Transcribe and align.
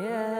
Yeah. 0.00 0.39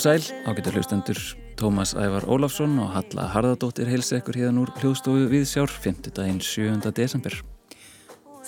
Og 0.00 0.20
sæl, 0.20 0.32
ágættur 0.48 0.72
hlustendur 0.72 1.18
Tómas 1.60 1.92
Ævar 1.92 2.24
Ólafsson 2.24 2.78
og 2.80 2.88
Halla 2.94 3.26
Harðardóttir 3.34 3.88
heilsa 3.90 4.16
ykkur 4.16 4.38
hérna 4.38 4.62
úr 4.62 4.70
hljóðstofu 4.80 5.26
Viðsjár 5.28 5.68
5. 5.68 6.08
daginn 6.16 6.38
7. 6.40 6.88
desember. 6.96 7.34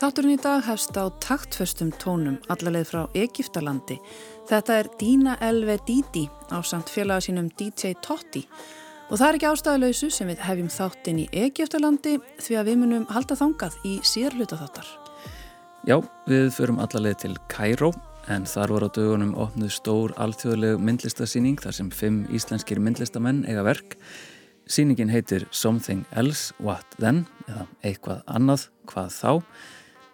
Þátturinn 0.01 0.38
í 0.38 0.41
dag 0.41 0.62
hefst 0.65 0.97
á 0.97 1.12
taktföstum 1.20 1.91
tónum 2.01 2.38
allarleið 2.48 2.88
frá 2.88 3.02
Egiptalandi. 3.12 3.98
Þetta 4.48 4.78
er 4.80 4.88
Dina 4.97 5.34
Elve 5.45 5.77
Didi 5.84 6.25
á 6.48 6.65
samt 6.65 6.88
félaga 6.88 7.27
sínum 7.27 7.51
DJ 7.61 7.98
Totti 8.00 8.47
og 9.11 9.19
það 9.19 9.27
er 9.27 9.41
ekki 9.41 9.50
ástæðuleysu 9.50 10.09
sem 10.09 10.33
við 10.33 10.41
hefjum 10.47 10.70
þáttinn 10.73 11.20
í 11.27 11.28
Egiptalandi 11.42 12.14
því 12.41 12.56
að 12.62 12.70
við 12.70 12.81
munum 12.87 13.05
halda 13.12 13.37
þangað 13.37 13.77
í 13.84 13.98
sérluta 14.00 14.56
þáttar. 14.56 14.89
Já, 15.84 16.00
við 16.25 16.48
förum 16.56 16.81
allarleið 16.81 17.20
til 17.27 17.37
Kæró 17.53 17.92
en 18.31 18.45
þar 18.47 18.75
voru 18.75 18.89
á 18.91 18.95
dögunum 18.95 19.33
opnuð 19.41 19.73
stór 19.75 20.15
alþjóðleg 20.20 20.78
myndlistasýning 20.83 21.59
þar 21.62 21.75
sem 21.78 21.91
fimm 21.91 22.23
íslenskir 22.31 22.78
myndlistamenn 22.83 23.42
eiga 23.48 23.65
verk. 23.67 23.97
Sýningin 24.70 25.11
heitir 25.11 25.48
Something 25.51 26.05
Else, 26.15 26.55
What 26.62 26.87
Then 26.98 27.25
eða 27.48 27.67
eitthvað 27.83 28.23
annað, 28.31 28.69
hvað 28.87 29.11
þá. 29.17 29.33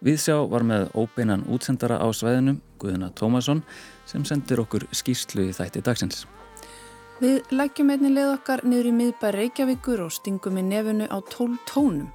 Viðsjá 0.05 0.37
var 0.49 0.65
með 0.65 0.89
óbeinan 0.95 1.45
útsendara 1.51 1.99
á 1.99 2.07
svæðinu, 2.15 2.57
Guðuna 2.79 3.11
Tómasson, 3.19 3.65
sem 4.07 4.25
sendir 4.25 4.63
okkur 4.63 4.87
skýrslu 4.95 5.49
í 5.51 5.55
þætti 5.57 5.83
dagsins. 5.85 6.25
Við 7.19 7.51
leggjum 7.51 7.91
einni 7.91 8.13
leið 8.15 8.37
okkar 8.37 8.63
niður 8.63 8.93
í 8.93 8.95
miðbæ 8.95 9.33
Reykjavíkur 9.35 10.05
og 10.05 10.13
stingum 10.15 10.61
í 10.61 10.63
nefunu 10.63 11.09
á 11.11 11.19
tól 11.27 11.57
tónum. 11.67 12.13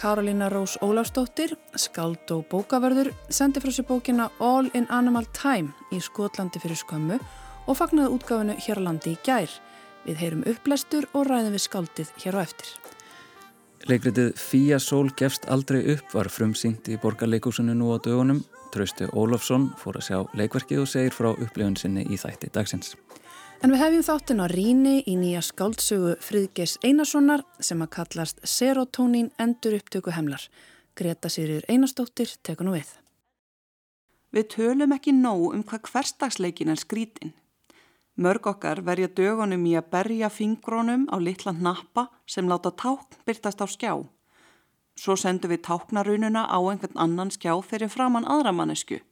Karolina 0.00 0.48
Rós 0.48 0.78
Ólafsdóttir, 0.80 1.58
skald 1.76 2.30
og 2.32 2.46
bókaverður, 2.48 3.10
sendi 3.28 3.60
frá 3.60 3.68
sér 3.68 3.84
bókina 3.84 4.30
All 4.40 4.70
in 4.72 4.86
Animal 4.88 5.26
Time 5.36 5.74
í 5.92 5.98
Skotlandi 6.00 6.62
fyrir 6.62 6.80
skömmu 6.80 7.18
og 7.68 7.76
fagnaði 7.76 8.14
útgáfinu 8.16 8.56
hér 8.64 8.80
á 8.80 8.86
landi 8.86 9.12
í 9.12 9.18
gær. 9.26 9.52
Við 10.06 10.22
heyrum 10.22 10.46
upplestur 10.48 11.04
og 11.12 11.28
ræðum 11.28 11.52
við 11.52 11.64
skaldið 11.66 12.14
hér 12.24 12.40
á 12.40 12.40
eftir. 12.46 12.72
Leikritið 13.92 14.32
Fía 14.40 14.80
Sól 14.80 15.12
gefst 15.20 15.44
aldrei 15.52 15.82
upp 15.92 16.16
var 16.16 16.32
frumsýnt 16.32 16.88
í 16.88 16.96
borgarleikúsinu 16.96 17.76
nú 17.76 17.92
á 17.92 18.00
dögunum. 18.00 18.40
Trausti 18.72 19.04
Ólafsson 19.12 19.68
fór 19.76 20.00
að 20.00 20.08
sjá 20.08 20.18
leikverkið 20.32 20.80
og 20.80 20.88
segir 20.88 21.12
frá 21.12 21.34
upplifun 21.34 21.76
sinni 21.76 22.08
í 22.08 22.16
þætti 22.16 22.48
dagsins. 22.56 22.96
En 23.60 23.74
við 23.74 23.82
hefjum 23.82 24.04
þáttin 24.06 24.38
á 24.40 24.46
Ríni 24.48 24.92
í 25.04 25.14
nýja 25.20 25.42
skáldsögu 25.44 26.14
Friðgeis 26.24 26.78
Einarssonar 26.80 27.42
sem 27.60 27.82
að 27.84 27.90
kallast 27.92 28.38
Serotonin 28.48 29.26
endur 29.36 29.74
upptöku 29.76 30.14
hemlar. 30.16 30.46
Greta 30.96 31.28
Sýriður 31.28 31.66
Einarsdóttir 31.68 32.32
tekur 32.40 32.64
nú 32.64 32.72
við. 32.78 32.88
Við 34.32 34.48
tölum 34.54 34.94
ekki 34.96 35.12
nóg 35.12 35.50
um 35.50 35.60
hvað 35.60 35.90
hverstagsleikin 35.90 36.72
er 36.72 36.80
skrítin. 36.80 37.34
Mörg 38.16 38.48
okkar 38.48 38.80
verja 38.80 39.12
dögunum 39.12 39.68
í 39.68 39.76
að 39.76 39.92
berja 39.92 40.32
fingrónum 40.32 41.04
á 41.12 41.20
litla 41.20 41.52
nappa 41.52 42.08
sem 42.24 42.48
láta 42.48 42.72
tákn 42.72 43.20
byrtast 43.28 43.60
á 43.60 43.68
skjá. 43.68 43.92
Svo 44.96 45.20
sendum 45.20 45.52
við 45.52 45.66
táknarununa 45.68 46.48
á 46.48 46.56
einhvern 46.64 46.96
annan 46.96 47.28
skjá 47.28 47.52
fyrir 47.60 47.92
framann 47.92 48.24
aðra 48.24 48.56
mannesku. 48.56 49.04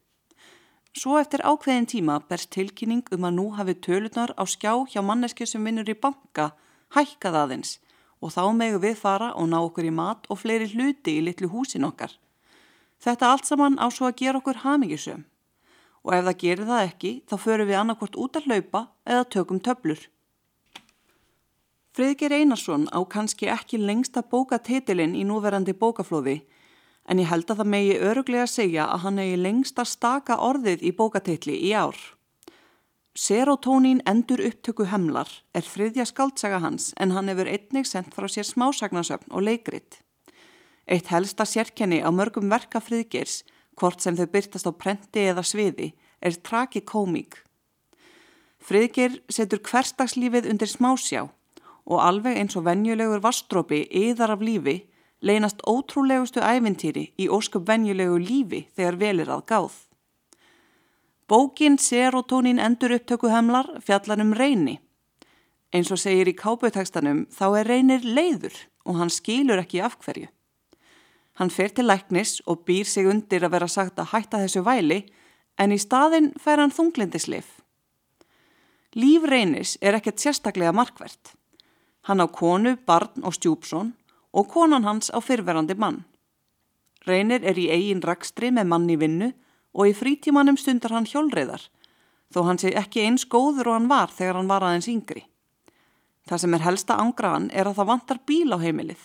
Svo 0.97 1.19
eftir 1.19 1.43
ákveðin 1.45 1.85
tíma 1.85 2.15
berst 2.29 2.49
tilkynning 2.55 3.05
um 3.13 3.27
að 3.27 3.35
nú 3.37 3.45
hafi 3.53 3.75
tölunar 3.77 4.33
á 4.33 4.43
skjá 4.49 4.73
hjá 4.89 5.01
mannesku 5.05 5.45
sem 5.45 5.61
vinnur 5.63 5.89
í 5.89 5.93
banka 5.93 6.49
hækkað 6.97 7.37
aðeins 7.43 7.75
og 8.19 8.33
þá 8.33 8.41
megu 8.57 8.79
við 8.81 8.97
fara 8.97 9.29
og 9.37 9.51
ná 9.51 9.59
okkur 9.61 9.85
í 9.85 9.93
mat 9.93 10.25
og 10.33 10.41
fleiri 10.41 10.67
hluti 10.73 11.19
í 11.19 11.23
litlu 11.23 11.47
húsin 11.53 11.85
okkar. 11.85 12.11
Þetta 12.99 13.29
allt 13.31 13.45
saman 13.45 13.77
á 13.77 13.87
svo 13.93 14.09
að 14.09 14.17
gera 14.23 14.41
okkur 14.41 14.63
hamingisum 14.65 15.27
og 16.03 16.15
ef 16.15 16.25
það 16.25 16.39
gerir 16.41 16.69
það 16.71 16.85
ekki 16.87 17.11
þá 17.29 17.35
förum 17.43 17.69
við 17.69 17.79
annarkort 17.79 18.17
út 18.17 18.39
að 18.39 18.49
hlaupa 18.49 18.81
eða 19.05 19.27
tökum 19.35 19.59
töblur. 19.61 20.01
Friðger 21.93 22.33
Einarsson 22.33 22.87
á 22.89 22.99
kannski 23.05 23.49
ekki 23.51 23.77
lengsta 23.77 24.23
bókatitilinn 24.23 25.15
í 25.19 25.25
núverandi 25.27 25.75
bókaflóði 25.77 26.39
en 27.09 27.19
ég 27.19 27.29
held 27.29 27.49
að 27.49 27.63
það 27.63 27.71
megi 27.73 27.97
öruglega 28.05 28.47
segja 28.47 28.85
að 28.93 29.03
hann 29.05 29.19
hegi 29.21 29.37
lengsta 29.41 29.85
staka 29.85 30.37
orðið 30.45 30.85
í 30.85 30.93
bókatitli 30.95 31.57
í 31.65 31.73
ár. 31.73 31.97
Serotonín 33.17 34.03
endur 34.07 34.43
upptöku 34.45 34.85
hemlar 34.87 35.31
er 35.57 35.65
friðja 35.65 36.05
skaldsaga 36.07 36.61
hans 36.63 36.93
en 37.01 37.11
hann 37.15 37.27
hefur 37.31 37.49
einnig 37.49 37.89
sendt 37.89 38.13
frá 38.15 38.29
sér 38.29 38.45
smásagnasöfn 38.47 39.33
og 39.33 39.43
leikrit. 39.47 39.99
Eitt 40.85 41.09
helsta 41.09 41.45
sérkenni 41.45 41.99
á 42.05 42.09
mörgum 42.13 42.49
verka 42.49 42.79
friðgers 42.79 43.41
hvort 43.79 44.01
sem 44.03 44.15
þau 44.15 44.29
byrtast 44.29 44.69
á 44.69 44.73
prenti 44.75 45.25
eða 45.31 45.43
sviði, 45.45 45.93
er 46.21 46.35
tragikomík. 46.35 47.39
Friðger 48.59 49.17
setur 49.31 49.61
hverstagslífið 49.63 50.49
undir 50.51 50.69
smásjá 50.69 51.25
og 51.89 52.01
alveg 52.03 52.37
eins 52.37 52.57
og 52.59 52.67
venjulegur 52.67 53.23
vastrópi 53.23 53.85
yðar 53.87 54.35
af 54.35 54.43
lífi 54.43 54.81
leynast 55.21 55.61
ótrúlegustu 55.67 56.41
ævintýri 56.41 57.09
í 57.19 57.27
ósköp 57.27 57.67
venjulegu 57.67 58.17
lífi 58.23 58.65
þegar 58.75 58.99
velir 58.99 59.31
að 59.33 59.45
gáð. 59.51 59.75
Bókin 61.29 61.77
Serotonin 61.77 62.59
endur 62.59 62.95
upptöku 62.95 63.29
hemlar 63.29 63.67
fjallar 63.85 64.21
um 64.21 64.33
reyni. 64.33 64.79
Eins 65.73 65.91
og 65.93 65.99
segir 66.01 66.31
í 66.31 66.33
káputekstanum 66.33 67.27
þá 67.29 67.45
er 67.59 67.69
reynir 67.69 68.05
leiður 68.05 68.55
og 68.85 68.97
hann 68.97 69.13
skilur 69.13 69.61
ekki 69.61 69.83
af 69.85 69.99
hverju. 70.01 70.29
Hann 71.37 71.53
fer 71.53 71.69
til 71.69 71.85
læknis 71.87 72.39
og 72.47 72.65
býr 72.67 72.87
sig 72.89 73.07
undir 73.07 73.45
að 73.45 73.53
vera 73.53 73.67
sagt 73.67 73.99
að 73.99 74.11
hætta 74.15 74.41
þessu 74.41 74.63
væli 74.65 75.03
en 75.59 75.75
í 75.75 75.77
staðin 75.79 76.33
fær 76.39 76.63
hann 76.63 76.73
þunglindislif. 76.73 77.59
Líf 78.97 79.27
reynis 79.29 79.77
er 79.81 79.99
ekkert 79.99 80.19
sérstaklega 80.19 80.73
markvert. 80.73 81.35
Hann 82.09 82.23
á 82.23 82.27
konu, 82.27 82.73
barn 82.87 83.21
og 83.21 83.37
stjúpsón 83.37 83.93
og 84.31 84.47
konan 84.51 84.85
hans 84.85 85.09
á 85.09 85.19
fyrverandi 85.21 85.75
mann. 85.75 86.03
Reynir 87.07 87.43
er 87.43 87.57
í 87.57 87.69
eigin 87.71 88.03
rakstri 88.03 88.51
með 88.51 88.69
mann 88.69 88.89
í 88.89 88.97
vinnu 88.99 89.31
og 89.73 89.89
í 89.89 89.95
frítímanum 89.95 90.57
stundar 90.59 90.93
hann 90.97 91.07
hjólreiðar 91.09 91.69
þó 92.33 92.43
hann 92.45 92.61
sé 92.61 92.73
ekki 92.77 93.03
eins 93.05 93.25
góður 93.29 93.71
og 93.71 93.77
hann 93.77 93.89
var 93.89 94.13
þegar 94.13 94.39
hann 94.39 94.51
var 94.51 94.65
aðeins 94.65 94.89
yngri. 94.91 95.23
Það 96.29 96.43
sem 96.43 96.55
er 96.55 96.65
helsta 96.65 96.99
ángraðan 97.01 97.49
er 97.57 97.69
að 97.69 97.79
það 97.79 97.89
vantar 97.89 98.21
bíl 98.29 98.53
á 98.53 98.57
heimilið. 98.61 99.01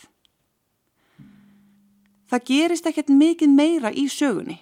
Það 2.28 2.46
gerist 2.50 2.86
ekkert 2.88 3.12
mikið 3.12 3.52
meira 3.52 3.92
í 3.92 4.06
sögunni. 4.12 4.58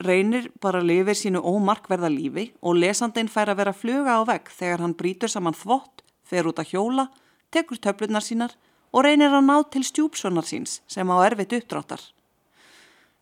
Reynir 0.00 0.48
bara 0.62 0.80
lifir 0.80 1.18
sínu 1.18 1.42
ómarkverða 1.44 2.08
lífi 2.12 2.46
og 2.62 2.78
lesandin 2.78 3.28
fær 3.28 3.50
að 3.52 3.60
vera 3.60 3.76
fluga 3.76 4.16
á 4.16 4.22
vegg 4.28 4.48
þegar 4.54 4.84
hann 4.84 4.96
brítur 4.96 5.28
saman 5.28 5.56
þvott, 5.56 6.04
fer 6.24 6.48
út 6.48 6.62
að 6.62 6.72
hjóla, 6.72 7.08
tekur 7.52 7.80
töflunar 7.82 8.24
sínar 8.24 8.54
og 8.92 9.04
reynir 9.06 9.30
að 9.30 9.46
ná 9.46 9.56
til 9.70 9.84
stjúpsonar 9.86 10.46
síns 10.46 10.80
sem 10.90 11.10
á 11.10 11.16
erfitt 11.26 11.54
uppdráttar. 11.58 12.02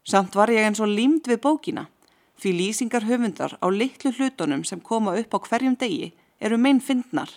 Samt 0.05 0.37
var 0.39 0.49
ég 0.49 0.65
eins 0.65 0.81
og 0.81 0.89
límd 0.89 1.29
við 1.29 1.43
bókina 1.45 1.89
því 2.39 2.53
lýsingar 2.55 3.05
höfundar 3.09 3.59
á 3.59 3.67
litlu 3.69 4.13
hlutunum 4.15 4.65
sem 4.65 4.81
koma 4.81 5.17
upp 5.19 5.35
á 5.35 5.39
hverjum 5.43 5.77
degi 5.77 6.13
eru 6.41 6.59
meinn 6.59 6.81
fyndnar. 6.81 7.31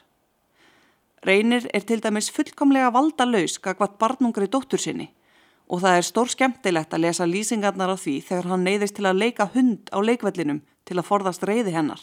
Reynir 1.25 1.67
er 1.73 1.83
til 1.85 2.01
dæmis 2.01 2.31
fullkomlega 2.33 2.91
valdalaus 2.93 3.57
gagvat 3.59 3.97
barnungri 3.99 4.47
dóttur 4.47 4.81
sinni 4.81 5.09
og 5.71 5.81
það 5.83 5.97
er 5.97 6.07
stór 6.07 6.29
skemmtilegt 6.31 6.93
að 6.93 7.05
lesa 7.05 7.25
lýsingarnar 7.25 7.93
á 7.93 7.97
því 7.97 8.15
þegar 8.27 8.49
hann 8.51 8.65
neyðist 8.67 8.97
til 8.97 9.07
að 9.07 9.21
leika 9.23 9.47
hund 9.53 9.91
á 9.95 9.99
leikvellinum 10.03 10.59
til 10.85 10.97
að 10.99 11.07
forðast 11.07 11.45
reyði 11.47 11.71
hennar. 11.75 12.01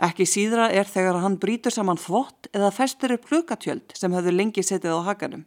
Ekki 0.00 0.24
síðra 0.26 0.70
er 0.72 0.88
þegar 0.88 1.20
hann 1.20 1.36
brítur 1.40 1.74
saman 1.74 2.00
þvott 2.00 2.48
eða 2.54 2.72
festur 2.72 3.12
upp 3.12 3.26
klukatjöld 3.28 3.92
sem 3.98 4.12
höfðu 4.12 4.32
lengi 4.32 4.64
setið 4.64 4.96
á 4.96 5.00
hakanum. 5.10 5.44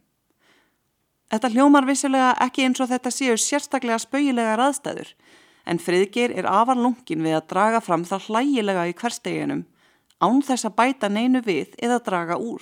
Þetta 1.33 1.49
hljómar 1.55 1.87
vissilega 1.89 2.35
ekki 2.45 2.67
eins 2.67 2.81
og 2.83 2.91
þetta 2.91 3.11
séu 3.11 3.37
sérstaklega 3.41 3.97
spauilega 4.03 4.53
raðstæður 4.59 5.15
en 5.65 5.81
friðgir 5.81 6.35
er 6.37 6.45
afar 6.45 6.77
lungin 6.77 7.25
við 7.25 7.39
að 7.39 7.47
draga 7.49 7.81
fram 7.81 8.05
það 8.05 8.29
hlægilega 8.29 8.85
í 8.85 8.93
hversteginum 8.93 9.65
án 10.21 10.41
þess 10.45 10.69
að 10.69 10.75
bæta 10.77 11.09
neinu 11.09 11.41
við 11.41 11.73
eða 11.81 11.99
draga 12.05 12.37
úr. 12.37 12.61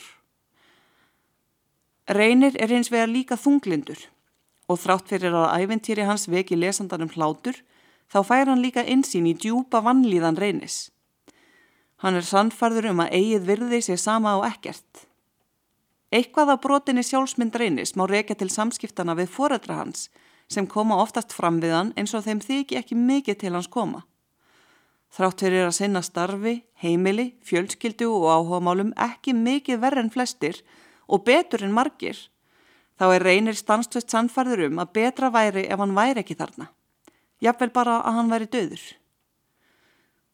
Reynir 2.08 2.56
er 2.60 2.72
eins 2.72 2.92
vegar 2.92 3.12
líka 3.12 3.36
þunglindur 3.40 4.00
og 4.72 4.80
þrátt 4.80 5.12
fyrir 5.12 5.36
að 5.36 5.64
æventýri 5.64 6.08
hans 6.08 6.30
veki 6.32 6.56
lesandanum 6.60 7.12
hlátur 7.12 7.60
þá 8.12 8.20
fær 8.24 8.50
hann 8.52 8.64
líka 8.64 8.84
insýn 8.88 9.28
í 9.28 9.36
djúpa 9.36 9.84
vannlíðan 9.84 10.40
reynis. 10.40 10.90
Hann 12.04 12.20
er 12.20 12.26
sannfarður 12.28 12.90
um 12.92 13.00
að 13.00 13.14
eigið 13.16 13.46
virði 13.48 13.78
sér 13.86 14.00
sama 14.02 14.36
á 14.36 14.52
ekkert. 14.52 15.06
Eitthvað 16.12 16.50
af 16.54 16.64
brotinni 16.66 17.02
sjálfsmynd 17.08 17.56
reynis 17.56 17.96
má 17.96 18.04
reyka 18.10 18.36
til 18.36 18.50
samskiptana 18.52 19.16
við 19.16 19.32
foreldra 19.32 19.78
hans 19.80 20.10
sem 20.52 20.68
koma 20.68 20.98
oftast 21.00 21.32
fram 21.32 21.62
við 21.64 21.72
hann 21.74 21.94
eins 21.96 22.12
og 22.14 22.26
þeim 22.26 22.42
þykji 22.44 22.78
ekki 22.78 22.98
mikið 23.00 23.40
til 23.42 23.54
hans 23.56 23.72
koma. 23.72 24.04
Þrátt 25.16 25.46
fyrir 25.46 25.68
að 25.70 25.76
sinna 25.78 26.02
starfi, 26.04 26.54
heimili, 26.84 27.30
fjölskyldu 27.46 28.10
og 28.12 28.28
áhugamálum 28.34 28.92
ekki 29.00 29.34
mikið 29.38 29.80
verð 29.80 30.04
en 30.04 30.12
flestir 30.14 30.60
og 31.08 31.24
betur 31.24 31.64
en 31.64 31.74
margir, 31.74 32.18
þá 33.00 33.06
er 33.14 33.26
reynir 33.30 33.56
stanstvist 33.56 34.12
sannfarður 34.12 34.68
um 34.68 34.84
að 34.84 34.92
betra 35.00 35.32
væri 35.32 35.64
ef 35.70 35.80
hann 35.80 35.96
væri 35.96 36.26
ekki 36.26 36.36
þarna. 36.36 36.68
Jafnvel 37.40 37.72
bara 37.72 38.02
að 38.02 38.20
hann 38.20 38.34
væri 38.34 38.50
döður. 38.52 38.84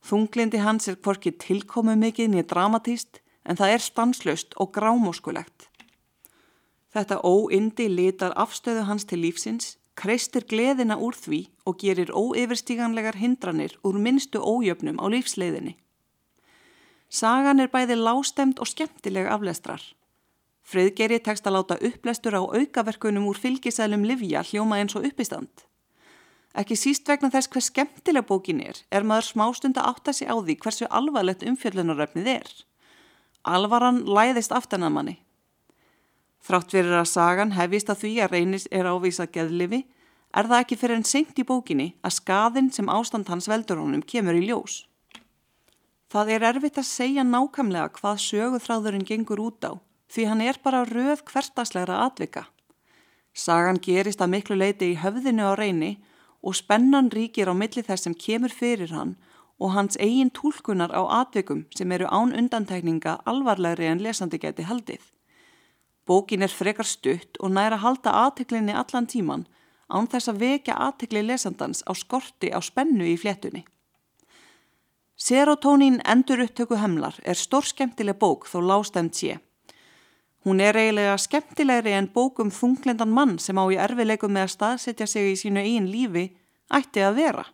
Þunglindi 0.06 0.62
hans 0.64 0.88
er 0.88 0.98
hvorki 0.98 1.32
tilkomu 1.36 1.96
mikið 2.00 2.32
nýja 2.32 2.48
dramatíst 2.54 3.20
en 3.46 3.60
það 3.60 3.74
er 3.74 3.84
stanslöst 3.84 4.56
og 4.58 4.72
grámóskulegt. 4.78 5.68
Þetta 6.94 7.20
óindi 7.22 7.86
litar 7.92 8.34
afstöðu 8.40 8.88
hans 8.88 9.06
til 9.06 9.22
lífsins, 9.22 9.76
kreistir 10.00 10.46
gleðina 10.48 10.98
úr 10.98 11.18
því 11.18 11.44
og 11.68 11.78
gerir 11.84 12.14
óyfirstíganlegar 12.16 13.20
hindranir 13.20 13.76
úr 13.84 14.00
minnstu 14.00 14.42
ójöfnum 14.42 14.98
á 14.98 15.06
lífsleiðinni. 15.12 15.76
Sagan 17.10 17.60
er 17.60 17.72
bæði 17.74 17.98
lástemt 18.00 18.62
og 18.62 18.70
skemmtileg 18.70 19.28
aflestrar. 19.28 19.82
Friðgeri 20.70 21.18
tekst 21.26 21.48
að 21.50 21.56
láta 21.58 21.80
upplestur 21.82 22.38
á 22.38 22.42
aukaverkunum 22.46 23.26
úr 23.30 23.38
fylgisælum 23.42 24.06
Livja 24.06 24.44
hljóma 24.46 24.78
eins 24.78 24.96
og 24.96 25.08
uppistand. 25.10 25.66
Ekki 26.58 26.76
síst 26.80 27.08
vegna 27.08 27.30
þess 27.30 27.50
hver 27.54 27.62
skemmtileg 27.62 28.26
bókin 28.26 28.62
er, 28.66 28.80
er 28.90 29.06
maður 29.06 29.28
smástund 29.30 29.78
að 29.78 29.92
átta 29.92 30.14
sig 30.14 30.30
á 30.30 30.34
því 30.34 30.56
hversu 30.64 30.88
alvarlegt 30.90 31.46
umfjöllunaröfnið 31.46 32.30
er. 32.40 32.50
Alvaran 33.46 34.02
læðist 34.10 34.52
aftan 34.56 34.84
að 34.88 34.96
manni. 34.96 35.16
Þrátt 36.42 36.74
fyrir 36.74 36.98
að 36.98 37.12
sagan 37.12 37.54
hefist 37.54 37.92
að 37.92 38.02
því 38.04 38.14
að 38.24 38.34
reynis 38.34 38.68
er 38.72 38.90
ávisa 38.90 39.28
geðlifi, 39.30 39.84
er 40.34 40.50
það 40.50 40.64
ekki 40.64 40.78
fyrir 40.80 40.98
en 40.98 41.06
seint 41.06 41.38
í 41.38 41.46
bókinni 41.46 41.88
að 42.06 42.16
skadinn 42.18 42.72
sem 42.74 42.90
ástand 42.90 43.30
hans 43.30 43.50
veldur 43.50 43.82
honum 43.82 44.02
kemur 44.02 44.38
í 44.38 44.46
ljós. 44.50 44.84
Það 46.10 46.32
er 46.34 46.46
erfitt 46.50 46.80
að 46.82 46.90
segja 46.90 47.26
nákvæmlega 47.26 47.94
hvað 48.00 48.22
söguþráðurinn 48.26 49.06
gengur 49.06 49.42
út 49.44 49.62
á, 49.62 49.78
því 50.10 50.26
hann 50.26 50.42
er 50.42 50.58
bara 50.64 50.86
röð 50.90 51.22
hverstaslegra 51.30 52.02
atvika. 52.08 52.48
Sagan 53.34 53.78
gerist 53.78 54.22
að 54.22 54.34
miklu 54.34 54.58
leiti 54.58 54.90
í 54.94 54.98
höfðinu 54.98 55.46
á 55.46 55.54
reyni 55.54 55.92
og 56.42 56.56
spennan 56.56 57.12
ríkir 57.12 57.52
á 57.52 57.54
milli 57.54 57.84
þess 57.84 58.08
sem 58.08 58.16
kemur 58.16 58.54
fyrir 58.54 58.94
hann 58.96 59.16
og 59.60 59.74
hans 59.76 59.98
eigin 60.00 60.32
tólkunar 60.32 60.92
á 60.96 61.04
atvikum 61.22 61.66
sem 61.76 61.92
eru 61.92 62.08
án 62.08 62.36
undantekninga 62.36 63.20
alvarlegri 63.26 63.90
en 63.92 64.04
lesandi 64.04 64.40
geti 64.40 64.64
haldið. 64.64 65.02
Bókin 66.08 66.42
er 66.42 66.54
frekar 66.54 66.88
stutt 66.88 67.38
og 67.40 67.52
næra 67.52 67.78
halda 67.84 68.14
aðtiklinni 68.26 68.74
allan 68.74 69.08
tíman 69.08 69.46
án 69.90 70.08
þess 70.08 70.32
að 70.32 70.40
vekja 70.46 70.78
aðtikli 70.88 71.26
lesandans 71.26 71.84
á 71.86 71.92
skorti 71.94 72.54
á 72.56 72.60
spennu 72.62 73.06
í 73.06 73.18
fléttunni. 73.20 73.66
Serotonin 75.20 76.00
endur 76.08 76.46
upptöku 76.46 76.80
hemlar 76.80 77.20
er 77.28 77.36
stór 77.36 77.68
skemmtileg 77.68 78.16
bók 78.22 78.48
þó 78.48 78.62
lástemt 78.64 79.18
sé. 79.20 79.40
Hún 80.46 80.62
er 80.64 80.78
eiginlega 80.80 81.18
skemmtilegri 81.20 81.92
en 81.98 82.08
bókum 82.14 82.52
þunglendan 82.52 83.12
mann 83.12 83.40
sem 83.44 83.60
á 83.60 83.64
í 83.68 83.76
erfileikum 83.76 84.32
með 84.32 84.46
að 84.46 84.54
staðsetja 84.56 85.08
sig 85.08 85.32
í 85.34 85.40
sínu 85.40 85.60
eigin 85.60 85.90
lífi 85.92 86.30
ætti 86.72 87.04
að 87.04 87.18
vera. 87.20 87.46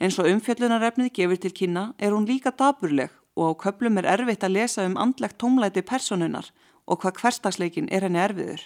Eins 0.00 0.16
og 0.20 0.28
umfjöllunarefnið 0.30 1.12
gefur 1.18 1.40
til 1.40 1.52
kynna 1.52 1.84
er 1.98 2.16
hún 2.16 2.28
líka 2.28 2.52
daburleg 2.52 3.12
og 3.36 3.52
á 3.52 3.60
köplum 3.64 4.00
er 4.00 4.08
erfitt 4.08 4.44
að 4.44 4.56
lesa 4.56 4.86
um 4.88 4.96
andlegt 4.96 5.36
tómlæti 5.40 5.84
personunar 5.84 6.48
og 6.86 7.02
hvað 7.02 7.20
hverstagsleikin 7.20 7.92
er 7.92 8.08
henni 8.08 8.22
erfiður. 8.24 8.62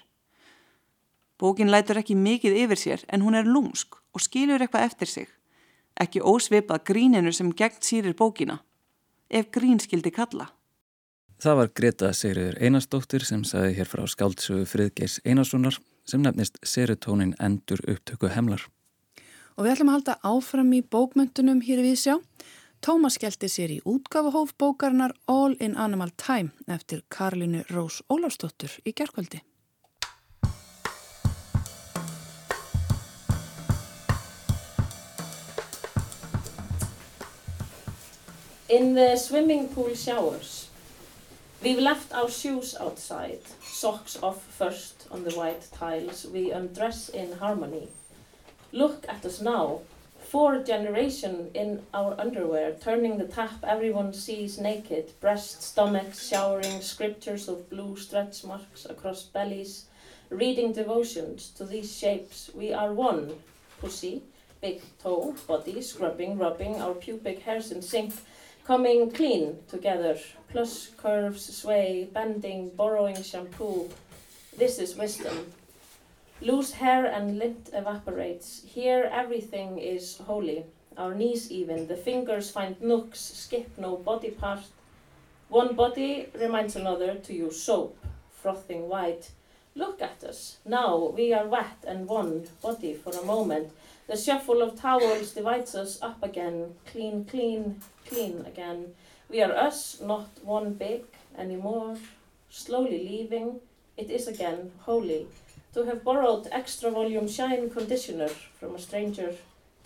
Bókin 1.41 1.71
lætur 1.73 1.99
ekki 1.99 2.15
mikið 2.15 2.59
yfir 2.63 2.79
sér 2.79 3.05
en 3.09 3.23
hún 3.27 3.35
er 3.35 3.49
lúmsk 3.49 3.97
og 4.15 4.23
skilur 4.23 4.63
eitthvað 4.63 4.87
eftir 4.87 5.09
sig. 5.09 5.29
Ekki 5.99 6.23
ósvipað 6.23 6.85
gríninu 6.87 7.33
sem 7.33 7.51
gegn 7.51 7.83
sýrir 7.83 8.15
bókina. 8.15 8.61
Ef 9.31 9.51
grín 9.51 9.81
skildi 9.81 10.13
kalla. 10.15 10.51
Það 11.41 11.55
var 11.57 11.71
Greta 11.73 12.09
Sigriður 12.13 12.59
Einarsdóttir 12.61 13.23
sem 13.25 13.41
sagði 13.49 13.79
hér 13.79 13.89
frá 13.89 14.03
skáldsögu 14.13 14.67
Friðgeis 14.69 15.15
Einarssonar 15.25 15.79
sem 16.05 16.21
nefnist 16.21 16.59
Serotonin 16.61 17.33
endur 17.41 17.81
upptöku 17.89 18.29
hemlar. 18.29 18.67
Og 19.57 19.65
við 19.65 19.73
ætlum 19.73 19.89
að 19.89 19.97
halda 19.97 20.17
áfram 20.21 20.75
í 20.77 20.83
bókmöntunum 20.85 21.63
hér 21.65 21.81
við 21.81 21.97
sjá. 22.03 22.15
Tómas 22.85 23.17
skellti 23.17 23.49
sér 23.49 23.73
í 23.73 23.81
útgafahóf 23.89 24.53
bókarnar 24.61 25.17
All 25.33 25.57
in 25.65 25.79
Animal 25.81 26.13
Time 26.21 26.53
eftir 26.69 27.07
Karlinu 27.09 27.65
Rós 27.73 28.03
Ólafsdóttur 28.13 28.77
í 28.85 28.93
gerðkvöldi. 28.93 29.41
In 38.69 38.93
the 38.95 39.17
swimming 39.17 39.73
pool 39.73 39.97
showers, 39.97 40.69
we've 41.62 41.79
left 41.79 42.12
our 42.12 42.31
shoes 42.31 42.77
outside, 42.81 43.41
socks 43.62 44.19
off 44.23 44.43
first 44.43 45.07
on 45.11 45.25
the 45.25 45.33
white 45.33 45.69
tiles, 45.73 46.27
we 46.27 46.51
undress 46.51 47.09
in 47.09 47.33
harmony. 47.33 47.89
Look 48.73 49.05
at 49.09 49.25
us 49.25 49.41
now, 49.41 49.81
four 50.21 50.62
generation 50.62 51.51
in 51.55 51.83
our 51.93 52.15
underwear, 52.19 52.77
turning 52.81 53.19
the 53.19 53.27
tap 53.27 53.62
everyone 53.62 54.12
sees 54.12 54.59
naked, 54.59 55.12
breast, 55.21 55.62
stomachs, 55.62 56.29
showering 56.29 56.81
scriptures 56.81 57.49
of 57.49 57.69
blue 57.69 57.97
stretch 57.97 58.45
marks 58.45 58.87
across 58.87 59.25
bellies, 59.25 59.87
reading 60.31 60.73
devotions 60.73 61.51
to 61.56 61.65
these 61.65 61.95
shapes. 61.97 62.51
We 62.55 62.73
are 62.73 62.93
one, 62.93 63.35
pussy, 63.81 64.23
big 64.61 64.81
toe, 65.03 65.35
body, 65.47 65.83
scrubbing, 65.83 66.39
rubbing 66.39 66.81
our 66.81 66.95
pubic 66.95 67.41
hairs 67.41 67.73
in 67.73 67.83
sync, 67.83 68.15
coming 68.70 69.11
clean 69.11 69.58
together, 69.67 70.17
plus 70.52 70.90
curves, 70.96 71.43
sway, 71.56 72.08
bending, 72.12 72.69
borrowing 72.76 73.20
shampoo. 73.20 73.89
This 74.56 74.79
is 74.79 74.94
wisdom. 74.94 75.53
Loose 76.41 76.70
hair 76.70 77.05
and 77.05 77.36
lint 77.36 77.70
evaporates. 77.72 78.62
Here 78.65 79.10
everything 79.12 79.79
is 79.81 80.19
holy. 80.19 80.62
Our 80.96 81.17
knees 81.17 81.50
even. 81.50 81.89
The 81.89 81.96
fingers 81.96 82.53
find 82.53 82.81
nooks, 82.81 83.19
skip 83.19 83.77
no 83.77 83.96
body 83.96 84.31
part. 84.31 84.60
One 85.48 85.74
body 85.74 86.29
reminds 86.39 86.77
another 86.77 87.17
to 87.17 87.34
use 87.34 87.60
soap, 87.60 87.98
frothing 88.31 88.89
white. 88.89 89.32
Look 89.74 90.00
at 90.00 90.22
us. 90.22 90.58
Now 90.65 91.12
we 91.17 91.32
are 91.32 91.48
wet 91.48 91.82
and 91.89 92.06
one 92.06 92.46
body 92.62 92.94
for 92.94 93.10
a 93.19 93.24
moment. 93.24 93.72
The 94.10 94.17
shuffle 94.17 94.60
of 94.60 94.74
towels 94.74 95.34
divides 95.34 95.76
us 95.76 96.02
up 96.02 96.20
again. 96.20 96.74
Clean, 96.84 97.24
clean, 97.24 97.81
clean 98.05 98.44
again. 98.44 98.93
We 99.29 99.40
are 99.40 99.52
us, 99.52 100.00
not 100.00 100.26
one 100.43 100.72
big 100.72 101.05
anymore. 101.38 101.96
Slowly 102.48 103.06
leaving. 103.08 103.60
It 103.96 104.10
is 104.10 104.26
again 104.26 104.72
holy 104.81 105.29
to 105.74 105.84
have 105.84 106.02
borrowed 106.02 106.48
extra 106.50 106.90
volume 106.90 107.29
shine 107.29 107.70
conditioner 107.70 108.31
from 108.58 108.74
a 108.74 108.81
stranger, 108.81 109.36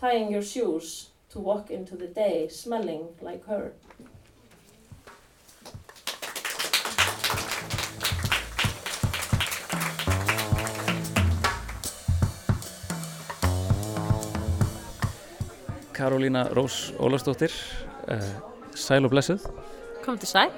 tying 0.00 0.32
your 0.32 0.40
shoes 0.40 1.10
to 1.28 1.38
walk 1.38 1.70
into 1.70 1.94
the 1.94 2.06
day 2.06 2.48
smelling 2.48 3.08
like 3.20 3.44
her. 3.44 3.74
Karolína 15.94 16.48
Rós 16.54 16.92
Ólastóttir, 16.98 17.52
uh, 18.10 18.18
sæl 18.74 19.04
og 19.06 19.12
blessuð 19.14 19.44
Kom 20.04 20.18
til 20.18 20.28
sæl. 20.28 20.50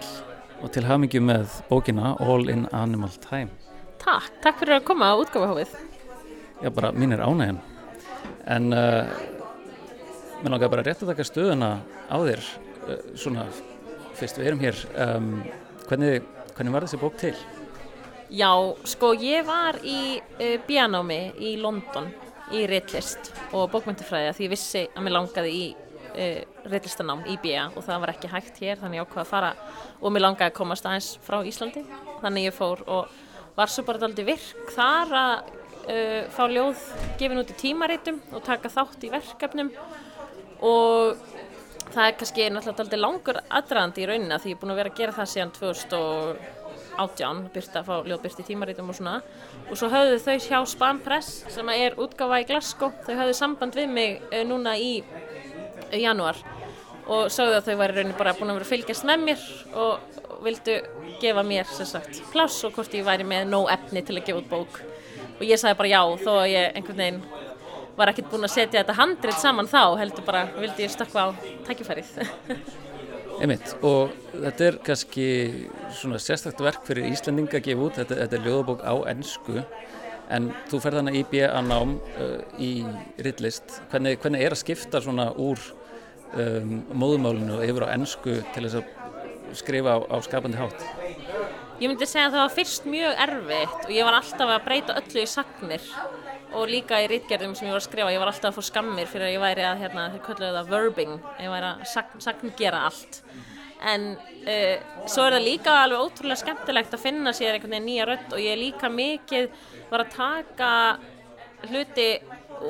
og 0.62 0.70
til 0.72 0.84
hafmyggju 0.88 1.20
með 1.20 1.46
bókina 1.68 2.14
All 2.20 2.48
in 2.48 2.66
Animal 2.72 3.10
Time. 3.20 3.50
Takk, 4.00 4.30
takk 4.42 4.58
fyrir 4.62 4.78
að 4.78 4.86
koma 4.88 5.10
á 5.12 5.14
útgáfahófið. 5.20 5.74
Já, 6.62 6.70
bara 6.72 6.92
mín 6.92 7.12
er 7.12 7.20
ánægjan. 7.20 7.58
En 8.46 8.72
uh, 8.72 9.04
mér 10.42 10.50
langar 10.54 10.70
bara 10.72 10.82
rétt 10.86 11.02
að 11.04 11.12
taka 11.12 11.26
stöðuna 11.28 11.70
á 12.08 12.16
þér, 12.16 12.42
uh, 12.88 12.96
svona 13.14 13.44
fyrst 14.16 14.38
við 14.40 14.46
erum 14.48 14.64
hér. 14.64 14.80
Um, 14.96 15.30
hvernig, 15.88 16.22
hvernig 16.56 16.72
var 16.72 16.86
þessi 16.86 17.00
bók 17.02 17.18
til? 17.20 17.34
Já, 18.32 18.50
sko 18.88 19.12
ég 19.14 19.44
var 19.46 19.76
í 19.84 20.16
uh, 20.18 20.56
bíanámi 20.66 21.20
í 21.38 21.56
London 21.60 22.08
í 22.54 22.62
reitlist 22.70 23.32
og 23.56 23.70
bókmyndafræði 23.72 24.34
því 24.36 24.46
ég 24.46 24.52
vissi 24.52 24.82
að 24.92 25.06
mér 25.06 25.14
langaði 25.16 25.52
í 25.56 25.66
uh, 25.72 26.40
reitlistanám 26.70 27.24
í 27.30 27.36
bíja 27.42 27.68
og 27.74 27.84
það 27.86 28.02
var 28.04 28.12
ekki 28.14 28.32
hægt 28.32 28.60
hér 28.62 28.80
þannig 28.80 29.00
ég 29.00 29.06
ákvaði 29.06 29.24
að 29.24 29.32
fara 29.32 29.52
og 30.00 30.14
mér 30.14 30.26
langaði 30.26 30.50
að 30.50 30.58
komast 30.58 30.88
aðeins 30.88 31.12
frá 31.26 31.38
Íslandi. 31.46 31.84
Þannig 32.22 32.48
ég 32.48 32.56
fór 32.56 32.82
og 32.86 33.14
var 33.56 33.72
svo 33.72 33.86
bara 33.88 34.06
aldrei 34.06 34.26
virk 34.28 34.74
þar 34.76 35.16
að 35.20 35.34
uh, 35.86 36.22
fá 36.34 36.44
ljóð 36.52 36.84
gefin 37.20 37.42
út 37.42 37.54
í 37.54 37.58
tímaritum 37.62 38.20
og 38.32 38.44
taka 38.46 38.72
þátt 38.72 39.08
í 39.08 39.12
verkefnum. 39.14 39.72
Og 40.66 41.18
það 41.92 42.04
er 42.04 42.14
kannski 42.20 42.46
náttúrulega 42.52 42.86
aldrei 42.86 43.00
langur 43.00 43.40
aðdraðandi 43.42 44.04
í 44.04 44.08
rauninna 44.10 44.38
því 44.42 44.52
ég 44.52 44.56
er 44.56 44.62
búin 44.62 44.74
að 44.74 44.80
vera 44.82 44.92
að 44.92 45.00
gera 45.00 45.16
það 45.16 45.32
síðan 45.32 45.56
2018, 46.96 47.46
byrta 47.54 47.80
að 47.82 47.88
fá 47.88 48.10
ljóð 48.10 48.22
byrti 48.24 48.44
í 48.44 48.48
tímaritum 48.50 48.90
og 48.92 48.98
svona. 48.98 49.14
Og 49.70 49.78
svo 49.78 49.90
höfðu 49.92 50.18
þau 50.24 50.36
hjá 50.48 50.58
Spam 50.72 51.00
Press 51.04 51.44
sem 51.52 51.72
er 51.76 51.96
útgáfa 52.00 52.42
í 52.42 52.48
Glasgow, 52.48 52.92
þau 53.06 53.14
höfðu 53.14 53.38
samband 53.38 53.78
við 53.78 53.88
mig 53.92 54.20
uh, 54.32 54.42
núna 54.48 54.76
í 54.80 54.92
uh, 55.02 55.96
janúar. 55.96 56.40
Og 57.06 57.28
sagðu 57.30 57.60
að 57.60 57.68
þau 57.68 57.80
væri 57.80 57.98
rauninni 58.00 58.18
bara 58.18 58.34
búin 58.34 58.50
að 58.50 58.60
vera 58.60 58.70
fylgjast 58.72 59.06
með 59.06 59.26
mér 59.28 59.42
og 59.78 60.16
og 60.36 60.44
vildu 60.44 60.76
gefa 61.20 61.42
mér 61.46 61.68
sem 61.72 61.88
sagt 61.88 62.20
pláss 62.32 62.64
og 62.66 62.76
hvort 62.76 62.94
ég 62.94 63.06
væri 63.06 63.24
með 63.24 63.48
nóg 63.48 63.70
efni 63.72 64.02
til 64.04 64.18
að 64.18 64.26
gefa 64.28 64.42
út 64.42 64.50
bók. 64.50 64.80
Og 65.36 65.44
ég 65.48 65.60
sagði 65.60 65.78
bara 65.80 65.92
já 65.92 66.00
þó 66.24 66.32
að 66.34 66.50
ég 66.52 66.76
einhvern 66.76 67.02
veginn 67.02 67.22
var 67.96 68.12
ekkert 68.12 68.32
búin 68.32 68.44
að 68.44 68.56
setja 68.56 68.82
þetta 68.82 68.98
handrit 68.98 69.40
saman 69.40 69.70
þá 69.70 69.96
heldur 70.02 70.26
bara 70.26 70.44
vildi 70.58 70.84
ég 70.84 70.92
stökkva 70.92 71.28
á 71.32 71.36
tækifærið 71.68 72.10
Einmitt, 73.36 73.74
og 73.84 74.14
þetta 74.32 74.64
er 74.64 74.76
kannski 74.84 75.26
svona 75.92 76.18
sérstakt 76.22 76.60
verk 76.64 76.86
fyrir 76.88 77.10
Íslandinga 77.10 77.58
að 77.58 77.66
gefa 77.68 77.84
út, 77.84 77.98
þetta, 77.98 78.16
þetta 78.22 78.38
er 78.38 78.46
ljóðabók 78.46 78.84
á 78.86 78.94
ennsku 79.12 79.64
en 80.32 80.48
þú 80.70 80.80
ferð 80.82 81.00
hana 81.02 81.12
í 81.14 81.22
B.A. 81.28 81.60
nám 81.64 81.98
uh, 82.16 82.38
í 82.58 82.70
rillist, 83.22 83.80
hvernig, 83.92 84.16
hvernig 84.22 84.46
er 84.46 84.56
að 84.56 84.62
skipta 84.62 85.02
svona 85.04 85.28
úr 85.36 85.60
um, 86.32 86.78
móðumálinu 86.96 87.60
yfir 87.66 87.86
á 87.86 87.94
ennsku 87.94 88.38
til 88.54 88.64
þess 88.64 88.80
að 88.80 89.58
skrifa 89.60 89.94
á, 89.94 89.98
á 90.10 90.16
skapandi 90.24 90.58
hátt? 90.58 90.86
Ég 91.76 91.90
myndi 91.90 92.08
segja 92.08 92.30
að 92.30 92.38
það 92.38 92.42
var 92.46 92.54
fyrst 92.56 92.88
mjög 92.88 93.22
erfitt 93.26 93.84
og 93.84 93.92
ég 93.92 94.08
var 94.08 94.16
alltaf 94.16 94.54
að 94.56 94.64
breyta 94.64 94.96
öllu 95.02 95.22
í 95.22 95.28
sagnir 95.28 95.90
og 96.56 96.70
líka 96.70 97.00
í 97.04 97.08
rítgerðum 97.10 97.54
sem 97.56 97.68
ég 97.68 97.74
var 97.74 97.82
að 97.82 97.88
skrifa, 97.88 98.12
ég 98.14 98.22
var 98.22 98.30
alltaf 98.32 98.52
að 98.52 98.56
fá 98.56 98.70
skammir 98.70 99.10
fyrir 99.10 99.28
að 99.28 99.34
ég 99.34 99.42
væri 99.42 99.66
að, 99.66 99.82
hérna, 99.84 100.06
þeir 100.14 100.24
kölluðu 100.28 100.56
það 100.56 100.72
verbing, 100.72 101.18
ég 101.42 101.52
væri 101.52 101.68
að 101.72 101.84
sagn, 101.92 102.22
sagngera 102.24 102.84
allt. 102.88 103.20
En 103.86 104.06
uh, 104.16 105.02
svo 105.04 105.26
er 105.26 105.36
það 105.36 105.44
líka 105.44 105.74
alveg 105.82 106.06
ótrúlega 106.06 106.40
skemmtilegt 106.40 106.96
að 106.96 107.04
finna 107.04 107.34
sér 107.36 107.58
einhvern 107.58 107.76
veginn 107.76 107.90
nýja 107.90 108.08
rödd 108.08 108.32
og 108.32 108.40
ég 108.40 108.56
líka 108.60 108.88
mikið 108.88 109.50
var 109.90 110.06
að 110.06 110.14
taka 110.16 110.70
hluti 111.68 112.08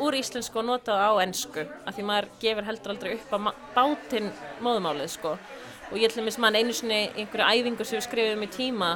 úr 0.03 0.17
íslensku 0.19 0.61
og 0.61 0.67
nota 0.67 0.97
það 0.97 1.15
á 1.15 1.23
ennsku 1.23 1.63
af 1.63 1.95
því 1.95 2.07
maður 2.09 2.29
gefur 2.43 2.67
heldur 2.67 2.95
aldrei 2.95 3.15
upp 3.17 3.35
á 3.35 3.39
bátinn 3.77 4.31
móðumálið 4.65 5.13
sko 5.15 5.37
og 5.37 5.99
ég 6.01 6.11
að 6.11 6.39
mann 6.43 6.59
einu 6.59 6.75
sinni 6.75 7.05
einhverju 7.15 7.47
æfingu 7.47 7.87
sem 7.87 8.01
við 8.01 8.07
skrifum 8.09 8.43
í 8.43 8.51
tíma 8.51 8.91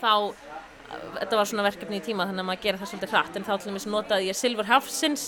þá, 0.00 0.32
þetta 0.90 1.38
var 1.38 1.48
svona 1.48 1.64
verkefni 1.66 2.00
í 2.00 2.04
tíma 2.04 2.26
þannig 2.28 2.44
að 2.44 2.48
maður 2.50 2.66
gera 2.66 2.80
það 2.80 2.92
svolítið 2.92 3.14
hratt. 3.14 3.36
En 3.36 3.46
þá 3.46 3.52
ætlum 3.56 3.76
við 3.76 3.86
að 3.86 3.94
notaði 3.94 4.30
ég 4.30 4.38
Silver 4.38 4.70
Hafsins 4.70 5.24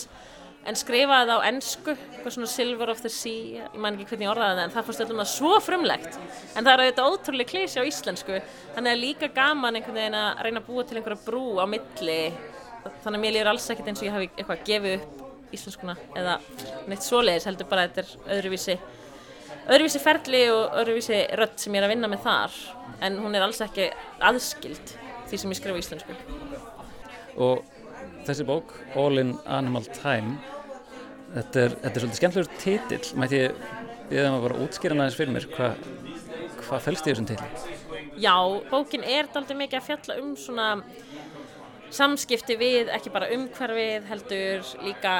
en 0.63 0.77
skrifaði 0.79 1.27
það 1.27 1.41
á 1.43 1.47
ennsku 1.49 1.93
eitthvað 1.93 2.35
svona 2.37 2.49
Silver 2.51 2.91
of 2.93 3.01
the 3.03 3.11
Sea 3.11 3.63
ég 3.65 3.79
man 3.83 3.97
ekki 3.97 4.13
hvernig 4.13 4.27
ég 4.27 4.31
orðaði 4.31 4.55
það 4.55 4.63
en 4.63 4.73
það 4.75 4.87
fannst 4.87 5.03
það 5.03 5.31
svo 5.33 5.53
frumlegt. 5.63 6.19
En 6.55 6.63
það 6.63 6.71
er 6.73 6.83
auðvitað 6.83 7.09
ótrúlega 7.11 7.51
klísi 7.51 7.83
á 7.83 7.89
íslensku 7.89 8.39
þannig 8.75 8.93
að 8.93 9.03
líka 9.03 9.29
gaman 9.35 9.79
einhvern 9.79 9.99
veginn 9.99 10.17
að 10.19 10.45
reyna 10.47 10.63
að 10.63 10.69
búa 10.69 10.87
til 10.87 10.99
einhverja 10.99 11.25
brú 11.25 11.43
á 11.59 11.65
milli. 11.67 12.21
Þannig 13.03 13.17
að 13.17 13.21
mér 13.25 13.35
lýður 13.35 13.51
alls 13.53 13.69
ekkert 13.73 13.91
eins 13.91 14.03
og 14.03 14.07
ég 14.07 14.15
hafi 14.15 14.31
eitthvað 14.31 14.65
gefið 14.69 14.97
upp 14.99 15.53
íslenskuna 15.53 15.95
eða 16.17 16.39
neitt 16.89 17.05
svoleiðis 17.05 17.47
heldur 17.47 17.69
bara 17.69 17.85
að 17.85 17.93
þetta 17.93 18.03
er 18.03 18.37
öðruvísi 18.37 18.77
öðruvísi 19.63 20.01
ferli 20.03 20.41
og 20.51 20.79
öðruvísi 20.81 21.19
rött 21.39 21.61
sem 21.61 21.75
ég 21.75 21.83
er 21.83 21.87
að 21.87 21.93
vinna 21.93 22.09
með 22.11 22.25
þar. 22.25 22.59
En 23.03 23.19
hún 23.19 23.35
er 23.35 23.45
alls 23.45 23.61
ekki 23.63 23.91
aðskild 24.23 24.95
því 25.33 25.41
sem 25.41 25.53
ég 25.53 25.59
skrifa 25.59 25.79
í 25.79 25.83
íslensku. 25.83 26.17
Og 27.41 27.63
þessi 28.27 28.45
bók, 28.47 28.75
All 28.95 29.17
in 29.19 29.33
Animal 29.49 29.87
Time 29.97 30.37
þetta 31.33 31.63
er, 31.65 31.77
þetta 31.81 31.93
er 31.93 32.03
svolítið 32.03 32.19
skemmtilegur 32.21 32.61
titill. 32.61 33.17
Mætti 33.19 33.41
ég 33.41 33.63
beða 34.11 34.33
maður 34.33 34.45
bara 34.47 34.65
útskýra 34.67 34.97
næðins 34.97 35.17
fyrir 35.17 35.33
mér 35.33 35.49
hvað 35.55 35.87
hva 36.63 36.79
fælst 36.81 37.07
í 37.07 37.11
þessum 37.11 37.29
titli? 37.29 37.77
Já, 38.21 38.35
bókin 38.69 39.05
er 39.05 39.29
aldrei 39.33 39.57
mikið 39.63 39.79
að 39.79 39.87
fjalla 39.89 40.17
um 40.21 40.33
svona 40.39 40.67
samskipti 41.93 42.55
við, 42.57 42.89
ekki 42.93 43.11
bara 43.13 43.29
umhverfið 43.35 44.07
heldur 44.09 44.69
líka 44.81 45.13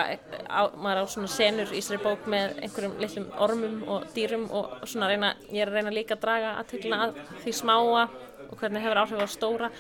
á, 0.50 0.62
maður 0.74 1.03
á 1.05 1.13
svona 1.13 1.29
senur 1.29 1.70
í 1.70 1.77
þessari 1.77 2.01
bók 2.01 2.25
með 2.29 2.55
einhverjum 2.65 2.96
litlum 3.01 3.27
ormum 3.46 3.75
og 3.93 4.08
dýrum 4.15 4.48
og 4.50 4.88
svona 4.89 5.12
reyna, 5.12 5.34
ég 5.53 5.65
er 5.65 5.70
að 5.70 5.77
reyna 5.77 5.93
líka 5.93 6.17
að 6.17 6.24
draga 6.25 6.55
aðtökla 6.63 7.01
að 7.05 7.20
því 7.43 7.55
smáa 7.60 8.08
og 8.54 8.62
hvernig 8.62 8.86
hefur 8.86 9.02
áhrif 9.04 9.26
á 9.26 9.28
stóra. 9.34 9.72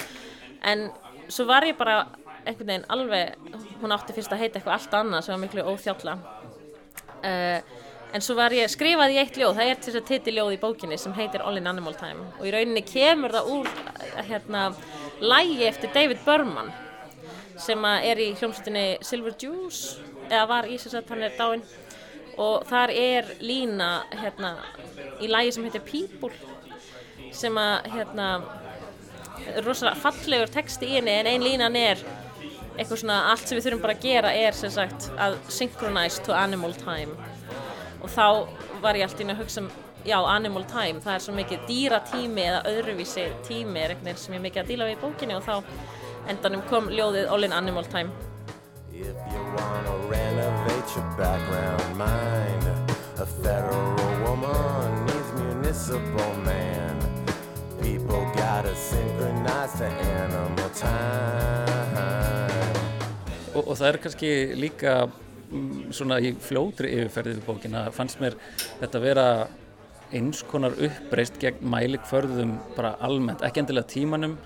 En 0.65 0.89
svo 1.29 1.45
var 1.47 1.65
ég 1.69 1.77
bara 1.79 2.01
einhvern 2.43 2.67
veginn 2.67 2.89
alveg, 2.91 3.37
hún 3.79 3.95
átti 3.95 4.15
fyrst 4.17 4.33
að 4.35 4.43
heita 4.43 4.59
eitthvað 4.59 4.75
allt 4.75 4.99
annað 4.99 5.25
sem 5.25 5.33
var 5.35 5.43
miklu 5.45 5.63
óþjálla 5.63 6.17
uh, 7.23 7.59
en 8.13 8.21
svo 8.21 8.35
var 8.37 8.53
ég 8.53 8.69
skrifað 8.69 9.15
í 9.15 9.19
eitt 9.21 9.37
ljóð, 9.39 9.55
það 9.57 9.69
er 9.71 9.79
til 9.79 9.89
þess 9.89 9.99
að 10.01 10.09
titi 10.11 10.33
ljóð 10.35 10.53
í 10.53 10.61
bókinni 10.61 10.97
sem 11.01 11.15
heitir 11.17 11.41
All 11.41 11.57
in 11.57 11.69
Animal 11.69 11.95
Time. 11.97 12.27
Og 12.37 12.45
í 12.45 12.51
rauninni 12.53 12.83
kemur 12.85 13.33
það 13.33 13.49
úr 13.55 13.69
hérna 14.27 14.65
lægi 15.23 15.65
eftir 15.65 15.93
David 15.95 16.21
Berman 16.25 16.69
sem 17.63 17.85
er 17.89 18.21
í 18.21 18.29
hljómsveitinni 18.37 18.85
Silver 19.05 19.33
Juice 19.41 20.03
eða 20.27 20.45
var 20.51 20.69
í 20.69 20.77
þess 20.77 20.99
að 20.99 21.13
hann 21.13 21.25
er 21.25 21.39
dáinn. 21.39 21.65
Og 22.43 22.63
þar 22.69 22.93
er 22.97 23.33
lína 23.45 23.89
hérna 24.13 24.55
í 25.21 25.29
lægi 25.29 25.55
sem 25.55 25.65
heitir 25.65 25.85
People 25.89 26.33
sem 27.33 27.57
að 27.57 27.89
hérna 27.95 28.27
rosalega 29.65 29.99
fallegur 30.01 30.51
texti 30.51 30.89
í 30.89 30.97
henni 30.97 31.13
en 31.19 31.29
ein 31.31 31.45
línan 31.45 31.77
er 31.79 32.01
eitthvað 32.77 33.03
svona 33.03 33.19
allt 33.31 33.47
sem 33.47 33.57
við 33.57 33.67
þurfum 33.67 33.83
bara 33.85 33.95
að 33.97 34.05
gera 34.07 34.33
er 34.33 34.57
sem 34.57 34.73
sagt 34.73 35.09
að 35.21 35.37
synchronize 35.53 36.23
to 36.25 36.35
animal 36.37 36.73
time. 36.81 37.13
Og 38.01 38.09
þá 38.11 38.25
var 38.83 38.97
ég 38.97 39.07
alltaf 39.07 39.23
inn 39.23 39.33
að 39.33 39.43
hugsa 39.43 39.63
um 39.63 39.69
já, 40.03 40.17
animal 40.19 40.65
time, 40.67 40.99
það 41.03 41.15
er 41.15 41.25
svo 41.27 41.35
mikið 41.37 41.67
dýratími 41.69 42.47
eða 42.49 42.63
öðruvísi 42.73 43.27
tími 43.47 43.83
er 43.83 43.93
eitthvað 43.93 44.19
sem 44.25 44.35
ég 44.35 44.45
mikið 44.47 44.63
að 44.63 44.73
díla 44.73 44.89
við 44.89 44.97
í 44.97 45.01
bókinni 45.05 45.37
og 45.37 45.45
þá 45.47 45.55
endanum 46.33 46.65
kom 46.71 46.89
ljóðið 46.91 47.31
All 47.31 47.47
in 47.47 47.55
Animal 47.55 47.87
Time. 47.87 48.11
If 48.93 49.15
you 49.33 49.43
wanna 49.55 49.95
renovate 50.09 50.95
your 50.95 51.07
background 51.17 51.97
mind 51.97 52.63
A 53.23 53.25
federal 53.25 53.95
woman 54.23 55.05
needs 55.05 55.31
municipal 55.33 56.33
man. 56.43 56.99
People 57.79 58.25
Og, 63.53 63.67
og 63.67 63.75
það 63.77 63.87
er 63.87 63.97
kannski 64.01 64.29
líka 64.57 64.93
mm, 65.05 65.91
svona 65.93 66.17
í 66.17 66.31
fljótri 66.41 66.89
yfirferðið 66.95 67.43
bókina 67.45 67.83
fannst 67.93 68.17
mér 68.23 68.33
þetta 68.79 69.01
vera 69.03 69.25
eins 70.13 70.41
konar 70.49 70.73
uppreist 70.73 71.37
gegn 71.41 71.61
mælikförðum 71.69 72.55
bara 72.73 72.95
almennt, 73.05 73.43
ekki 73.45 73.61
endilega 73.61 73.91
tímanum 73.93 74.37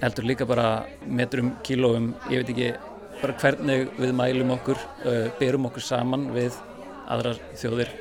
heldur 0.00 0.28
líka 0.28 0.46
bara 0.48 0.86
metrum, 1.04 1.52
kílóum, 1.64 2.14
ég 2.32 2.40
veit 2.40 2.54
ekki 2.54 2.70
bara 3.20 3.36
hvernig 3.42 3.92
við 4.00 4.14
mælum 4.16 4.54
okkur 4.56 4.80
uh, 4.80 5.28
berum 5.40 5.68
okkur 5.68 5.84
saman 5.84 6.30
við 6.32 6.56
aðrar 7.04 7.36
þjóðir, 7.52 7.92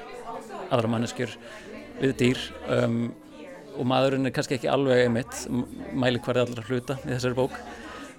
aðra 0.70 0.96
manneskjur 0.96 1.36
við 2.00 2.16
dýr 2.24 2.48
um, 2.72 3.04
og 3.78 3.88
maðurinn 3.90 4.30
er 4.30 4.34
kannski 4.36 4.58
ekki 4.58 4.72
alveg 4.72 5.06
einmitt 5.06 5.44
mælikvarði 5.98 6.46
allra 6.46 6.66
hluta 6.68 6.98
í 7.04 7.12
þessari 7.12 7.38
bók. 7.38 7.58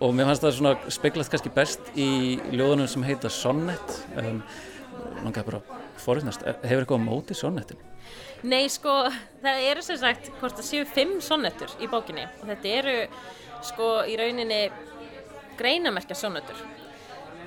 Og 0.02 0.14
mér 0.14 0.28
fannst 0.28 0.44
það 0.44 0.56
svona 0.58 0.92
speglast 0.92 1.32
kannski 1.32 1.52
best 1.54 1.90
í 1.94 2.08
ljóðunum 2.52 2.90
sem 2.90 3.04
heita 3.06 3.30
Sonnet. 3.30 3.98
Um, 4.18 4.42
langar 5.24 5.46
bara 5.46 5.60
forutnast, 6.02 6.42
hefur 6.64 6.84
eitthvað 6.84 7.00
á 7.00 7.06
móti 7.06 7.36
Sonnetin? 7.38 7.80
Nei 8.44 8.66
sko, 8.68 8.92
það 9.42 9.66
eru 9.70 9.84
sem 9.84 9.98
sagt 10.00 10.28
hvort 10.40 10.58
það 10.58 10.66
séu 10.68 10.88
fimm 10.88 11.16
sonnettur 11.24 11.72
í 11.80 11.88
bókinni. 11.90 12.26
Og 12.42 12.50
þetta 12.50 12.74
eru 12.80 12.96
sko 13.64 13.90
í 14.10 14.18
rauninni 14.20 14.64
greinamerkja 15.58 16.18
sonnettur 16.18 16.58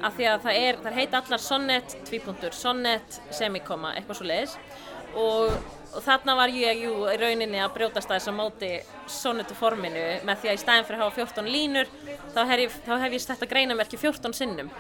af 0.06 0.14
því 0.18 0.28
að 0.30 0.44
það 0.46 0.60
er, 0.62 0.80
það 0.84 0.98
heita 1.00 1.22
allar 1.22 1.42
sonnet, 1.42 1.96
tvípuntur, 2.06 2.54
sonnet, 2.54 3.20
semikoma, 3.34 3.96
eitthvað 3.98 4.20
svo 4.20 4.28
leiðis 4.30 4.58
og 5.18 5.56
og 5.98 6.06
þarna 6.06 6.36
var 6.38 6.54
ég 6.54 6.84
jú, 6.86 6.94
í 7.10 7.18
rauninni 7.18 7.62
að 7.64 7.74
brjótast 7.78 8.12
að 8.12 8.20
þess 8.20 8.32
að 8.32 8.38
móti 8.38 8.72
sonnetu 9.10 9.58
forminu 9.58 10.06
með 10.28 10.44
því 10.44 10.52
að 10.52 10.60
í 10.60 10.62
stæðin 10.62 10.88
fyrir 10.88 11.02
að 11.02 11.08
hafa 11.08 11.26
14 11.26 11.52
línur 11.56 11.92
þá 12.36 12.42
hef 12.52 12.64
ég, 12.64 12.80
þá 12.86 12.94
hef 13.02 13.18
ég 13.18 13.28
þetta 13.32 13.52
greinamerki 13.54 14.00
14 14.02 14.38
sinnum 14.38 14.72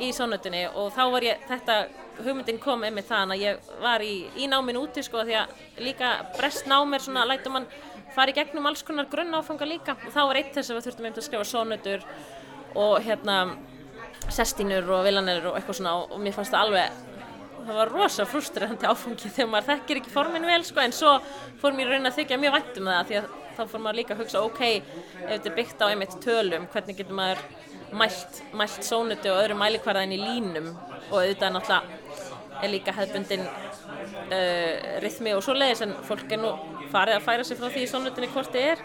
í 0.00 0.10
sonnetunni 0.16 0.64
og 0.72 0.90
þá 0.96 1.02
var 1.12 1.26
ég, 1.26 1.42
þetta 1.48 1.76
hugmyndin 2.24 2.60
kom 2.60 2.84
einmitt 2.84 3.08
þann 3.08 3.34
að 3.34 3.44
ég 3.44 3.70
var 3.82 4.02
í, 4.04 4.14
í 4.36 4.48
náminn 4.50 4.80
úti 4.80 5.04
sko 5.04 5.24
því 5.24 5.36
að 5.42 5.54
líka 5.86 6.12
brest 6.36 6.68
námir 6.70 7.04
svona 7.04 7.26
lætum 7.28 7.56
mann 7.56 7.68
fara 8.14 8.32
í 8.32 8.36
gegnum 8.36 8.66
alls 8.70 8.82
konar 8.86 9.08
grunn 9.10 9.34
áfanga 9.36 9.68
líka. 9.68 9.96
Og 10.06 10.14
þá 10.14 10.20
var 10.30 10.40
eitt 10.40 10.54
þess 10.56 10.72
að 10.72 10.78
við 10.78 10.88
þurftum 10.88 11.06
einmitt 11.06 11.20
að 11.20 11.26
skrifa 11.28 11.48
sonnetur 11.48 12.06
og 12.80 12.96
hérna 13.06 13.36
sestínur 14.30 14.90
og 14.94 15.06
villanir 15.06 15.46
og 15.50 15.58
eitthvað 15.58 15.80
svona 15.80 15.94
og 16.02 16.18
mér 16.22 16.36
fannst 16.36 16.54
það 16.54 16.66
alveg 16.66 16.98
það 17.66 17.80
var 17.80 17.92
rosa 17.94 18.26
frustrerandi 18.28 18.88
áfangi 18.88 19.30
þegar 19.30 19.52
maður 19.52 19.70
þekkir 19.74 20.00
ekki 20.00 20.14
formin 20.14 20.48
vel 20.48 20.62
sko 20.66 20.82
en 20.84 20.96
svo 20.96 21.16
fór 21.60 21.76
mér 21.76 21.94
raun 21.94 22.10
að 22.10 22.20
þykja 22.20 22.40
mjög 22.40 22.56
vænt 22.58 22.80
um 22.80 22.90
það 22.90 23.08
því 23.10 23.18
að 23.20 23.32
þá 23.56 23.64
fór 23.72 23.82
maður 23.84 23.98
líka 24.00 24.14
að 24.14 24.22
hugsa 24.22 24.44
ok, 24.46 24.62
ef 24.70 25.26
þetta 25.32 25.50
er 25.50 25.56
byggt 25.58 25.82
á 25.84 25.86
einmitt 25.90 26.16
tölum 26.24 26.68
hvernig 26.72 27.00
getur 27.00 27.18
maður 27.18 27.42
mælt, 27.92 28.42
mælt 28.56 28.84
sónutu 28.86 29.30
og 29.32 29.42
öðru 29.42 29.56
mælikvarðan 29.58 30.14
í 30.14 30.20
línum? 30.20 30.70
Og 31.10 31.16
auðvitað 31.22 31.54
náttúrulega 31.56 32.60
er 32.60 32.72
líka 32.72 32.94
hefðbundin 32.94 33.46
uh, 33.46 34.98
rithmi 35.04 35.34
og 35.36 35.42
svo 35.44 35.56
leiðis 35.56 35.84
en 35.86 35.94
fólk 36.06 36.34
er 36.34 36.42
nú 36.42 36.52
farið 36.92 37.16
að 37.16 37.26
færa 37.26 37.46
sig 37.46 37.60
frá 37.60 37.70
því 37.72 37.86
sónutinni 37.88 38.30
hvort 38.34 38.52
þið 38.54 38.68
er. 38.74 38.84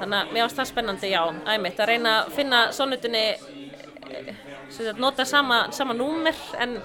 Þannig 0.00 0.18
að 0.18 0.32
mér 0.34 0.46
ást 0.46 0.58
það 0.58 0.70
spennandi, 0.72 1.12
já, 1.12 1.22
æmitt 1.54 1.80
að 1.80 1.90
reyna 1.92 2.14
að 2.20 2.32
finna 2.38 2.60
sónutinni 2.74 3.24
uh, 3.38 4.92
nota 4.98 5.26
sama, 5.28 5.64
sama 5.76 5.96
númer 5.96 6.38
en 6.60 6.78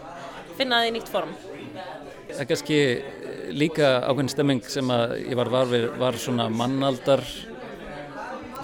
finna 0.59 0.81
það 0.81 0.89
í 0.89 0.95
nýtt 0.97 1.11
form? 1.11 1.35
Það 2.29 2.41
er 2.43 2.49
kannski 2.49 2.79
líka 3.55 3.91
ákveðin 4.05 4.33
stemming 4.35 4.65
sem 4.69 4.91
að 4.93 5.15
ég 5.23 5.37
var 5.39 5.51
varfið 5.53 5.85
var 5.99 6.17
svona 6.21 6.49
mannaldar 6.53 7.23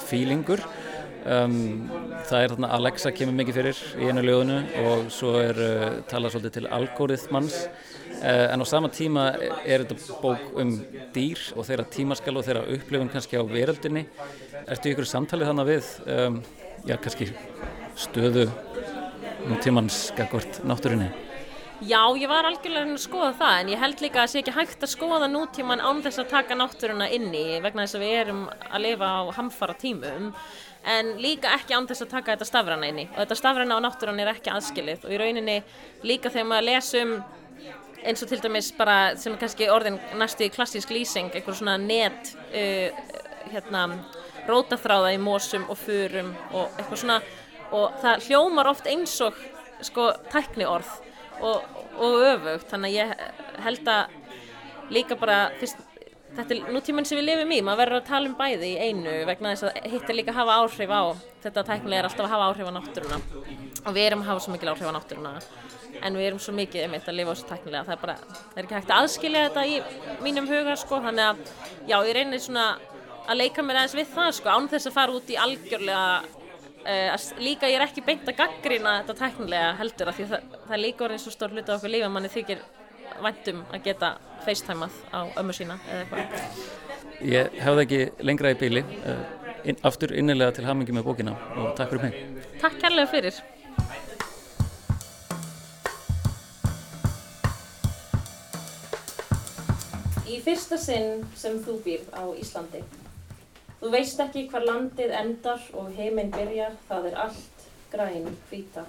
fílingur 0.05 0.61
um, 1.25 1.57
það 2.27 2.39
er 2.39 2.53
þarna 2.53 2.71
Alexa 2.77 3.11
kemur 3.15 3.37
mikið 3.39 3.59
fyrir 3.59 3.81
í 3.99 4.09
einu 4.09 4.23
ljóðinu 4.25 4.59
og 4.85 5.09
svo 5.13 5.35
er 5.41 5.61
uh, 5.61 5.85
talað 6.09 6.35
svolítið 6.35 6.57
til 6.59 6.71
algoritmans. 6.77 7.57
Uh, 8.15 8.45
en 8.53 8.63
á 8.63 8.65
sama 8.67 8.89
tíma 8.93 9.27
er 9.65 9.85
þetta 9.85 10.19
bók 10.23 10.55
um 10.61 10.75
dýr 11.15 11.41
og 11.55 11.67
þeirra 11.67 11.87
tímaskal 11.97 12.37
og 12.37 12.47
þeirra 12.47 12.65
upplifun 12.77 13.11
kannski 13.13 13.41
á 13.41 13.43
veröldinni. 13.43 14.05
Ertu 14.65 14.93
ykkur 14.93 15.09
samtalið 15.09 15.51
þannig 15.51 15.71
við 15.73 15.91
um, 16.15 16.41
já 16.85 16.97
kannski 17.01 17.31
stöðu 17.99 18.49
nútímans 19.45 20.09
gagvart 20.17 20.63
náttúrinni? 20.65 21.24
Já, 21.83 21.99
ég 22.15 22.29
var 22.31 22.47
algjörlega 22.47 22.93
að 22.93 23.01
skoða 23.03 23.31
það 23.35 23.57
en 23.59 23.69
ég 23.73 23.81
held 23.81 23.99
líka 23.99 24.21
að 24.21 24.21
það 24.21 24.31
sé 24.31 24.41
ekki 24.41 24.51
hægt 24.55 24.83
að 24.85 24.91
skoða 24.93 25.27
nútíman 25.27 25.81
án 25.83 25.97
þess 26.05 26.21
að 26.21 26.29
taka 26.31 26.55
náttúruna 26.55 27.09
inni 27.11 27.59
vegna 27.59 27.83
þess 27.83 27.97
að 27.97 28.03
við 28.05 28.13
erum 28.19 28.43
að 28.47 28.83
lifa 28.85 29.09
á 29.11 29.21
hamfara 29.35 29.75
tímum 29.81 30.29
en 30.87 31.09
líka 31.19 31.51
ekki 31.57 31.75
án 31.75 31.87
þess 31.89 32.05
að 32.05 32.13
taka 32.13 32.31
þetta 32.31 32.47
stafrana 32.47 32.87
inni 32.87 33.03
og 33.09 33.17
þetta 33.19 33.37
stafrana 33.41 33.75
á 33.75 33.83
náttúrun 33.83 34.21
er 34.23 34.31
ekki 34.31 34.53
aðskilið. 34.53 35.03
Og 35.03 35.11
í 35.11 35.19
rauninni 35.19 35.57
líka 36.07 36.31
þegar 36.31 36.47
maður 36.53 36.67
lesum 36.69 37.11
eins 38.05 38.23
og 38.23 38.31
til 38.31 38.39
dæmis 38.45 38.69
bara 38.77 38.97
sem 39.19 39.35
er 39.35 39.41
kannski 39.41 39.67
orðin 39.73 39.99
næstu 40.15 40.47
klassísk 40.55 40.93
lýsing, 40.95 41.33
einhver 41.35 41.57
svona 41.57 41.75
net 41.81 42.31
uh, 42.55 42.87
hérna 43.51 43.89
rótaþráða 44.47 45.11
í 45.17 45.19
mósum 45.19 45.67
og 45.67 45.81
furum 45.81 46.31
og 46.53 46.71
eitthvað 46.77 47.01
svona 47.03 47.19
og 47.75 47.99
það 47.99 48.29
hljómar 48.29 48.71
oft 48.71 48.87
eins 48.87 49.17
og 49.25 49.35
sko 49.83 50.13
tækni 50.31 50.69
orð 50.69 51.01
og, 51.41 51.81
og 51.97 52.15
öfugt. 52.31 52.69
Þannig 52.71 52.93
að 52.93 52.97
ég 52.99 53.61
held 53.65 53.91
að 53.91 54.93
líka 54.95 55.17
bara 55.19 55.37
fyrst, 55.59 55.81
þetta 56.35 56.55
er 56.55 56.73
nútíminn 56.75 57.07
sem 57.07 57.19
við 57.19 57.29
lifum 57.31 57.53
í. 57.55 57.61
Maður 57.65 57.83
verður 57.83 58.01
að 58.01 58.09
tala 58.09 58.31
um 58.31 58.37
bæði 58.39 58.71
í 58.73 58.89
einu 58.89 59.15
vegna 59.29 59.53
þess 59.53 59.69
að 59.69 59.93
hitt 59.93 60.09
er 60.09 60.19
líka 60.19 60.35
að 60.35 60.41
hafa 60.41 60.57
áhrif 60.63 60.95
á 60.95 61.03
þetta 61.45 61.67
tæknilega 61.69 62.01
er 62.01 62.09
alltaf 62.09 62.25
að 62.27 62.33
hafa 62.35 62.49
áhrif 62.51 62.69
á 62.69 62.73
náttúruna. 62.79 63.21
Og 63.85 63.95
við 63.95 64.07
erum 64.09 64.25
að 64.25 64.31
hafa 64.31 64.45
svo 64.45 64.55
mikil 64.55 64.71
áhrif 64.73 64.91
á 64.91 64.97
náttúruna 64.97 65.37
en 66.03 66.17
við 66.17 66.27
erum 66.27 66.41
svo 66.43 66.53
mikið 66.55 66.87
um 66.87 66.95
þetta 66.97 67.11
að 67.11 67.17
lifa 67.19 67.31
á 67.31 67.35
þessu 67.35 67.49
tæknilega. 67.49 67.85
Það 67.87 67.95
er 67.95 68.01
bara, 68.01 68.15
það 68.35 68.57
er 68.57 68.65
ekki 68.65 68.75
hægt 68.75 68.91
að 68.91 69.03
aðskilja 69.03 69.43
þetta 69.45 69.63
í 69.65 69.77
mínum 70.25 70.49
huga 70.49 70.75
sko, 70.79 70.99
þannig 71.05 71.29
að 71.29 71.37
já, 71.87 71.95
ég 71.95 72.17
reynir 72.17 72.43
svona 72.43 72.65
að 73.25 73.39
leika 73.39 73.65
mér 73.65 73.81
aðeins 73.81 73.97
við 73.97 74.09
það 74.13 74.31
sko, 74.39 74.55
án 74.55 74.67
þess 74.73 74.89
að 74.89 74.97
fara 74.97 75.15
út 75.15 75.31
í 75.31 75.37
algjörlega 75.45 76.07
Uh, 76.85 77.15
líka 77.41 77.65
ég 77.65 77.79
er 77.79 77.81
ekki 77.87 78.03
beint 78.05 78.27
að 78.29 78.35
gaggrýna 78.37 78.91
þetta 78.99 79.13
teknilega 79.17 79.69
heldur 79.79 80.11
af 80.11 80.19
því 80.19 80.25
það, 80.29 80.43
það 80.67 80.73
er 80.75 80.79
líka 80.83 81.05
orðin 81.07 81.21
svo 81.23 81.31
stór 81.33 81.53
hluti 81.55 81.71
á 81.73 81.75
okkur 81.79 81.89
lífa 81.89 82.09
manni 82.13 82.29
þykir 82.29 82.59
væntum 83.25 83.63
að 83.73 83.87
geta 83.87 84.09
facetimeað 84.45 84.99
á 85.09 85.19
ömmu 85.41 85.55
sína 85.57 85.79
eða 85.89 86.19
eitthvað. 86.21 86.59
Ég 87.25 87.55
hefði 87.65 87.85
ekki 87.87 88.27
lengra 88.29 88.51
í 88.53 88.57
bíli 88.59 88.83
uh, 88.85 89.23
inn, 89.65 89.79
aftur 89.89 90.13
innilega 90.13 90.53
til 90.59 90.67
hamingi 90.67 90.93
með 90.93 91.07
bókina 91.07 91.33
og 91.57 91.71
takk 91.79 91.95
fyrir 91.95 92.05
mig. 92.05 92.45
Takk 92.61 92.77
kærlega 92.83 93.09
fyrir. 93.15 93.39
Í 100.29 100.37
fyrsta 100.45 100.77
sinn 100.85 101.25
sem 101.33 101.57
þú 101.65 101.79
býr 101.81 102.05
á 102.13 102.29
Íslandi 102.37 102.83
Þú 103.85 103.91
veist 103.93 104.17
ekki 104.23 104.47
hvar 104.49 104.63
landið 104.65 105.11
endar 105.13 105.65
og 105.77 105.91
heiminn 105.93 106.31
byrjar, 106.33 106.71
það 106.87 107.03
er 107.05 107.17
allt 107.21 107.65
græn 107.91 108.31
hvíta. 108.49 108.81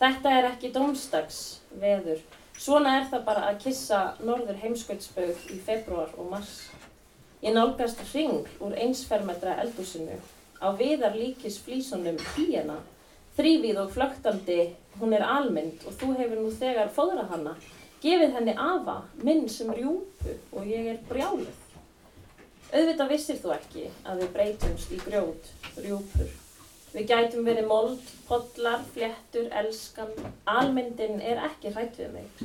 Þetta 0.00 0.32
er 0.38 0.48
ekki 0.54 0.70
dómstags 0.72 1.40
veður, 1.82 2.22
svona 2.56 2.94
er 2.96 3.04
það 3.10 3.26
bara 3.26 3.42
að 3.50 3.58
kissa 3.66 4.00
norður 4.24 4.56
heimskvöldsbaug 4.62 5.44
í 5.52 5.60
februar 5.68 6.16
og 6.16 6.32
mars. 6.32 6.54
Ég 7.44 7.52
nálgast 7.52 8.00
ring 8.14 8.48
úr 8.64 8.80
einsfermetra 8.86 9.58
eldúsinu, 9.66 10.16
á 10.64 10.72
viðar 10.80 11.20
líkis 11.20 11.60
flísunum 11.60 12.16
híjana, 12.38 12.80
þrývíð 13.36 13.84
og 13.84 13.92
flögtandi, 13.98 14.62
hún 14.96 15.12
er 15.12 15.28
almynd 15.28 15.84
og 15.84 16.00
þú 16.00 16.14
hefur 16.22 16.40
nú 16.40 16.54
þegar 16.56 16.96
fóðrað 16.96 17.34
hana. 17.36 17.58
Gefið 18.00 18.38
henni 18.38 18.56
afa, 18.56 19.02
minn 19.20 19.44
sem 19.52 19.68
rjúpu 19.76 20.40
og 20.56 20.64
ég 20.64 20.94
er 20.94 21.04
brjáluð. 21.12 21.66
Auðvitað 22.70 23.08
vissir 23.10 23.38
þú 23.42 23.50
ekki 23.56 23.88
að 24.06 24.20
við 24.22 24.28
breytumst 24.36 24.92
í 24.94 24.98
grjót, 25.02 25.48
rjúpur. 25.82 26.28
Við 26.92 27.06
gætum 27.10 27.46
verið 27.46 27.66
mold, 27.66 28.10
podlar, 28.28 28.84
fléttur, 28.94 29.48
elskan. 29.58 30.12
Almyndin 30.50 31.18
er 31.18 31.40
ekki 31.48 31.72
hrætt 31.74 31.98
við 31.98 32.12
mig. 32.14 32.44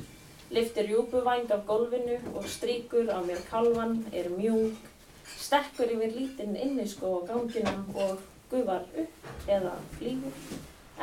Liftir 0.54 0.90
rjúpuvæng 0.90 1.52
af 1.54 1.66
gólfinu 1.68 2.18
og 2.34 2.48
stríkur 2.50 3.10
á 3.14 3.22
mér 3.26 3.42
kalvan, 3.52 4.00
er 4.14 4.32
mjúk. 4.34 4.78
Stekkur 5.26 5.94
yfir 5.94 6.14
lítinn 6.14 6.58
inniskó 6.58 7.20
á 7.22 7.28
ganginum 7.30 7.86
og 7.94 8.22
gufar 8.50 8.86
upp 8.98 9.50
eða 9.50 9.76
flýgur, 9.98 10.40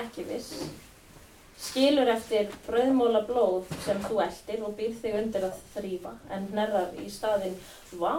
ekki 0.03 0.27
viss. 0.31 0.65
Skilur 1.63 2.11
eftir 2.11 2.51
bröðmóla 2.67 3.23
blóð 3.29 3.71
sem 3.85 4.03
þú 4.03 4.19
eldir 4.25 4.67
og 4.67 4.75
býr 4.79 4.99
þig 4.99 5.19
undir 5.21 5.47
að 5.47 5.63
þrýfa 5.77 6.17
en 6.35 6.49
hnerrar 6.51 6.91
í 6.99 7.07
staðin 7.11 7.55
Vá, 8.01 8.17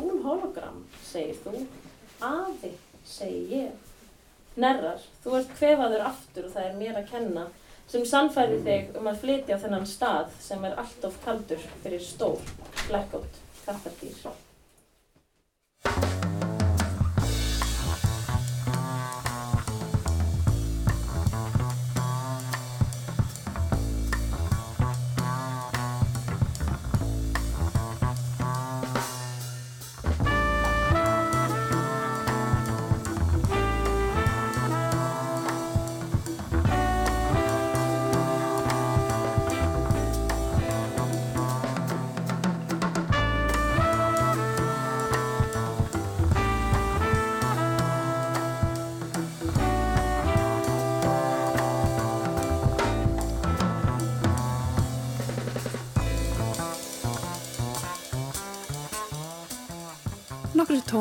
cool 0.00 0.20
hologram, 0.24 0.82
segir 1.04 1.38
þú. 1.44 1.64
Afi, 2.24 2.72
segir 3.06 3.54
ég. 3.54 3.88
Hnerrar, 4.56 5.00
þú 5.22 5.38
ert 5.38 5.56
kvefaður 5.56 6.06
aftur 6.08 6.48
og 6.48 6.54
það 6.56 6.68
er 6.68 6.78
mér 6.80 7.00
að 7.00 7.10
kenna 7.12 7.46
sem 7.90 8.04
sannfæri 8.06 8.60
þig 8.66 8.98
um 8.98 9.08
að 9.10 9.22
flytja 9.24 9.56
á 9.58 9.62
þennan 9.62 9.88
stað 9.88 10.36
sem 10.42 10.64
er 10.66 10.78
allt 10.78 11.06
of 11.06 11.18
kaldur 11.24 11.64
fyrir 11.82 12.02
stór, 12.04 12.54
blackout, 12.86 13.42
kattardýr. 13.64 14.30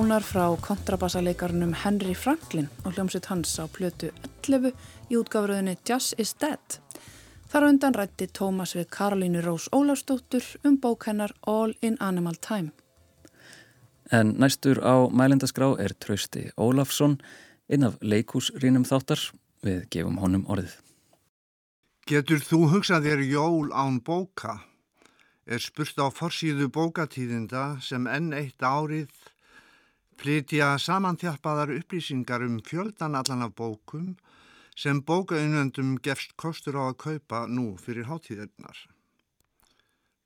Tónar 0.10 0.24
frá 0.26 0.58
kontrabassaleikarinnum 0.62 1.74
Henry 1.84 2.16
Franklin 2.18 2.66
og 2.86 2.96
hljómsveit 2.96 3.28
hans 3.30 3.52
á 3.62 3.70
plötu 3.70 4.10
11 4.42 4.72
í 5.14 5.18
útgáfröðinni 5.20 5.76
Just 5.86 6.16
is 6.18 6.34
Dead. 6.34 6.80
Þar 7.52 7.68
undan 7.68 7.94
rætti 7.94 8.26
Tómas 8.34 8.74
við 8.74 8.88
Karolínu 8.90 9.44
Rós 9.46 9.70
Ólafsdóttur 9.70 10.42
um 10.66 10.80
bók 10.82 11.06
hennar 11.06 11.36
All 11.46 11.76
in 11.86 11.98
Animal 12.00 12.42
Time. 12.42 12.72
En 14.12 14.34
næstur 14.42 14.82
á 14.82 15.06
mælindaskrá 15.14 15.78
er 15.78 15.94
Trausti 15.94 16.50
Ólafsson, 16.58 17.22
inn 17.70 17.86
af 17.86 18.02
leikúsrínum 18.02 18.90
þáttar. 18.90 19.30
Við 19.62 19.86
gefum 19.94 20.18
honum 20.18 20.50
orðið. 20.50 20.74
Getur 22.10 22.42
þú 22.42 22.66
hugsað 22.74 23.06
þér 23.06 23.28
jól 23.30 23.70
án 23.78 24.02
bóka? 24.02 24.64
Er 25.46 25.62
spurt 25.62 26.02
á 26.02 26.10
forsýðu 26.10 26.74
bókatíðinda 26.74 27.78
sem 27.82 28.08
enn 28.08 28.34
eitt 28.34 28.58
árið 28.58 29.14
flytja 30.20 30.74
samanþjappaðar 30.84 31.74
upplýsingar 31.78 32.46
um 32.46 32.60
fjöldan 32.68 33.18
allan 33.20 33.46
af 33.48 33.56
bókum 33.56 34.14
sem 34.76 35.02
bókaunvöndum 35.02 35.98
gefst 36.04 36.36
kostur 36.36 36.78
á 36.80 36.92
að 36.92 37.00
kaupa 37.06 37.46
nú 37.48 37.74
fyrir 37.80 38.08
hátíðirnar. 38.12 38.78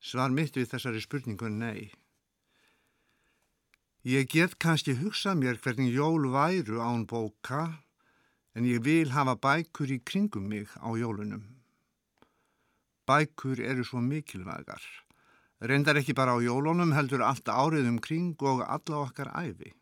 Svar 0.01 0.33
mitt 0.33 0.57
við 0.57 0.73
þessari 0.73 1.01
spurningu 1.01 1.49
nei. 1.49 1.93
Ég 4.03 4.27
get 4.27 4.59
kannski 4.59 4.97
hugsað 4.99 5.39
mér 5.39 5.61
hvernig 5.63 5.95
jól 5.95 6.27
væru 6.33 6.83
án 6.83 7.07
bóka 7.07 7.69
En 8.53 8.65
ég 8.69 8.83
vil 8.85 9.09
hafa 9.09 9.33
bækur 9.41 9.89
í 9.89 9.99
kringum 10.05 10.45
mig 10.49 10.69
á 10.77 10.93
jólunum. 10.93 11.41
Bækur 13.09 13.59
eru 13.59 13.83
svo 13.83 14.01
mikilvægar. 14.01 14.83
Reyndar 15.59 15.97
ekki 15.97 16.13
bara 16.13 16.37
á 16.37 16.39
jólunum 16.43 16.93
heldur 16.93 17.25
allt 17.25 17.49
árið 17.49 17.89
um 17.89 17.97
kring 17.97 18.37
og 18.45 18.61
alla 18.61 18.99
okkar 19.07 19.33
æfi. 19.33 19.73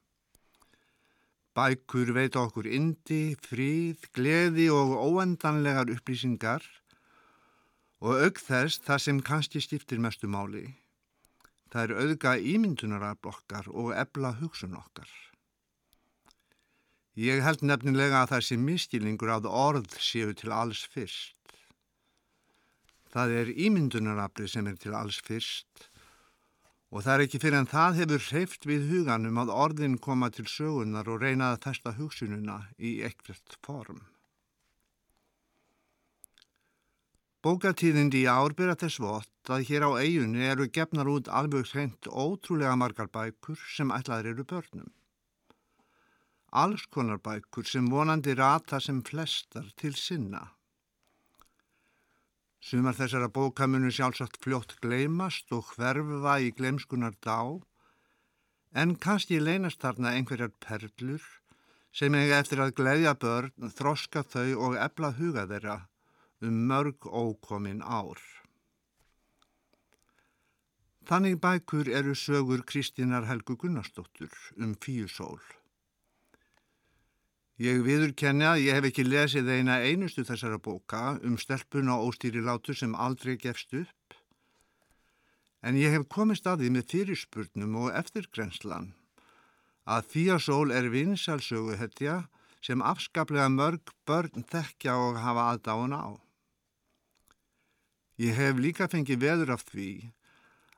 Bækur 1.51 2.13
veita 2.15 2.45
okkur 2.45 2.67
indi, 2.67 3.35
fríð, 3.43 4.05
gleði 4.15 4.69
og 4.71 4.93
óendanlegar 5.03 5.91
upplýsingar 5.91 6.63
og 7.99 8.23
auk 8.25 8.39
þess 8.39 8.79
það 8.85 9.03
sem 9.05 9.19
kannski 9.19 9.59
stiftir 9.59 9.99
mestu 9.99 10.29
máli. 10.31 10.63
Það 11.71 11.83
er 11.83 11.93
auðga 12.03 12.37
ímyndunararblokkar 12.53 13.67
og 13.67 13.91
ebla 13.95 14.31
hugsun 14.39 14.79
okkar. 14.79 15.11
Ég 17.19 17.43
held 17.43 17.67
nefnilega 17.67 18.23
að 18.23 18.31
það 18.31 18.47
sé 18.47 18.57
miskilningur 18.57 19.35
að 19.35 19.51
orð 19.51 19.99
séu 19.99 20.31
til 20.31 20.55
alls 20.55 20.85
fyrst. 20.87 21.35
Það 23.11 23.39
er 23.41 23.55
ímyndunarafli 23.67 24.47
sem 24.47 24.67
er 24.71 24.79
til 24.79 24.95
alls 24.95 25.19
fyrst 25.27 25.90
og 26.91 27.05
það 27.05 27.13
er 27.13 27.23
ekki 27.25 27.41
fyrir 27.41 27.57
en 27.61 27.69
það 27.71 27.99
hefur 28.01 28.23
hreift 28.27 28.67
við 28.67 28.87
huganum 28.91 29.41
að 29.41 29.53
orðin 29.65 29.97
koma 30.07 30.29
til 30.35 30.45
sögunar 30.51 31.07
og 31.07 31.23
reyna 31.23 31.53
að 31.53 31.61
festa 31.65 31.95
hugsununa 31.97 32.57
í 32.77 32.97
ekkert 33.07 33.57
form. 33.65 34.01
Bókatíðindi 37.41 38.21
í 38.21 38.29
árbyrja 38.29 38.77
þess 38.83 39.01
vott 39.01 39.49
að 39.49 39.65
hér 39.71 39.87
á 39.87 39.91
eigunni 39.97 40.45
eru 40.45 40.67
gefnar 40.69 41.09
út 41.09 41.31
alveg 41.41 41.71
hreint 41.71 42.11
ótrúlega 42.11 42.75
margar 42.77 43.09
bækur 43.09 43.57
sem 43.75 43.93
ætlaður 43.95 44.35
eru 44.35 44.49
börnum 44.51 44.91
alls 46.51 46.85
konar 46.91 47.19
bækur 47.23 47.67
sem 47.67 47.87
vonandi 47.87 48.35
rata 48.35 48.79
sem 48.79 49.01
flestar 49.03 49.71
til 49.77 49.95
sinna. 49.95 50.43
Sumar 52.61 52.93
þessara 52.93 53.27
bóka 53.33 53.65
munu 53.65 53.89
sjálfsagt 53.89 54.37
fljótt 54.43 54.75
gleymast 54.83 55.49
og 55.55 55.71
hverfa 55.73 56.35
í 56.45 56.51
glemskunar 56.53 57.15
dá, 57.25 57.57
en 58.77 58.93
kannski 59.05 59.39
leynast 59.41 59.81
þarna 59.81 60.13
einhverjar 60.17 60.53
perlur 60.61 61.25
sem 61.91 62.13
eiga 62.15 62.37
eftir 62.39 62.61
að 62.61 62.75
gleiðja 62.77 63.15
börn, 63.23 63.71
þroska 63.77 64.21
þau 64.23 64.51
og 64.67 64.77
ebla 64.79 65.09
huga 65.17 65.47
þeirra 65.49 65.79
um 66.45 66.61
mörg 66.69 67.09
ókomin 67.09 67.81
ár. 67.81 68.21
Þannig 71.09 71.39
bækur 71.41 71.89
eru 71.89 72.13
sögur 72.15 72.61
Kristínar 72.61 73.25
Helgu 73.25 73.57
Gunnarsdóttur 73.57 74.37
um 74.61 74.77
fíusól. 74.77 75.41
Ég 77.61 77.83
viður 77.85 78.15
kenna 78.17 78.55
að 78.55 78.63
ég 78.63 78.73
hef 78.77 78.85
ekki 78.87 79.03
lesið 79.05 79.49
eina 79.53 79.75
einustu 79.85 80.23
þessara 80.25 80.57
bóka 80.57 81.19
um 81.21 81.35
stelpun 81.37 81.91
og 81.93 82.07
óstýri 82.07 82.41
látur 82.41 82.77
sem 82.79 82.95
aldrei 82.97 83.35
gefst 83.37 83.75
upp. 83.77 84.15
En 85.61 85.77
ég 85.77 85.93
hef 85.93 86.07
komist 86.09 86.47
að 86.49 86.63
því 86.63 86.71
með 86.73 86.87
fyrirspurnum 86.93 87.75
og 87.83 87.91
eftirgrenslan 87.99 88.87
að 89.85 90.09
Fíasól 90.13 90.73
er 90.73 90.89
vinsalsögu 90.89 91.77
hetja 91.77 92.15
sem 92.65 92.81
afskaplega 92.81 93.49
mörg 93.53 93.93
börn 94.09 94.47
þekkja 94.49 94.97
og 94.97 95.21
hafa 95.21 95.45
aðdáðan 95.51 95.95
á. 96.01 96.09
Ég 98.21 98.41
hef 98.41 98.57
líka 98.57 98.89
fengið 98.89 99.21
veður 99.21 99.53
af 99.59 99.67
því 99.69 99.91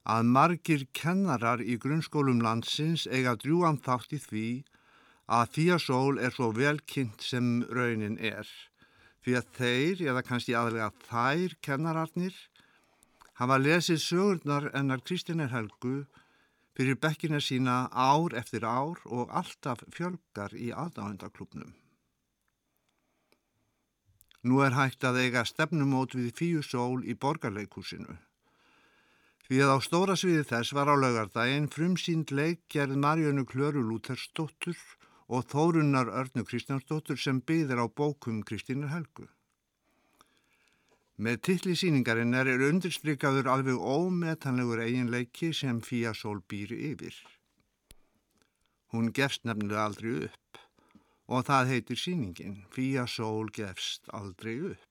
að 0.04 0.30
margir 0.36 0.86
kennarar 0.92 1.64
í 1.64 1.80
grunnskólum 1.80 2.44
landsins 2.44 3.08
eiga 3.08 3.38
drjúan 3.40 3.80
þátt 3.80 4.20
í 4.20 4.20
því 4.28 4.48
að 5.28 5.52
Þíasól 5.56 6.20
er 6.20 6.34
svo 6.36 6.52
velkynnt 6.56 7.24
sem 7.24 7.64
raunin 7.72 8.18
er 8.20 8.48
því 9.24 9.38
að 9.40 9.52
þeir, 9.58 10.02
eða 10.12 10.24
kannski 10.28 10.56
aðlega 10.58 10.90
þær 11.08 11.54
kennararnir, 11.64 12.36
hafa 13.40 13.60
lesið 13.62 14.02
sögurnar 14.04 14.68
ennar 14.76 15.04
Kristinir 15.06 15.54
Helgu 15.54 16.04
fyrir 16.76 16.98
bekkina 17.00 17.40
sína 17.40 17.88
ár 17.92 18.36
eftir 18.36 18.66
ár 18.66 19.00
og 19.06 19.32
alltaf 19.32 19.86
fjölgar 19.94 20.54
í 20.58 20.74
aðdáendaklubnum. 20.76 21.72
Nú 24.44 24.60
er 24.60 24.76
hægt 24.76 25.06
að 25.08 25.22
eiga 25.24 25.46
stefnumót 25.48 26.18
við 26.18 26.34
Fíusól 26.36 27.06
í 27.08 27.16
borgarleikúsinu. 27.16 28.18
Því 29.48 29.62
að 29.64 29.72
á 29.72 29.78
stóra 29.86 30.16
sviði 30.20 30.44
þess 30.50 30.76
var 30.76 30.92
á 30.92 30.96
laugardaginn 31.00 31.70
frumsýnd 31.72 32.32
leikgerð 32.32 33.00
Marjónu 33.00 33.46
Klöru 33.48 33.84
Lúthersdóttur 33.88 34.76
og 35.28 35.48
Þórunnar 35.52 36.12
Örnu 36.12 36.44
Kristjánsdóttur 36.48 37.20
sem 37.20 37.40
byðir 37.42 37.84
á 37.84 37.88
bókum 37.88 38.42
Kristínur 38.44 38.92
Helgu. 38.92 39.28
Með 41.18 41.42
tilli 41.48 41.76
síningarinn 41.78 42.34
er 42.34 42.50
undirstrykjaður 42.50 43.48
alveg 43.54 43.78
ómetanlegur 43.78 44.82
eiginleiki 44.82 45.52
sem 45.54 45.82
Fía 45.86 46.14
Sól 46.18 46.42
býri 46.50 46.80
yfir. 46.92 47.14
Hún 48.92 49.12
gefst 49.14 49.46
nefnilega 49.46 49.86
aldrei 49.86 50.26
upp 50.28 50.64
og 51.34 51.46
það 51.48 51.70
heitir 51.72 52.00
síningin 52.02 52.58
Fía 52.74 53.06
Sól 53.08 53.54
gefst 53.54 54.10
aldrei 54.10 54.58
upp. 54.74 54.90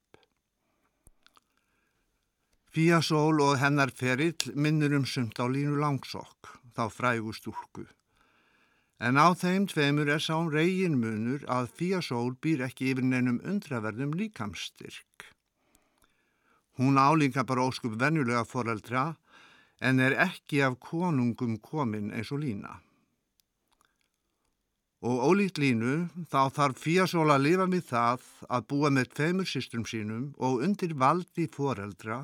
Fía 2.72 3.02
Sól 3.04 3.42
og 3.44 3.58
hennar 3.60 3.90
ferill 3.92 4.54
minnur 4.54 4.94
um 4.96 5.04
sumt 5.04 5.36
á 5.36 5.44
línu 5.44 5.76
langsokk, 5.76 6.54
þá 6.72 6.88
frægu 6.88 7.34
stúrku. 7.36 7.84
En 9.02 9.18
á 9.18 9.34
þeim 9.34 9.64
tveimur 9.66 10.06
er 10.14 10.22
sá 10.22 10.36
reygin 10.46 11.00
munur 11.02 11.42
að 11.50 11.72
Fíasól 11.74 12.36
býr 12.44 12.60
ekki 12.68 12.92
yfir 12.92 13.02
neinum 13.02 13.40
undraverðum 13.42 14.12
líkamstyrk. 14.14 15.24
Hún 16.78 17.00
álíka 17.02 17.42
bara 17.42 17.64
óskup 17.66 17.96
venjulega 17.98 18.44
foreldra 18.46 19.02
en 19.82 19.98
er 19.98 20.14
ekki 20.24 20.62
af 20.62 20.78
konungum 20.78 21.56
komin 21.58 22.12
eins 22.14 22.30
og 22.30 22.44
lína. 22.44 22.76
Og 25.02 25.18
ólíkt 25.26 25.58
línu 25.58 25.96
þá 26.30 26.54
þarf 26.54 26.78
Fíasól 26.84 27.34
að 27.34 27.48
lifa 27.48 27.66
með 27.66 27.88
það 27.88 28.28
að 28.54 28.68
búa 28.70 28.92
með 28.94 29.10
tveimur 29.16 29.50
systrum 29.50 29.82
sínum 29.82 30.30
og 30.38 30.62
undir 30.62 30.94
valdi 30.94 31.48
foreldra 31.50 32.20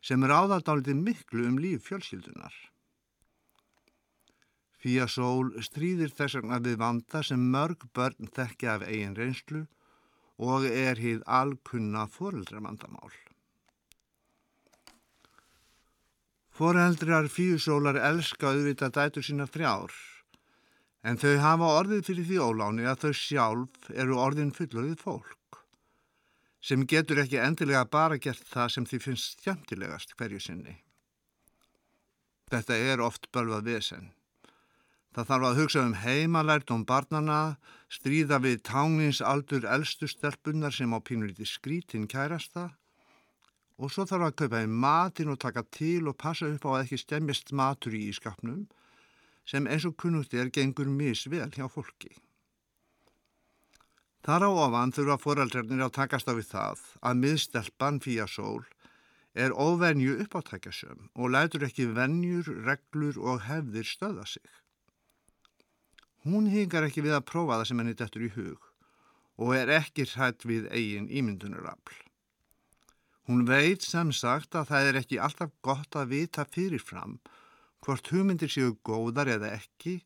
sem 0.00 0.24
er 0.24 0.32
áðardáliti 0.32 0.96
miklu 0.96 1.44
um 1.50 1.60
líf 1.60 1.90
fjölskyldunar. 1.90 2.56
Fía 4.86 5.08
sól 5.10 5.48
stríðir 5.66 6.12
þess 6.14 6.36
vegna 6.38 6.60
við 6.62 6.76
vanda 6.78 7.18
sem 7.26 7.40
mörg 7.50 7.80
börn 7.90 8.28
þekkja 8.36 8.74
af 8.76 8.82
eigin 8.86 9.16
reynslu 9.18 9.64
og 10.38 10.66
er 10.68 11.00
hýð 11.02 11.24
alkunna 11.26 12.04
foreldramandamál. 12.06 13.10
Foreldrar 16.54 17.26
fíusólar 17.26 17.98
elska 17.98 18.52
auðvitað 18.52 18.94
dætur 19.00 19.26
sína 19.26 19.48
þrjár 19.50 19.96
en 21.02 21.18
þau 21.18 21.34
hafa 21.42 21.70
orðið 21.80 22.04
fyrir 22.06 22.28
því 22.28 22.38
óláni 22.46 22.86
að 22.86 23.02
þau 23.02 23.18
sjálf 23.24 23.88
eru 23.90 24.20
orðin 24.22 24.54
fullorðið 24.54 25.02
fólk 25.02 25.58
sem 26.68 26.84
getur 26.86 27.24
ekki 27.24 27.40
endilega 27.42 27.82
bara 27.90 28.20
gert 28.22 28.46
það 28.52 28.70
sem 28.76 28.86
því 28.86 29.02
finnst 29.08 29.34
stjæmtilegast 29.40 30.14
hverju 30.14 30.44
sinni. 30.46 30.76
Þetta 32.54 32.78
er 32.92 33.02
oft 33.02 33.26
bölvað 33.34 33.66
vesen. 33.72 34.12
Það 35.16 35.28
þarf 35.30 35.44
að 35.48 35.58
hugsa 35.62 35.82
um 35.82 35.94
heimalært 35.96 36.70
um 36.74 36.82
barnana, 36.84 37.56
stríða 37.88 38.36
við 38.44 38.58
táningsaldur 38.68 39.64
eldstu 39.64 40.10
stelpunar 40.12 40.74
sem 40.76 40.92
á 40.92 41.00
pínulíti 41.00 41.46
skrítin 41.48 42.04
kærasta 42.04 42.66
og 43.80 43.92
svo 43.92 44.04
þarf 44.08 44.26
að 44.26 44.34
kaupa 44.42 44.60
í 44.60 44.68
matin 44.68 45.32
og 45.32 45.38
taka 45.40 45.62
til 45.72 46.10
og 46.10 46.18
passa 46.20 46.50
upp 46.50 46.66
á 46.68 46.70
að 46.74 46.82
ekki 46.82 46.98
stemmist 47.00 47.54
matur 47.56 47.96
í 47.96 48.02
ískapnum 48.10 48.66
sem 49.48 49.64
eins 49.64 49.86
og 49.88 49.96
kunnugt 49.96 50.36
er 50.36 50.52
gengur 50.52 50.92
misvel 50.92 51.48
hjá 51.56 51.64
fólki. 51.64 52.12
Þar 54.20 54.48
á 54.48 54.50
ofan 54.52 54.92
þurfa 54.92 55.18
foreldrarnir 55.22 55.86
að 55.86 55.96
takast 55.96 56.28
á 56.28 56.36
við 56.36 56.50
það 56.52 56.84
að 57.00 57.24
miðstelpan 57.24 58.02
fíasól 58.04 58.68
er 59.32 59.56
óvenju 59.56 60.20
uppáttækjasum 60.26 61.08
og 61.14 61.32
lætur 61.32 61.64
ekki 61.64 61.88
vennjur, 61.96 62.52
reglur 62.68 63.16
og 63.16 63.44
hefðir 63.48 63.88
stöða 63.88 64.28
sig. 64.28 64.44
Hún 66.26 66.48
hingar 66.50 66.82
ekki 66.88 67.04
við 67.04 67.14
að 67.20 67.28
prófa 67.28 67.60
það 67.60 67.68
sem 67.68 67.80
henni 67.82 67.94
dettur 67.94 68.24
í 68.26 68.32
hug 68.34 68.64
og 69.36 69.52
er 69.54 69.70
ekki 69.76 70.06
hrætt 70.10 70.46
við 70.48 70.64
eigin 70.74 71.06
ímyndunarafl. 71.12 71.98
Hún 73.30 73.44
veit 73.46 73.84
sem 73.86 74.10
sagt 74.14 74.56
að 74.58 74.70
það 74.72 74.88
er 74.88 74.98
ekki 75.02 75.20
alltaf 75.22 75.52
gott 75.66 75.98
að 75.98 76.12
vita 76.14 76.46
fyrirfram 76.50 77.18
hvort 77.84 78.10
hugmyndir 78.10 78.50
séu 78.50 78.74
góðar 78.86 79.30
eða 79.36 79.52
ekki 79.58 80.00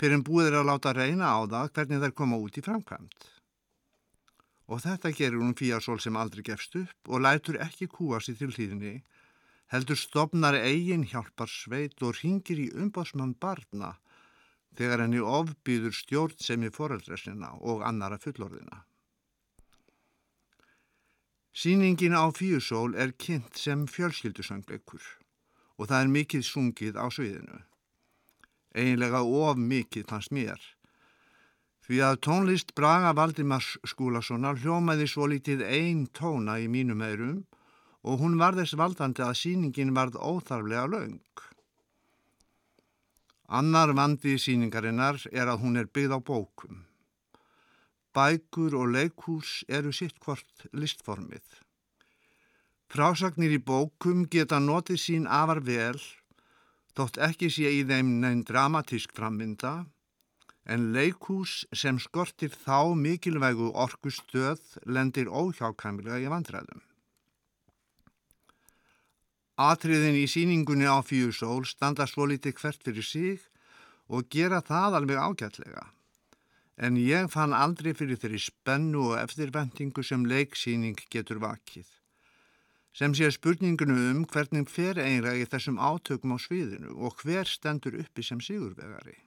fyrir 0.00 0.18
en 0.18 0.24
búið 0.26 0.50
er 0.50 0.58
að 0.60 0.68
láta 0.68 0.94
reyna 0.96 1.30
á 1.32 1.40
það 1.48 1.72
hvernig 1.76 2.02
þær 2.04 2.14
koma 2.20 2.40
út 2.44 2.58
í 2.60 2.64
framkvæmt. 2.64 3.28
Og 4.68 4.82
þetta 4.84 5.14
gerur 5.16 5.44
hún 5.46 5.56
fíasól 5.56 6.00
sem 6.04 6.16
aldrei 6.20 6.44
gefst 6.44 6.76
upp 6.76 7.12
og 7.12 7.24
lætur 7.24 7.56
ekki 7.64 7.88
kúa 7.88 8.20
sér 8.20 8.36
til 8.40 8.50
hlýðinni, 8.52 8.98
heldur 9.72 9.96
stopnar 9.96 10.58
eigin 10.60 11.06
hjálpar 11.08 11.48
sveit 11.48 11.96
og 12.04 12.20
ringir 12.20 12.60
í 12.60 12.68
umbásmann 12.76 13.32
barna 13.40 13.94
þegar 14.76 15.04
henni 15.04 15.22
ofbýður 15.22 15.94
stjórn 15.96 16.36
sem 16.42 16.66
í 16.66 16.70
foreldra 16.74 17.16
sinna 17.16 17.54
og 17.60 17.84
annara 17.86 18.18
fullorðina. 18.20 18.84
Sýningin 21.58 22.14
á 22.14 22.28
Fíusól 22.30 22.94
er 22.94 23.16
kynnt 23.18 23.56
sem 23.58 23.86
fjölskyldusangleikur 23.90 25.02
og 25.78 25.88
það 25.90 26.02
er 26.02 26.10
mikið 26.14 26.44
sungið 26.46 26.98
á 27.00 27.06
sviðinu. 27.10 27.62
Einlega 28.78 29.24
of 29.24 29.58
mikið 29.58 30.06
fannst 30.10 30.34
mér. 30.34 30.60
Því 31.88 31.98
að 32.04 32.18
tónlist 32.26 32.74
Braga 32.76 33.14
Valdimars 33.16 33.78
Skúlasonar 33.88 34.58
hljómaði 34.60 35.06
svo 35.08 35.26
litið 35.32 35.64
einn 35.64 36.04
tóna 36.12 36.58
í 36.60 36.68
mínum 36.68 37.02
eirum 37.02 37.38
og 38.04 38.20
hún 38.20 38.36
var 38.38 38.54
þess 38.58 38.76
valdandi 38.78 39.24
að 39.24 39.38
síningin 39.40 39.94
varð 39.96 40.18
óþarflega 40.20 40.84
laung. 40.92 41.24
Annar 43.48 43.94
vandi 43.96 44.34
síningarinnar 44.36 45.22
er 45.32 45.48
að 45.48 45.62
hún 45.62 45.80
er 45.80 45.86
byggð 45.88 46.12
á 46.12 46.20
bókum. 46.20 46.82
Bækur 48.12 48.74
og 48.76 48.90
leikhús 48.92 49.62
eru 49.68 49.92
sitt 49.92 50.18
hvort 50.20 50.66
listformið. 50.76 51.46
Frásagnir 52.92 53.54
í 53.56 53.60
bókum 53.60 54.26
geta 54.28 54.58
notið 54.60 55.00
sín 55.00 55.24
afar 55.24 55.62
vel, 55.64 55.96
þótt 56.92 57.16
ekki 57.24 57.48
sé 57.48 57.72
í 57.72 57.86
þeim 57.88 58.18
neinn 58.20 58.44
dramatísk 58.44 59.16
frammynda, 59.16 59.86
en 60.68 60.90
leikhús 60.92 61.62
sem 61.72 61.96
skortir 62.04 62.52
þá 62.52 62.92
mikilvægu 63.00 63.72
orkustöð 63.72 64.60
lendir 64.84 65.32
óhjákæmilega 65.32 66.20
í 66.20 66.28
vandræðum. 66.28 66.84
Atriðin 69.58 70.14
í 70.14 70.28
síningunni 70.30 70.86
á 70.86 71.02
Fíusól 71.02 71.64
standa 71.66 72.04
svo 72.06 72.28
litið 72.30 72.60
hvert 72.60 72.84
fyrir 72.86 73.02
sig 73.02 73.40
og 74.06 74.28
gera 74.30 74.60
það 74.62 75.00
alveg 75.00 75.18
ágætlega. 75.18 75.82
En 76.78 76.94
ég 76.94 77.26
fann 77.32 77.50
aldrei 77.50 77.90
fyrir 77.90 78.20
þeirri 78.22 78.38
spennu 78.38 79.08
og 79.10 79.18
eftirvendingu 79.18 80.04
sem 80.06 80.28
leiksíning 80.30 81.02
getur 81.10 81.42
vakið. 81.42 81.90
Sem 82.94 83.18
sé 83.18 83.32
spurningunum 83.34 83.98
um 83.98 84.24
hvernig 84.30 84.70
fer 84.70 84.94
einlega 85.02 85.42
í 85.42 85.50
þessum 85.50 85.82
átökum 85.82 86.34
á 86.34 86.38
sviðinu 86.38 86.94
og 86.94 87.18
hver 87.18 87.50
stendur 87.50 87.98
uppi 87.98 88.22
sem 88.22 88.38
sigurvegari. 88.38 89.18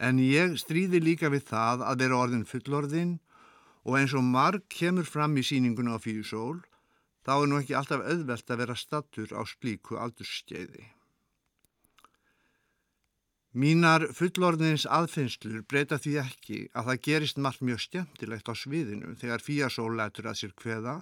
En 0.00 0.16
ég 0.24 0.56
stríði 0.56 1.04
líka 1.04 1.28
við 1.28 1.50
það 1.52 1.84
að 1.84 2.00
vera 2.00 2.24
orðin 2.24 2.48
fullorðin 2.48 3.18
og 3.84 4.00
eins 4.00 4.16
og 4.16 4.24
marg 4.24 4.64
kemur 4.72 5.04
fram 5.04 5.36
í 5.36 5.44
síningunni 5.44 5.92
á 5.92 6.00
Fíusól 6.00 6.64
þá 7.24 7.32
er 7.34 7.48
nú 7.48 7.60
ekki 7.60 7.76
alltaf 7.78 8.04
auðvelt 8.04 8.52
að 8.52 8.60
vera 8.60 8.76
stattur 8.76 9.32
á 9.32 9.40
slíku 9.48 9.96
aldurskeiði. 10.00 10.84
Mínar 13.54 14.08
fullorðins 14.18 14.84
aðfinnslur 14.90 15.62
breyta 15.70 15.96
því 16.02 16.14
ekki 16.24 16.56
að 16.74 16.88
það 16.88 17.02
gerist 17.06 17.38
margt 17.38 17.62
mjög 17.62 17.84
skemmtilegt 17.84 18.50
á 18.50 18.54
sviðinu 18.58 19.14
þegar 19.20 19.44
fíasól 19.46 19.92
lætur 19.94 20.26
að 20.26 20.40
sér 20.40 20.54
kveða 20.58 20.96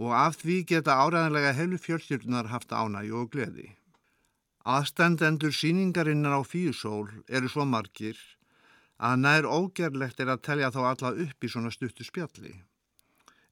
og 0.00 0.14
af 0.16 0.38
því 0.40 0.56
geta 0.70 0.96
áræðanlega 0.96 1.52
heilu 1.58 1.78
fjölstjörnunar 1.78 2.48
haft 2.48 2.72
ánægi 2.72 3.12
og 3.12 3.28
gleði. 3.34 3.68
Aðstendendur 4.64 5.52
síningarinnar 5.52 6.40
á 6.40 6.42
fíusól 6.46 7.12
eru 7.28 7.52
svo 7.52 7.68
margir 7.68 8.16
að 8.96 9.20
nær 9.26 9.48
ógerlegt 9.50 10.24
er 10.24 10.32
að 10.32 10.44
telja 10.48 10.72
þá 10.72 10.82
alla 10.94 11.14
upp 11.26 11.44
í 11.44 11.52
svona 11.52 11.74
stuttu 11.74 12.06
spjalli 12.08 12.56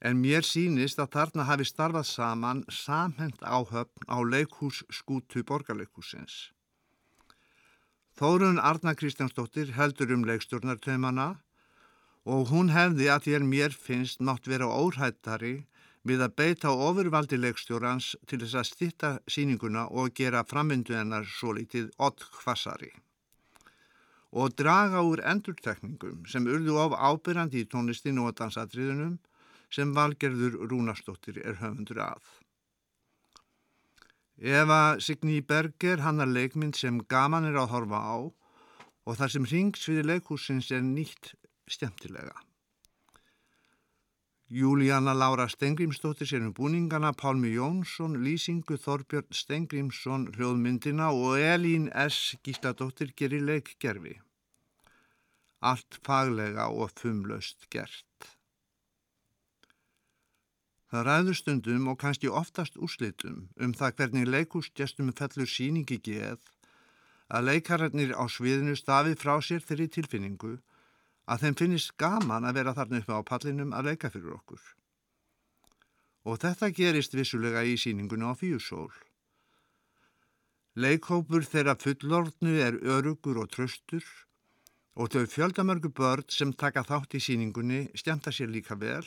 en 0.01 0.21
mér 0.21 0.47
sínist 0.47 1.01
að 1.03 1.13
þarna 1.17 1.47
hafi 1.49 1.67
starfað 1.69 2.07
saman 2.09 2.63
samhend 2.73 3.43
áhöfn 3.45 4.09
á 4.09 4.17
leikhús 4.25 4.81
skútu 4.89 5.45
borgarleikhúsins. 5.45 6.51
Þórun 8.17 8.61
Arna 8.61 8.95
Kristjánsdóttir 8.97 9.75
heldur 9.77 10.13
um 10.13 10.25
leikstjórnartöymana 10.29 11.29
og 12.25 12.51
hún 12.53 12.73
hefði 12.73 13.09
að 13.13 13.27
þér 13.29 13.47
mér 13.53 13.77
finnst 13.77 14.21
mátt 14.21 14.49
vera 14.49 14.69
óhættari 14.69 15.55
við 16.05 16.25
að 16.25 16.35
beita 16.37 16.73
ofurvaldi 16.73 17.37
leikstjórans 17.41 18.15
til 18.29 18.41
þess 18.43 18.57
að 18.61 18.69
stitta 18.69 19.11
síninguna 19.29 19.87
og 19.89 20.15
gera 20.17 20.45
framvindu 20.49 20.97
hennar 20.97 21.29
svo 21.29 21.53
litið 21.57 21.91
odd 21.99 22.25
hvassari. 22.41 22.93
Og 24.33 24.55
draga 24.57 25.03
úr 25.03 25.21
endurtekningum 25.27 26.25
sem 26.31 26.47
urðu 26.47 26.79
of 26.79 26.95
ábyrrandi 26.95 27.65
í 27.65 27.69
tónlistinu 27.69 28.29
og 28.29 28.37
dansatriðunum 28.39 29.19
sem 29.71 29.95
Valgerður 29.95 30.59
Rúnarsdóttir 30.71 31.41
er 31.45 31.61
höfundur 31.63 32.03
að. 32.05 32.23
Eva 34.41 34.97
Signý 34.99 35.41
Berger 35.45 36.01
hannar 36.01 36.31
leikmynd 36.31 36.77
sem 36.77 37.03
gaman 37.13 37.45
er 37.45 37.59
að 37.61 37.73
horfa 37.75 38.01
á 38.01 38.17
og 39.07 39.19
þar 39.19 39.33
sem 39.35 39.49
ringsviði 39.51 40.07
leikhúsins 40.07 40.71
er 40.73 40.81
nýtt 40.85 41.35
stjæmtilega. 41.69 42.39
Júlíana 44.51 45.13
Laura 45.15 45.47
Stengrimsdóttir 45.47 46.27
sér 46.27 46.43
um 46.43 46.55
búningana, 46.57 47.13
Pálmi 47.13 47.53
Jónsson, 47.55 48.17
Lýsingu 48.25 48.81
Þorbjörn 48.83 49.31
Stengrimsson, 49.31 50.27
hljóðmyndina 50.35 51.13
og 51.15 51.39
Elín 51.39 51.87
S. 51.95 52.35
Gísladóttir 52.43 53.13
gerir 53.15 53.45
leikgerfi. 53.47 54.17
Allt 55.61 56.01
faglega 56.03 56.67
og 56.67 56.91
fumlaust 56.99 57.69
gert. 57.71 58.40
Það 60.91 61.05
ræður 61.07 61.37
stundum 61.39 61.85
og 61.93 62.01
kannski 62.03 62.31
oftast 62.41 62.79
úrslitum 62.83 63.45
um 63.63 63.75
það 63.79 63.93
hvernig 63.99 64.27
leikúsgestum 64.27 65.13
fellur 65.21 65.51
síningi 65.51 66.01
geð 66.03 66.49
að 67.31 67.47
leikararnir 67.47 68.11
á 68.19 68.27
sviðinu 68.27 68.75
stafið 68.75 69.21
frá 69.21 69.37
sér 69.39 69.63
þeirri 69.63 69.87
tilfinningu 69.97 70.57
að 71.31 71.45
þeim 71.45 71.59
finnist 71.61 71.95
gaman 72.03 72.49
að 72.49 72.59
vera 72.59 72.75
þarna 72.75 73.03
uppi 73.05 73.15
á 73.15 73.23
pallinum 73.31 73.77
að 73.77 73.93
leika 73.93 74.11
fyrir 74.11 74.35
okkur. 74.35 74.65
Og 76.27 76.43
þetta 76.43 76.73
gerist 76.75 77.15
vissulega 77.15 77.63
í 77.63 77.79
síningunni 77.79 78.27
á 78.27 78.35
fíusól. 78.35 78.91
Leikhópur 80.75 81.47
þeirra 81.47 81.77
fullordnu 81.79 82.59
er 82.67 82.83
örugur 82.83 83.39
og 83.45 83.55
tröstur 83.55 84.03
og 84.99 85.15
þau 85.15 85.23
fjöldamörgu 85.31 85.95
börn 85.95 86.27
sem 86.35 86.51
taka 86.51 86.83
þátt 86.83 87.15
í 87.15 87.23
síningunni 87.23 87.85
stjæmta 87.95 88.35
sér 88.35 88.51
líka 88.51 88.75
vel 88.75 89.07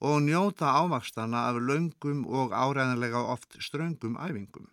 og 0.00 0.22
njóta 0.24 0.72
ávakstana 0.80 1.46
af 1.50 1.60
laungum 1.60 2.24
og 2.26 2.52
áræðanlega 2.56 3.20
oft 3.34 3.56
ströngum 3.60 4.16
æfingum. 4.16 4.68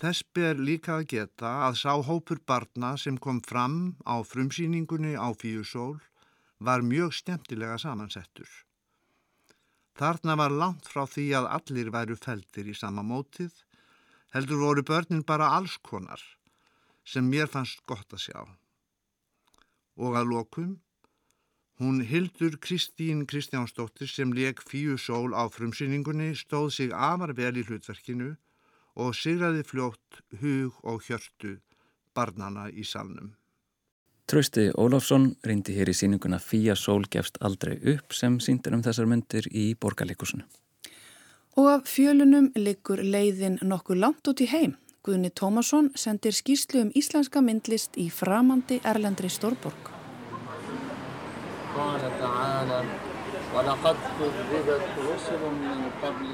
Þess 0.00 0.24
ber 0.32 0.60
líka 0.60 0.94
að 0.96 1.06
geta 1.12 1.48
að 1.66 1.78
sá 1.82 1.92
hópur 2.04 2.40
barna 2.48 2.94
sem 2.96 3.18
kom 3.18 3.40
fram 3.44 3.96
á 4.04 4.20
frumsýningunni 4.24 5.12
á 5.16 5.28
Fíusól 5.36 6.00
var 6.60 6.84
mjög 6.84 7.12
stemtilega 7.16 7.76
samansettur. 7.80 8.48
Þarna 9.96 10.36
var 10.40 10.52
langt 10.52 10.88
frá 10.88 11.04
því 11.04 11.26
að 11.36 11.50
allir 11.56 11.90
væru 11.92 12.16
feldir 12.16 12.68
í 12.72 12.76
sama 12.76 13.04
mótið, 13.04 13.52
heldur 14.32 14.60
voru 14.64 14.84
börnin 14.84 15.24
bara 15.24 15.50
allskonar 15.56 16.22
sem 17.04 17.26
mér 17.28 17.48
fannst 17.48 17.84
gott 17.84 18.12
að 18.16 18.24
sjá. 18.24 18.40
Og 20.00 20.16
að 20.16 20.32
lokum 20.32 20.78
Hún 21.80 22.02
Hildur 22.04 22.58
Kristín 22.60 23.24
Kristjánsdóttir 23.26 24.08
sem 24.08 24.32
leik 24.36 24.60
Fíu 24.60 24.98
Sól 24.98 25.32
á 25.32 25.48
frumsýningunni 25.48 26.34
stóð 26.36 26.70
sig 26.76 26.90
afar 26.92 27.32
vel 27.32 27.56
í 27.56 27.62
hlutverkinu 27.64 28.34
og 29.00 29.14
sigraði 29.16 29.62
fljótt 29.64 30.18
hug 30.42 30.76
og 30.84 31.00
hjörtu 31.06 31.54
barnana 32.12 32.66
í 32.68 32.84
salnum. 32.84 33.30
Trausti 34.28 34.66
Ólafsson 34.76 35.30
reyndi 35.40 35.72
hér 35.72 35.88
í 35.88 35.94
síninguna 35.96 36.36
Fíja 36.38 36.76
Sól 36.76 37.06
gefst 37.08 37.40
aldrei 37.40 37.78
upp 37.94 38.12
sem 38.12 38.36
síndir 38.44 38.76
um 38.76 38.82
þessar 38.84 39.08
myndir 39.08 39.48
í 39.48 39.72
borgarleikusinu. 39.80 40.44
Og 41.56 41.70
af 41.70 41.88
fjölunum 41.88 42.50
liggur 42.60 43.00
leiðin 43.00 43.56
nokkuð 43.64 44.02
langt 44.04 44.28
út 44.28 44.44
í 44.44 44.50
heim. 44.52 44.76
Guðni 45.00 45.32
Tómasson 45.32 45.88
sendir 45.96 46.36
skýrslu 46.36 46.84
um 46.84 46.92
íslenska 46.92 47.40
myndlist 47.40 47.96
í 47.96 48.10
framandi 48.12 48.82
Erlendri 48.84 49.32
Stórborg. 49.32 49.99
قال 51.75 52.01
تعالى 52.19 52.83
ولقد 53.55 53.95
كذبت 54.19 54.87
رسل 55.11 55.41
من 55.63 55.79
قبل 56.03 56.27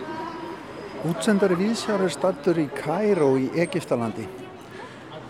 Útsendari 1.02 1.56
Víðsjár 1.58 2.04
er 2.06 2.12
stattur 2.14 2.60
í 2.62 2.68
Kæró 2.78 3.32
í 3.34 3.48
Egiptalandi. 3.58 4.28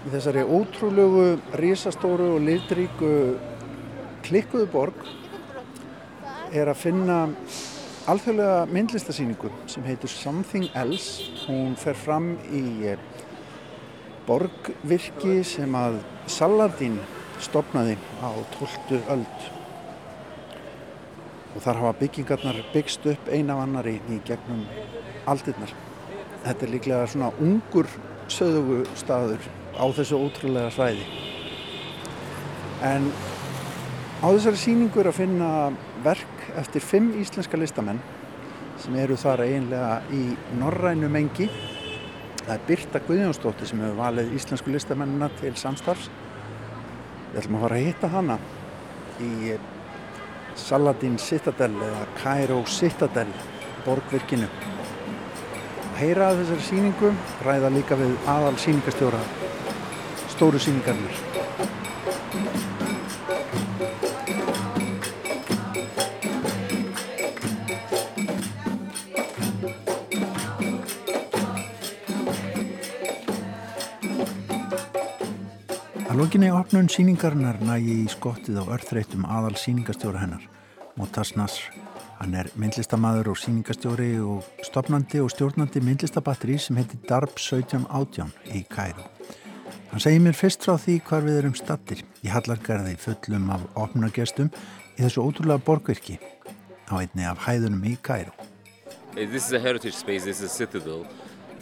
Í 0.03 0.09
þessari 0.11 0.41
ótrúlegu, 0.43 1.37
risastóru 1.55 2.33
og 2.33 2.43
litríku 2.43 3.11
klikkuðu 4.25 4.67
borg 4.73 5.05
er 6.51 6.67
að 6.67 6.81
finna 6.81 7.21
alþjóðlega 8.11 8.67
myndlistasýningu 8.67 9.53
sem 9.71 9.87
heitur 9.87 10.11
Something 10.11 10.67
Else. 10.75 11.31
Hún 11.45 11.79
fer 11.79 11.95
fram 11.95 12.33
í 12.51 12.65
eh, 12.91 12.99
borgvirki 14.27 15.39
sem 15.47 15.71
að 15.71 16.01
Saladin 16.27 16.99
stopnaði 17.39 17.95
á 18.19 18.35
12. 18.59 18.99
öld 19.07 19.54
og 21.56 21.62
þar 21.64 21.80
hafa 21.80 21.98
byggingarnar 22.02 22.58
byggst 22.74 23.06
upp 23.08 23.28
eina 23.32 23.56
af 23.56 23.62
annari 23.64 23.96
í 24.12 24.20
gegnum 24.28 24.66
aldirnar. 25.26 25.72
Þetta 26.44 26.66
er 26.66 26.72
líklega 26.74 27.06
svona 27.10 27.30
ungur 27.42 27.88
söðugu 28.30 28.82
staður 28.98 29.46
á 29.72 29.84
þessu 29.96 30.18
ótrúlega 30.20 30.70
svæði. 30.74 31.06
En 32.84 33.08
á 34.20 34.26
þessari 34.28 34.60
síningu 34.60 35.00
er 35.00 35.10
að 35.10 35.22
finna 35.22 35.50
verk 36.04 36.44
eftir 36.60 36.84
fimm 36.84 37.14
íslenska 37.20 37.58
listamenn 37.58 38.02
sem 38.82 38.96
eru 39.00 39.16
þar 39.18 39.46
eiginlega 39.46 40.02
í 40.12 40.22
norrænu 40.60 41.08
mengi. 41.12 41.48
Það 42.42 42.52
er 42.54 42.66
Birta 42.68 43.00
Guðjónsdóttir 43.08 43.70
sem 43.70 43.80
hefur 43.82 44.02
valið 44.04 44.36
íslensku 44.36 44.70
listamennina 44.70 45.30
til 45.40 45.54
samstarfs. 45.58 46.10
Við 47.32 47.40
ætlum 47.40 47.56
að 47.58 47.64
fara 47.66 47.80
að 47.80 47.88
hitta 47.88 48.12
hana 48.12 48.36
í 49.24 49.56
Saladin 50.56 51.18
Citadel 51.20 51.76
eða 51.86 52.04
Cairo 52.22 52.62
Citadel 52.66 53.30
borgvirkinu. 53.84 54.48
Að 55.86 55.98
heyra 56.00 56.30
að 56.30 56.42
þessari 56.42 56.68
síningu 56.70 57.12
ræða 57.46 57.72
líka 57.76 57.98
við 58.00 58.16
aðal 58.28 58.56
síningastjóra 58.60 59.20
stóru 60.32 60.60
síningarnir. 60.60 61.45
Lokinni 76.26 76.48
opnun 76.50 76.88
síningarinnar 76.90 77.60
nægi 77.62 77.92
í 78.02 78.06
skottið 78.10 78.56
á 78.58 78.64
örþreytum 78.74 79.22
aðal 79.30 79.54
síningastjóra 79.60 80.24
hennar, 80.24 80.42
Motas 80.98 81.36
Nasr. 81.38 81.68
Hann 82.18 82.32
er 82.34 82.48
myndlistamæður 82.58 83.28
og 83.30 83.38
síningastjóri 83.38 84.08
og 84.18 84.64
stopnandi 84.66 85.20
og 85.22 85.30
stjórnandi 85.30 85.84
myndlistabatteri 85.86 86.56
sem 86.58 86.80
heitir 86.80 86.98
Darb 87.06 87.36
1718 87.38 88.32
í 88.58 88.64
Kæru. 88.66 89.04
Hann 89.92 90.02
segir 90.02 90.24
mér 90.24 90.34
fyrst 90.34 90.66
frá 90.66 90.74
því 90.82 90.96
hvar 91.06 91.22
við 91.28 91.38
erum 91.44 91.54
stattir 91.54 92.02
í 92.26 92.32
Hallargarði 92.32 92.96
fullum 93.04 93.46
af 93.54 93.68
opnargestum 93.84 94.50
í 94.96 95.04
þessu 95.04 95.22
ótrúlega 95.22 95.62
borgvirki 95.68 96.18
á 96.90 96.94
einni 97.04 97.28
af 97.28 97.44
hæðunum 97.46 97.86
í 97.86 97.94
Kæru. 98.02 98.34
This 99.14 99.46
is 99.46 99.52
a 99.52 99.60
heritage 99.60 99.94
space, 99.94 100.24
this 100.24 100.42
is 100.42 100.50
a 100.50 100.54
citadel. 100.56 101.06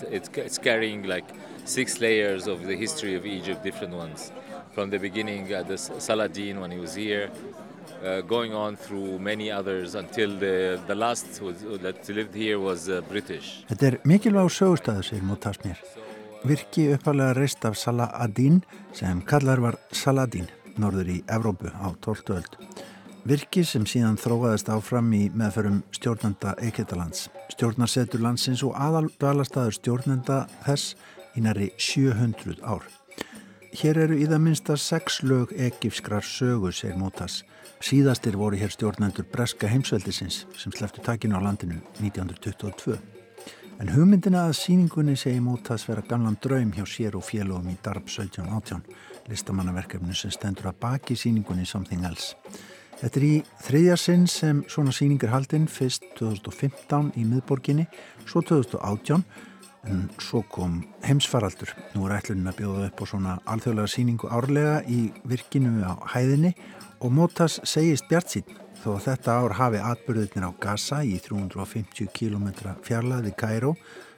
It's 0.09 0.59
carrying 0.59 1.05
like 1.05 1.29
six 1.67 2.01
layers 2.01 2.47
of 2.47 2.65
the 2.65 2.77
history 2.77 3.15
of 3.15 3.27
Egypt, 3.27 3.63
different 3.63 3.93
ones. 3.93 4.33
From 4.75 4.91
the 4.91 4.99
beginning, 4.99 5.53
uh, 5.55 5.63
the 5.63 5.79
Saladin 5.79 6.61
when 6.61 6.71
he 6.71 6.79
was 6.79 6.95
here, 6.95 7.31
uh, 8.05 8.21
going 8.23 8.53
on 8.53 8.77
through 8.77 9.19
many 9.19 9.51
others 9.51 9.95
until 9.95 10.31
the, 10.39 10.81
the 10.87 10.95
last 10.95 11.41
was, 11.41 11.57
that 11.83 12.09
lived 12.09 12.35
here 12.35 12.59
was 12.59 12.89
uh, 12.89 13.01
British. 13.09 13.65
Þetta 13.71 13.87
er 13.87 13.99
mikilvæg 14.05 14.51
sögustæðu, 14.51 15.05
segir 15.07 15.23
Mótas 15.29 15.61
mér. 15.63 15.79
Virki 16.45 16.89
uppalega 16.93 17.37
reist 17.39 17.65
af 17.65 17.79
Saladin 17.79 18.65
sem 18.93 19.23
kallar 19.23 19.63
var 19.63 19.79
Saladin, 19.93 20.51
norður 20.77 21.15
í 21.15 21.21
Evrópu 21.31 21.71
á 21.71 21.95
12. 22.05 22.35
öld. 22.35 22.59
Virki 23.25 23.63
sem 23.65 23.87
síðan 23.89 24.19
þróaðist 24.21 24.69
áfram 24.69 25.09
í 25.17 25.31
meðferðum 25.33 25.81
stjórnenda 25.97 26.53
Eiketalands, 26.61 27.31
stjórnarsetur 27.55 28.21
landsins 28.21 28.67
og 28.67 28.75
aðaldalastaður 28.77 29.79
stjórnenda 29.79 30.43
þess 30.67 30.93
í 31.39 31.47
næri 31.47 31.71
700 31.79 32.61
ár. 32.61 32.85
Hér 33.75 33.99
eru 34.05 34.15
í 34.15 34.27
það 34.31 34.39
minsta 34.39 34.75
sex 34.79 35.17
lög 35.27 35.51
ekifskrar 35.59 36.23
sögu, 36.23 36.71
segir 36.71 36.95
Mótas. 36.95 37.41
Síðastir 37.83 38.37
voru 38.39 38.55
hér 38.61 38.71
stjórnendur 38.71 39.27
Breska 39.33 39.67
heimsveldisins 39.67 40.45
sem 40.55 40.71
sleftu 40.71 41.03
takinu 41.03 41.35
á 41.35 41.43
landinu 41.43 41.81
1922. 41.99 42.95
En 43.83 43.91
hugmyndina 43.91 44.45
að 44.47 44.55
síningunni 44.61 45.17
segi 45.19 45.41
Mótas 45.43 45.89
vera 45.89 46.05
gamlan 46.07 46.37
draum 46.39 46.71
hjá 46.77 46.85
sér 46.87 47.17
og 47.19 47.27
félagum 47.27 47.67
í 47.73 47.75
Darb 47.83 48.07
1718, 48.07 48.85
listamannaverkefni 49.33 50.15
sem 50.15 50.31
stendur 50.31 50.71
að 50.71 50.79
baki 50.85 51.19
síningunni 51.19 51.67
Something 51.67 52.07
Else. 52.07 52.39
Þetta 53.01 53.19
er 53.19 53.27
í 53.27 53.33
þriðja 53.65 53.97
sinn 53.99 54.29
sem 54.31 54.63
svona 54.71 54.95
síning 54.95 55.27
er 55.27 55.35
haldinn, 55.35 55.67
fyrst 55.67 56.07
2015 56.21 57.11
í 57.19 57.27
miðborginni, 57.27 57.89
svo 58.23 58.45
2018 58.47 59.27
en 59.91 60.09
svo 60.19 60.43
kom 60.51 60.83
heimsfaraldur. 61.05 61.75
Nú 61.95 62.07
er 62.09 62.19
ætlunin 62.19 62.51
að 62.51 62.61
bjóða 62.63 62.89
upp 62.89 63.03
á 63.03 63.05
svona 63.11 63.39
alþjóðlega 63.45 63.93
síningu 63.93 64.31
árlega 64.33 64.81
í 64.89 65.01
virkinu 65.29 65.85
á 65.85 65.95
hæðinni 66.15 66.55
og 67.01 67.13
Mótas 67.13 67.61
segist 67.69 68.09
bjart 68.09 68.33
sín 68.33 68.47
þó 68.85 68.95
að 68.99 69.05
þetta 69.09 69.37
ár 69.41 69.57
hafi 69.59 69.81
atbyrðunir 69.81 70.45
á 70.45 70.53
Gaza 70.61 71.03
í 71.05 71.17
350 71.25 72.11
km 72.13 72.49
fjarlæði 72.85 73.33
Kæró 73.37 73.75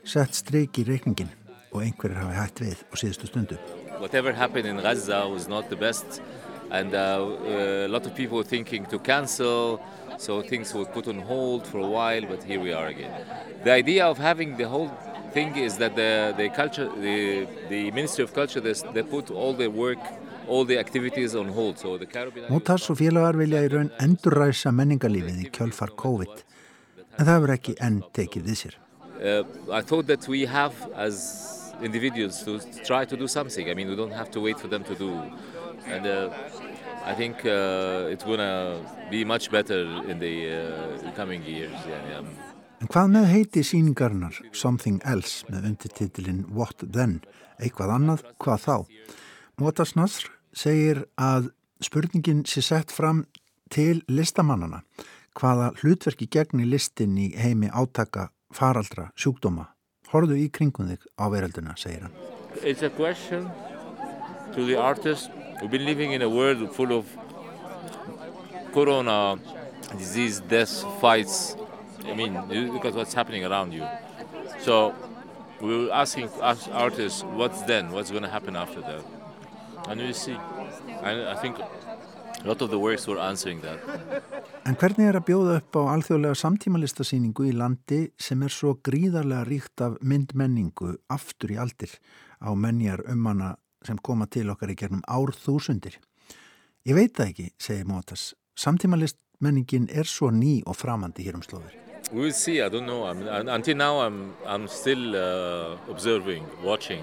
sett 0.07 0.35
streik 0.35 0.79
í 0.83 0.87
reikningin 0.87 1.31
og 1.72 1.85
einhverjir 1.85 2.18
hafi 2.18 2.38
hægt 2.38 2.62
við 2.62 2.83
á 2.90 2.94
síðustu 2.98 3.31
stundu. 3.31 3.59
Whatever 3.98 4.33
happened 4.33 4.66
in 4.66 4.83
Gaza 4.83 5.26
was 5.29 5.48
not 5.48 5.70
the 5.70 5.76
best 5.76 6.20
and 6.70 6.94
uh, 6.94 7.22
a 7.87 7.88
lot 7.88 8.07
of 8.07 8.14
people 8.14 8.38
were 8.38 8.48
thinking 8.48 8.87
to 8.87 8.98
cancel 8.98 9.81
so 10.18 10.42
things 10.42 10.74
were 10.74 10.85
put 10.85 11.07
on 11.09 11.20
hold 11.20 11.66
for 11.66 11.79
a 11.79 11.87
while 11.87 12.26
but 12.26 12.42
here 12.42 12.61
we 12.61 12.72
are 12.72 12.88
again. 12.88 13.12
The 13.64 13.72
idea 13.72 14.07
of 14.07 14.18
having 14.18 14.57
the 14.57 14.68
whole 14.68 14.90
thing 15.37 15.57
is 15.66 15.77
that 15.83 15.94
the, 16.03 16.33
the 16.40 16.49
culture, 16.61 16.88
the, 17.07 17.46
the 17.68 17.83
Ministry 17.99 18.25
of 18.25 18.33
Culture, 18.33 18.61
they, 18.66 18.75
they 18.94 19.03
put 19.03 19.31
all 19.31 19.53
the 19.62 19.68
work, 19.68 20.03
all 20.49 20.64
the 20.64 20.79
activities 20.85 21.35
on 21.35 21.49
hold. 21.59 21.79
So 21.79 21.99
the 21.99 22.09
Caribbean... 22.14 22.49
Mótas 22.49 22.88
og 22.90 22.96
félagar 23.03 23.37
vilja 23.37 23.61
í 23.66 23.68
raun 23.75 23.90
endurræsa 24.01 24.72
menningarlífið 24.81 25.42
í 25.44 25.51
kjölfar 25.59 25.92
COVID, 26.05 26.40
en 27.18 27.29
það 27.29 27.42
verður 27.44 27.55
ekki 27.59 27.77
enn 27.88 28.01
tekið 28.16 28.49
við 28.49 28.61
sér. 28.62 28.79
Uh, 29.16 29.42
I 29.81 29.83
thought 29.88 30.09
that 30.12 30.25
we 30.29 30.46
have 30.59 30.75
as 30.94 31.20
individuals 31.83 32.40
to 32.46 32.57
try 32.88 33.05
to 33.05 33.16
do 33.16 33.29
something. 33.29 33.68
I 33.68 33.75
mean, 33.75 33.92
we 33.92 33.96
don't 33.96 34.16
have 34.16 34.31
to 34.37 34.40
wait 34.40 34.59
for 34.59 34.68
them 34.72 34.85
to 34.85 34.94
do. 34.94 35.12
And 35.85 36.07
uh, 36.07 36.31
I 37.05 37.14
think 37.14 37.44
uh, 37.44 38.12
it's 38.12 38.25
going 38.25 38.40
to 38.40 38.81
be 39.11 39.25
much 39.25 39.51
better 39.51 39.83
in 40.09 40.18
the 40.18 40.35
coming 41.14 41.44
years. 41.44 41.77
Yeah, 41.85 42.01
yeah. 42.11 42.45
En 42.76 42.90
hvað 42.92 43.12
með 43.14 43.26
heiti 43.30 43.62
síningarnar 43.64 44.36
Something 44.52 45.00
Else 45.08 45.46
með 45.48 45.70
undirtitilinn 45.70 46.42
What 46.52 46.84
Then? 46.84 47.22
Eitthvað 47.56 47.94
annað, 47.94 48.24
hvað 48.42 48.64
þá? 48.66 48.76
Mótas 49.56 49.94
Nasr 49.96 50.28
segir 50.52 51.06
að 51.16 51.48
spurningin 51.80 52.44
sé 52.48 52.60
sett 52.64 52.92
fram 52.92 53.24
til 53.72 54.02
listamannana 54.12 54.82
hvaða 55.36 55.70
hlutverki 55.80 56.28
gegni 56.32 56.66
listin 56.68 57.16
í 57.20 57.30
heimi 57.36 57.68
átaka, 57.72 58.30
faraldra, 58.52 59.10
sjúkdóma. 59.16 59.70
Horðu 60.12 60.38
í 60.40 60.46
kringum 60.52 60.88
þig 60.92 61.04
á 61.16 61.24
verölduna, 61.32 61.74
segir 61.80 62.06
hann. 62.06 62.14
It's 62.62 62.82
a 62.82 62.90
question 62.90 63.48
to 64.54 64.64
the 64.64 64.76
artist. 64.76 65.30
We've 65.60 65.70
been 65.70 65.84
living 65.84 66.12
in 66.12 66.22
a 66.22 66.28
world 66.28 66.72
full 66.72 66.92
of 66.92 67.08
corona, 68.72 69.36
disease, 69.98 70.40
death, 70.40 70.84
fights, 71.00 71.56
I 72.11 72.14
mean, 72.14 72.35
look 72.73 72.85
at 72.85 72.95
what's 72.95 73.14
happening 73.14 73.45
around 73.45 73.73
you. 73.73 73.85
So 74.61 74.95
we 75.61 75.77
were 75.77 75.92
asking 75.92 76.29
us 76.40 76.69
artists, 76.69 77.23
what's 77.23 77.62
then? 77.62 77.90
What's 77.92 78.11
going 78.11 78.23
to 78.23 78.29
happen 78.29 78.57
after 78.57 78.81
that? 78.81 79.05
And 79.88 80.01
we'll 80.01 80.14
see. 80.14 80.37
And 81.03 81.29
I 81.29 81.35
think 81.35 81.59
a 81.59 82.49
lot 82.49 82.62
of 82.62 82.71
the 82.71 82.79
works 82.79 83.07
were 83.07 83.19
answering 83.19 83.61
that. 83.61 83.79
En 84.66 84.75
hvernig 84.75 85.07
er 85.07 85.21
að 85.21 85.29
bjóða 85.29 85.53
upp 85.61 85.77
á 85.79 85.83
alþjóðlega 85.95 86.38
samtímalistasýningu 86.40 87.47
í 87.47 87.53
landi 87.55 88.01
sem 88.19 88.42
er 88.42 88.51
svo 88.51 88.75
gríðarlega 88.83 89.47
ríkt 89.47 89.85
af 89.87 89.95
myndmenningu 90.03 90.97
aftur 91.07 91.55
í 91.55 91.61
aldir 91.62 91.95
á 92.42 92.51
menjar 92.51 93.05
ummanna 93.07 93.55
sem 93.87 93.99
koma 94.03 94.27
til 94.27 94.51
okkar 94.51 94.75
í 94.75 94.79
gernum 94.79 95.07
árþúsundir? 95.07 96.01
Ég 96.87 96.99
veit 96.99 97.14
það 97.14 97.31
ekki, 97.31 97.49
segir 97.62 97.87
Mótas. 97.87 98.33
Samtímalistmenningin 98.59 99.87
er 99.90 100.11
svo 100.11 100.33
ný 100.35 100.59
og 100.66 100.75
framandi 100.79 101.27
hér 101.27 101.38
um 101.38 101.47
slóður. 101.47 101.86
We'll 102.12 102.31
see. 102.31 102.62
I 102.62 102.69
don't 102.69 102.87
know. 102.87 103.05
I'm, 103.05 103.49
until 103.49 103.77
now, 103.77 103.99
I'm 104.01 104.35
I'm 104.46 104.69
still 104.69 105.17
uh, 105.17 105.77
observing, 105.90 106.46
watching, 106.63 107.02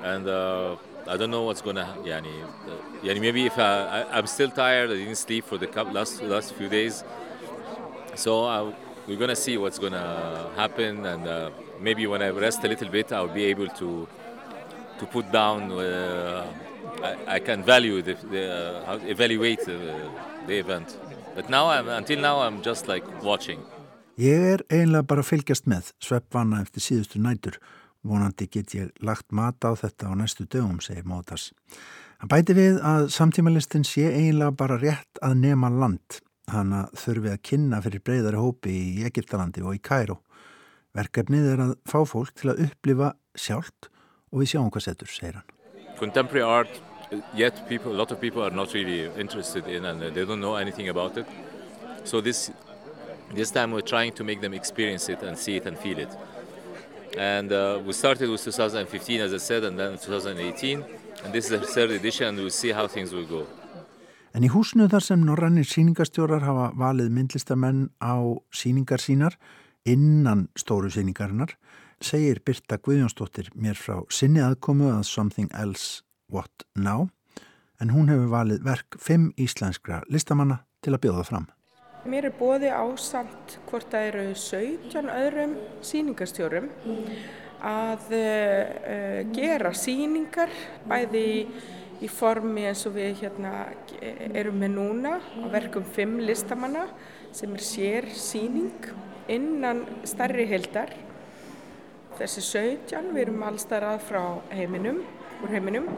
and 0.00 0.28
uh, 0.28 0.76
I 1.08 1.16
don't 1.16 1.32
know 1.32 1.42
what's 1.42 1.60
gonna. 1.60 1.92
Yani, 2.04 2.30
uh, 2.44 3.02
yani 3.02 3.20
maybe 3.20 3.46
if 3.46 3.58
I, 3.58 4.04
I, 4.12 4.18
am 4.18 4.28
still 4.28 4.50
tired, 4.50 4.90
I 4.90 4.94
didn't 4.94 5.16
sleep 5.16 5.44
for 5.44 5.58
the 5.58 5.66
last 5.90 6.22
last 6.22 6.54
few 6.54 6.68
days, 6.68 7.02
so 8.14 8.44
I, 8.44 8.72
we're 9.08 9.18
gonna 9.18 9.34
see 9.34 9.58
what's 9.58 9.80
gonna 9.80 10.50
happen, 10.54 11.04
and 11.04 11.26
uh, 11.26 11.50
maybe 11.80 12.06
when 12.06 12.22
I 12.22 12.28
rest 12.28 12.62
a 12.62 12.68
little 12.68 12.88
bit, 12.88 13.12
I'll 13.12 13.26
be 13.26 13.46
able 13.46 13.68
to 13.68 14.06
to 15.00 15.06
put 15.06 15.32
down. 15.32 15.72
Uh, 15.72 16.46
I, 17.02 17.34
I, 17.34 17.38
can 17.40 17.62
value 17.64 18.00
the, 18.02 18.14
the 18.14 18.84
uh, 18.88 18.98
evaluate 19.04 19.64
the, 19.64 20.08
the 20.46 20.54
event, 20.58 20.96
but 21.34 21.50
now 21.50 21.66
I'm 21.68 21.88
until 21.88 22.20
now 22.20 22.38
I'm 22.40 22.62
just 22.62 22.86
like 22.86 23.04
watching. 23.24 23.60
Ég 24.16 24.40
er 24.48 24.62
einlega 24.72 25.04
bara 25.04 25.20
að 25.20 25.28
fylgjast 25.28 25.66
með 25.68 25.90
sveppvanna 26.00 26.62
eftir 26.64 26.80
síðustu 26.80 27.18
nætur. 27.20 27.58
Vonandi 28.00 28.46
get 28.48 28.72
ég 28.72 28.88
lagt 29.04 29.28
mat 29.28 29.60
á 29.60 29.76
þetta 29.76 30.08
á 30.08 30.12
næstu 30.16 30.46
dögum, 30.48 30.78
segir 30.80 31.04
Mótas. 31.04 31.50
Hann 32.22 32.30
bæti 32.32 32.56
við 32.56 32.78
að 32.80 33.10
samtímalistin 33.12 33.84
sé 33.84 34.06
einlega 34.08 34.54
bara 34.56 34.78
rétt 34.80 35.20
að 35.20 35.36
nema 35.42 35.68
land. 35.68 36.22
Hann 36.48 36.72
þurfi 36.96 37.34
að 37.34 37.42
kynna 37.44 37.82
fyrir 37.84 38.00
breyðari 38.08 38.40
hópi 38.40 38.72
í 38.72 39.04
Egiptalandi 39.04 39.60
og 39.60 39.76
í 39.76 39.84
Kæró. 39.84 40.22
Verkefnið 40.96 41.52
er 41.52 41.64
að 41.66 41.76
fá 41.84 42.00
fólk 42.08 42.32
til 42.40 42.54
að 42.54 42.62
upplifa 42.70 43.12
sjálft 43.36 43.90
og 44.32 44.40
við 44.40 44.54
sjáum 44.54 44.72
hvað 44.72 44.86
setur, 44.86 45.12
segir 45.12 45.42
hann. 45.42 45.50
Contemporary 46.00 46.46
art, 46.46 46.80
yet 47.36 47.60
people, 47.68 47.92
a 47.92 47.98
lot 48.00 48.16
of 48.16 48.20
people 48.24 48.40
are 48.40 48.54
not 48.54 48.72
really 48.72 49.10
interested 49.20 49.68
in 49.68 49.84
and 49.84 50.00
they 50.00 50.24
don't 50.24 50.40
know 50.40 50.56
anything 50.56 50.88
about 50.88 51.18
it. 51.20 51.28
So 52.04 52.22
this 52.22 52.48
this 53.36 53.50
time 53.50 53.70
we're 53.70 53.90
trying 53.94 54.12
to 54.18 54.24
make 54.24 54.40
them 54.40 54.54
experience 54.54 55.08
it 55.08 55.22
and 55.22 55.38
see 55.38 55.56
it 55.56 55.66
and 55.66 55.76
feel 55.78 55.98
it. 55.98 56.08
And 57.16 57.52
uh, 57.52 57.80
we 57.84 57.92
started 57.92 58.28
with 58.28 58.42
2015, 58.42 59.20
as 59.20 59.32
I 59.32 59.38
said, 59.38 59.64
and 59.64 59.78
then 59.78 59.98
2018. 59.98 60.84
And 61.24 61.32
this 61.32 61.50
is 61.50 61.60
the 61.60 61.66
third 61.66 61.90
edition, 61.90 62.26
and 62.28 62.38
we'll 62.38 62.50
see 62.50 62.72
how 62.72 62.86
things 62.86 63.12
will 63.12 63.26
go. 63.26 63.46
En 64.36 64.44
í 64.44 64.50
húsinu 64.52 64.84
þar 64.92 65.00
sem 65.00 65.22
norrannir 65.24 65.64
síningastjórar 65.64 66.42
hafa 66.44 66.66
valið 66.76 67.08
myndlistamenn 67.08 67.86
á 68.04 68.20
síningar 68.52 69.00
sínar 69.00 69.38
innan 69.88 70.50
stóru 70.60 70.90
síningarinnar 70.92 71.54
segir 72.04 72.42
Birta 72.44 72.76
Guðjónsdóttir 72.76 73.48
mér 73.56 73.80
frá 73.80 74.02
sinni 74.12 74.42
aðkomu 74.44 74.90
að 74.92 75.06
Something 75.08 75.48
Else 75.56 76.04
What 76.28 76.66
Now 76.76 77.08
en 77.80 77.96
hún 77.96 78.12
hefur 78.12 78.28
valið 78.34 78.60
verk 78.66 79.00
fimm 79.00 79.30
íslenskra 79.40 80.02
listamanna 80.12 80.66
til 80.84 80.92
að 80.92 81.06
bjóða 81.06 81.24
fram. 81.24 81.48
Mér 82.06 82.28
er 82.28 82.34
bóði 82.38 82.68
ásamt 82.70 83.56
hvort 83.66 83.90
það 83.90 84.04
eru 84.10 84.24
17 84.38 85.08
öðrum 85.10 85.56
síningastjórum 85.84 86.68
að 87.66 88.12
uh, 88.14 89.20
gera 89.34 89.72
síningar 89.74 90.52
bæði 90.86 91.22
í, 91.26 91.40
í 92.06 92.10
formi 92.12 92.68
eins 92.70 92.84
og 92.86 92.94
við 92.98 93.24
hérna 93.24 93.54
erum 94.38 94.60
með 94.62 94.76
núna 94.76 95.16
á 95.18 95.46
verkum 95.56 95.86
fimm 95.96 96.20
listamanna 96.22 96.86
sem 97.34 97.58
er 97.58 97.66
sér 97.66 98.08
síning 98.14 98.86
innan 99.32 99.82
starri 100.06 100.46
heildar. 100.46 100.94
Þessi 102.16 102.46
17, 102.52 103.10
við 103.16 103.26
erum 103.26 103.42
allstarað 103.44 103.98
frá 104.06 104.22
heiminum, 104.54 105.02
úr 105.42 105.52
heiminum 105.52 105.90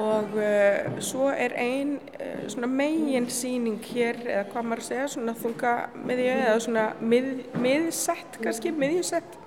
og 0.00 0.36
uh, 0.38 1.00
svo 1.04 1.28
er 1.30 1.54
ein 1.60 1.96
uh, 2.18 2.44
svona 2.50 2.70
megin 2.70 3.28
síning 3.30 3.80
hér 3.86 4.20
eða 4.24 4.44
hvað 4.52 4.68
maður 4.70 4.86
segja, 4.88 5.08
svona 5.14 5.36
þunga 5.38 5.74
miðja 6.04 6.38
eða 6.48 6.62
svona 6.66 6.86
mið, 7.00 7.28
miðsett 7.62 8.40
kannski, 8.42 8.74
miðjusett 8.74 9.38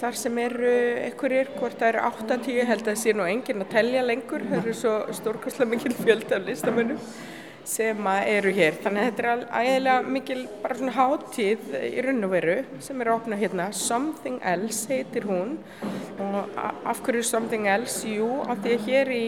þar 0.00 0.16
sem 0.16 0.38
eru 0.40 0.70
einhverjir, 1.04 1.50
hvort 1.58 1.76
það 1.80 1.92
eru 1.92 2.06
8-10 2.08 2.70
held 2.70 2.86
að 2.86 2.88
það 2.88 3.02
sé 3.02 3.12
nú 3.16 3.26
engin 3.28 3.64
að 3.64 3.74
telja 3.74 4.06
lengur, 4.06 4.46
það 4.48 4.62
eru 4.62 4.78
svo 4.78 4.94
stórkoslega 5.18 5.74
mikil 5.74 5.92
fjöld 5.98 6.32
af 6.32 6.46
listamönnum 6.46 7.02
sem 7.70 8.06
eru 8.08 8.52
hér. 8.54 8.78
Þannig 8.82 9.02
að 9.02 9.08
þetta 9.10 9.32
er 9.32 9.42
ægilega 9.60 10.12
mikil 10.14 10.40
bara 10.62 10.76
svona 10.78 10.94
hátíð 10.96 11.74
í 11.76 12.04
raun 12.06 12.26
og 12.26 12.32
veru 12.32 12.56
sem 12.82 13.00
er 13.02 13.10
að 13.10 13.18
opna 13.20 13.38
hérna. 13.40 13.68
Something 13.76 14.40
Else 14.52 14.88
heitir 14.90 15.26
hún 15.28 15.58
og 16.24 16.56
af 16.58 17.02
hverju 17.04 17.22
Something 17.26 17.68
Else? 17.70 18.08
Jú, 18.08 18.30
af 18.48 18.62
því 18.64 18.76
að 18.76 18.88
hér 18.88 19.12
í 19.14 19.24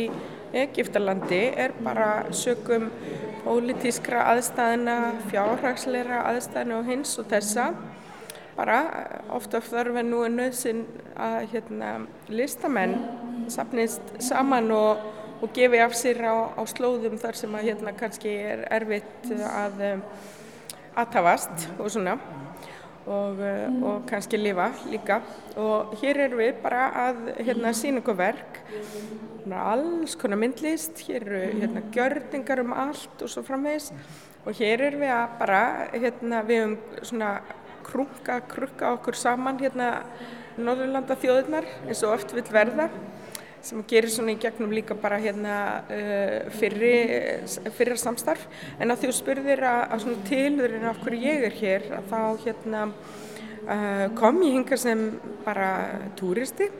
Egiptalandi 0.52 1.40
er 1.56 1.72
bara 1.82 2.26
sögum 2.36 2.90
pólitískra 3.42 4.26
aðstæðina, 4.34 4.98
fjárhagsleira 5.30 6.20
aðstæðina 6.30 6.78
og 6.78 6.90
hins 6.92 7.16
og 7.18 7.30
þessa. 7.32 7.72
Bara 8.56 8.82
ofta 9.32 9.62
þarf 9.64 9.96
en 10.02 10.12
nú 10.12 10.20
er 10.26 10.34
nöðsinn 10.34 10.84
að 11.16 11.38
hérna, 11.54 11.94
listamenn 12.28 12.98
sapnist 13.50 14.14
saman 14.20 14.70
og 14.76 15.10
og 15.42 15.50
gefi 15.50 15.78
af 15.82 15.94
sér 15.98 16.22
á, 16.22 16.54
á 16.54 16.62
slóðum 16.70 17.18
þar 17.18 17.34
sem 17.34 17.54
að 17.58 17.66
hérna 17.66 17.92
kannski 17.98 18.30
er 18.30 18.60
erfitt 18.70 19.32
að 19.42 19.80
aðtafast 20.94 21.66
og 21.82 21.90
svona 21.90 22.14
og, 23.06 23.40
og 23.82 24.04
kannski 24.08 24.38
lifa 24.40 24.70
líka. 24.90 25.20
Og 25.56 25.94
hér 26.02 26.26
erum 26.26 26.42
við 26.42 26.60
bara 26.62 26.88
að 27.08 27.22
hérna 27.42 27.72
sína 27.76 28.02
okkur 28.02 28.18
verk. 28.18 28.60
Alls 29.52 30.14
konar 30.16 30.40
myndlist. 30.40 31.02
Hér 31.06 31.26
eru 31.26 31.40
hérna 31.62 31.82
gjörningar 31.94 32.62
um 32.62 32.72
allt 32.72 33.24
og 33.24 33.32
svo 33.32 33.42
framvegs 33.46 33.90
og 34.42 34.54
hér 34.58 34.88
erum 34.88 35.04
við 35.04 35.14
að 35.14 35.34
bara 35.38 35.62
hérna 35.92 36.42
við 36.46 36.64
um 36.66 36.76
svona 37.02 37.32
krunga, 37.86 38.40
krukka 38.48 38.94
okkur 38.96 39.18
saman 39.18 39.60
hérna 39.60 40.02
Norðurlanda 40.58 41.16
þjóðurnar 41.16 41.66
eins 41.86 42.02
og 42.04 42.16
oft 42.16 42.34
vil 42.36 42.44
verða 42.52 42.88
sem 43.62 43.82
gerir 43.88 44.10
svona 44.10 44.34
í 44.34 44.40
gegnum 44.42 44.72
líka 44.74 44.96
bara 44.98 45.20
hérna 45.22 45.56
uh, 45.86 46.50
fyrri, 46.58 46.94
fyrra 47.76 47.98
samstarf. 48.00 48.46
En 48.78 48.94
að 48.94 49.06
þú 49.06 49.16
spurðir 49.16 49.62
að, 49.66 49.82
að 49.88 50.06
svona 50.06 50.26
tilurinn 50.30 50.88
af 50.90 51.02
hverju 51.04 51.22
ég 51.22 51.46
er 51.48 51.60
hér 51.60 51.90
að 51.98 52.08
þá 52.12 52.46
hérna 52.46 52.86
uh, 52.88 54.06
kom 54.18 54.42
ég 54.46 54.58
hinga 54.58 54.80
sem 54.80 55.06
bara 55.46 55.70
túristi 56.18 56.70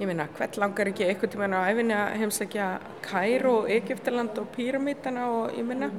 ég 0.00 0.08
meina 0.08 0.24
hvert 0.32 0.56
langar 0.56 0.88
ekki 0.88 1.04
einhvern 1.04 1.32
tíma 1.32 1.60
á 1.60 1.68
æfinni 1.68 1.92
að 1.92 2.14
heimsækja 2.22 2.66
Kæró, 3.04 3.66
Egiptaland 3.68 4.38
og 4.40 4.48
Píramítana 4.54 5.26
og 5.28 5.58
ég 5.58 5.66
meina 5.68 5.90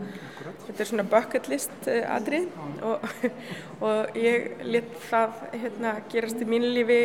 þetta 0.65 0.81
er 0.81 0.89
svona 0.89 1.05
bucket 1.11 1.49
list 1.51 1.85
aðrið 1.85 2.47
og, 2.87 3.05
og 3.85 4.17
ég 4.17 4.65
let 4.65 4.89
það 5.05 5.37
hérna, 5.53 5.93
gerast 6.09 6.41
í 6.41 6.49
mínu 6.49 6.73
lífi 6.79 6.99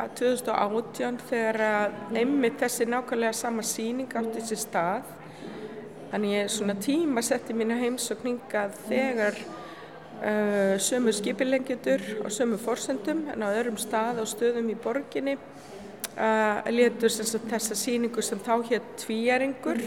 að 0.00 0.16
2018 0.22 1.20
þegar 1.28 1.62
einmitt 2.16 2.58
þessi 2.64 2.88
nákvæmlega 2.88 3.36
sama 3.36 3.66
síning 3.66 4.16
átti 4.16 4.40
þessi 4.40 4.60
stað. 4.64 5.14
Þannig 6.08 6.36
ég 6.38 6.52
svona 6.52 6.80
tíma 6.80 7.20
setti 7.20 7.52
mínu 7.52 7.76
heimsökninga 7.76 8.70
þegar 8.86 9.36
uh, 9.36 10.76
sömu 10.80 11.12
skipilengjutur 11.12 12.04
og 12.22 12.32
sömu 12.32 12.56
forsendum 12.62 13.26
en 13.34 13.44
á 13.44 13.52
öðrum 13.52 13.76
stað 13.80 14.22
og 14.24 14.30
stöðum 14.32 14.72
í 14.72 14.78
borginni 14.80 15.36
Uh, 16.18 16.64
letur 16.74 17.12
þessa 17.12 17.76
síningu 17.78 18.22
sem 18.26 18.40
þá 18.42 18.56
hétt 18.66 18.86
Tvíæringur. 18.98 19.78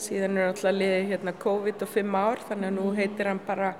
Síðan 0.00 0.36
er 0.36 0.50
alltaf 0.50 0.74
liðið 0.76 1.06
hérna 1.08 1.32
COVID 1.40 1.84
og 1.86 1.88
fimm 1.88 2.18
ár 2.20 2.42
þannig 2.50 2.68
að 2.68 2.74
nú 2.76 2.90
heitir 2.98 3.30
hann 3.30 3.40
bara 3.46 3.70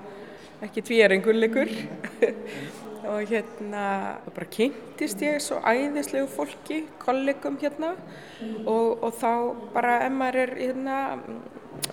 ekki 0.65 0.81
Tvíæringur 0.87 1.37
leikur 1.37 1.69
og 3.11 3.29
hérna 3.29 3.85
bara 4.33 4.49
kynntist 4.57 5.21
ég 5.21 5.37
svo 5.45 5.59
æðislegu 5.61 6.25
fólki, 6.33 6.81
kollegum 7.05 7.61
hérna. 7.61 7.93
Og, 8.65 8.97
og 8.97 9.13
þá 9.21 9.33
bara 9.77 9.99
ef 10.07 10.17
maður 10.17 10.41
er 10.47 10.57
hérna 10.57 10.99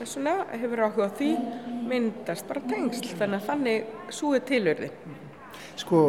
svona 0.08 0.38
hefur 0.54 0.86
áhuga 0.86 1.12
á 1.12 1.16
því 1.20 1.34
myndast 1.84 2.48
bara 2.48 2.64
tengsl. 2.64 3.12
Þannig 3.12 3.42
að 3.42 3.48
þannig 3.52 3.96
súið 4.22 4.52
tilurði 4.54 4.94
Sko 5.78 6.00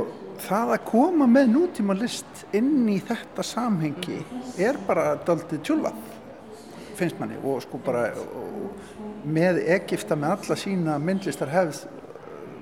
það 0.41 0.75
að 0.75 0.85
koma 0.87 1.27
með 1.29 1.51
nútíma 1.53 1.95
list 1.99 2.45
inn 2.57 2.87
í 2.89 2.97
þetta 3.05 3.43
samhengi 3.45 4.21
er 4.57 4.79
bara 4.87 5.13
daldið 5.27 5.61
tjúlvað 5.67 5.99
finnst 6.99 7.19
manni 7.19 7.37
og 7.47 7.61
sko 7.63 7.79
bara 7.83 8.09
og 8.17 9.27
með 9.29 9.61
Egipta 9.77 10.17
með 10.19 10.35
alla 10.35 10.57
sína 10.59 10.97
myndlistar 11.01 11.51
hefð 11.53 11.85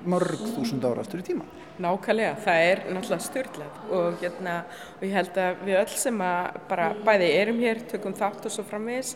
mörg 0.08 0.42
þúsund 0.54 0.84
ára 0.86 1.02
aftur 1.02 1.22
í 1.22 1.26
tíma. 1.26 1.46
Nákvæmlega, 1.78 2.38
það 2.42 2.60
er 2.66 2.80
náttúrulega 2.90 3.22
styrlað 3.22 3.90
og, 3.94 4.14
hérna, 4.22 4.54
og 4.96 5.02
ég 5.06 5.12
held 5.14 5.36
að 5.38 5.60
við 5.66 5.76
öll 5.78 5.92
sem 6.00 6.22
að 6.26 6.56
bara 6.70 6.88
bæði 7.06 7.28
erum 7.38 7.60
hér, 7.62 7.82
tökum 7.90 8.16
þátt 8.18 8.48
og 8.48 8.54
svo 8.54 8.64
framvegis, 8.66 9.12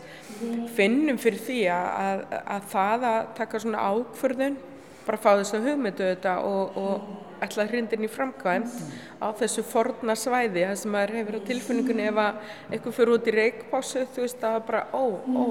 finnum 0.76 1.18
fyrir 1.22 1.42
því 1.42 1.58
að, 1.74 1.88
að, 2.04 2.22
að 2.56 2.68
það 2.74 3.08
að 3.08 3.18
taka 3.40 3.62
svona 3.64 3.88
ákförðun, 3.90 4.60
bara 5.06 5.20
fá 5.20 5.30
þess 5.40 5.56
að 5.58 5.68
hugmyndu 5.70 6.08
þetta 6.12 6.34
og, 6.46 6.78
og 6.78 7.42
ætla 7.42 7.66
hrindin 7.66 8.06
í 8.06 8.10
framkvæmt 8.10 8.74
á 9.18 9.26
þessu 9.40 9.64
forna 9.66 10.14
svæði 10.18 10.66
það 10.68 10.76
sem 10.82 10.92
maður 10.94 11.16
hefur 11.18 11.38
á 11.42 11.46
tilfinningunni 11.48 12.04
ef 12.10 12.20
að 12.22 12.52
eitthvað 12.70 12.96
fyrir 12.98 13.14
út 13.16 13.30
í 13.30 13.34
reikpásu 13.38 14.04
þú 14.14 14.26
veist 14.26 14.46
að 14.46 14.58
bara 14.68 14.84
ó, 14.94 15.04
ó, 15.26 15.46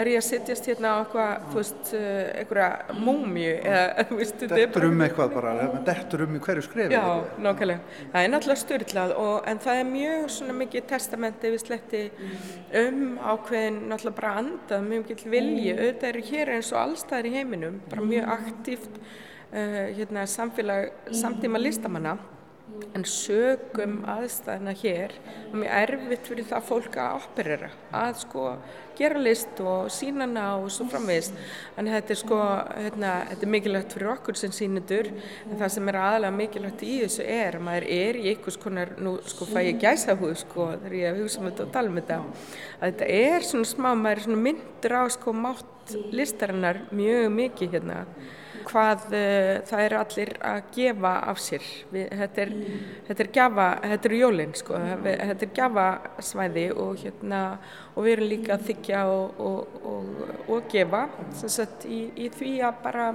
er 0.00 0.10
ég 0.12 0.20
að 0.20 0.26
sittjast 0.26 0.68
hérna 0.70 0.92
á 0.94 0.96
eitthvað, 1.02 1.44
þú 1.48 1.58
veist, 1.58 1.90
eh, 1.98 2.28
eitthvað 2.40 3.00
múmju 3.02 3.52
eða, 3.56 3.82
þú 4.08 4.18
veist, 4.20 4.36
þetta 4.42 4.46
er 4.46 4.62
bara... 4.62 4.68
Dettur 4.68 4.86
um 4.88 5.04
eitthvað 5.06 5.34
bara, 5.34 5.52
dettur 5.88 6.24
um 6.24 6.38
í 6.38 6.42
hverju 6.46 6.64
skrifi. 6.66 6.96
Já, 6.96 7.04
nákvæmlega. 7.46 7.98
Það 8.14 8.24
er 8.26 8.32
náttúrulega 8.32 8.62
styrlað 8.62 9.14
og 9.24 9.50
en 9.52 9.62
það 9.66 9.82
er 9.82 9.90
mjög 9.92 10.30
svona 10.38 10.56
mikið 10.62 10.88
testamenti 10.94 11.52
við 11.54 11.64
sletti 11.64 12.02
um 12.84 13.04
ákveðin 13.18 13.82
náttúrulega 13.90 14.18
bara 14.22 14.34
andað, 14.42 14.88
mjög 14.88 15.06
mikið 15.06 15.36
vilji, 15.36 15.76
auðvitað 15.76 16.10
eru 16.12 16.26
hér 16.32 16.54
eins 16.56 16.72
og 16.74 16.82
allstæðir 16.86 17.30
í 17.30 17.36
heiminum, 17.36 17.78
bara 17.90 18.08
mjög 18.14 18.34
aktíft 18.38 18.98
uh, 18.98 19.86
hérna, 19.98 20.26
samfélag 20.30 20.92
samtíma 21.12 21.60
listamanna 21.62 22.18
en 22.96 23.04
sögum 23.08 24.02
aðstæðina 24.08 24.74
hér 24.80 25.14
og 25.48 25.56
mjög 25.60 25.72
erfitt 25.78 26.28
fyrir 26.30 26.46
það 26.48 26.68
fólk 26.68 26.98
að 27.02 27.16
operera, 27.22 27.70
að 27.94 28.20
sko 28.22 28.44
gera 28.98 29.20
list 29.22 29.60
og 29.62 29.90
sína 29.94 30.26
hana 30.26 30.44
og 30.58 30.70
svo 30.74 30.88
framvegist. 30.90 31.36
Að 31.78 31.90
þetta 31.92 32.14
er 32.14 32.18
sko, 32.18 32.38
hérna, 32.74 33.12
þetta 33.30 33.46
er 33.46 33.52
mikilvægt 33.54 33.94
fyrir 33.94 34.12
okkur 34.14 34.38
sem 34.40 34.54
sínendur 34.54 35.10
en 35.12 35.54
það 35.60 35.74
sem 35.76 35.92
er 35.92 36.00
aðalega 36.02 36.38
mikilvægt 36.38 36.84
í 36.86 36.96
þessu 37.04 37.28
er 37.38 37.58
að 37.58 37.66
maður 37.68 37.88
er 37.98 38.18
í 38.18 38.26
einhvers 38.32 38.58
konar, 38.64 38.94
nú 38.98 39.14
sko 39.30 39.48
fæ 39.48 39.60
ég 39.68 39.80
gæsa 39.82 40.16
húð 40.18 40.34
sko 40.42 40.70
þegar 40.74 40.98
ég 40.98 41.22
hugsa 41.22 41.42
um 41.42 41.48
þetta 41.50 41.66
og 41.66 41.72
tala 41.76 41.92
um 41.92 42.00
þetta, 42.00 42.18
að 42.80 42.90
þetta 42.90 43.10
er 43.20 43.48
svona 43.52 43.70
smá, 43.72 43.90
maður 43.92 44.16
er 44.16 44.26
svona 44.26 44.42
myndur 44.48 44.98
á 44.98 45.02
sko 45.14 45.36
mátt 45.46 45.96
listarinnar 46.12 46.82
mjög 46.92 47.30
mikið 47.38 47.78
hérna 47.78 48.02
hvað 48.68 49.06
uh, 49.10 49.52
það 49.68 49.84
eru 49.84 49.98
allir 49.98 50.32
að 50.50 50.58
gefa 50.76 51.12
af 51.32 51.42
sér. 51.42 51.68
Við, 51.92 52.08
þetta, 52.20 52.44
er, 52.44 52.52
þetta 53.08 53.24
er 53.24 53.30
gjafa, 53.38 53.68
þetta 53.84 54.10
eru 54.10 54.20
jólinn 54.22 54.56
sko, 54.58 54.82
þetta 55.04 55.48
er 55.48 55.54
gjafasvæði 55.60 56.66
og, 56.74 56.92
hérna, 57.02 57.42
og 57.94 58.06
við 58.06 58.16
erum 58.16 58.30
líka 58.34 58.56
að 58.56 58.66
þykja 58.72 59.04
og, 59.12 59.40
og, 59.48 60.20
og 60.48 60.68
gefa 60.72 61.06
sagt, 61.40 61.88
í, 61.88 62.04
í 62.16 62.28
því 62.34 62.52
að 62.68 62.84
bara 62.84 63.08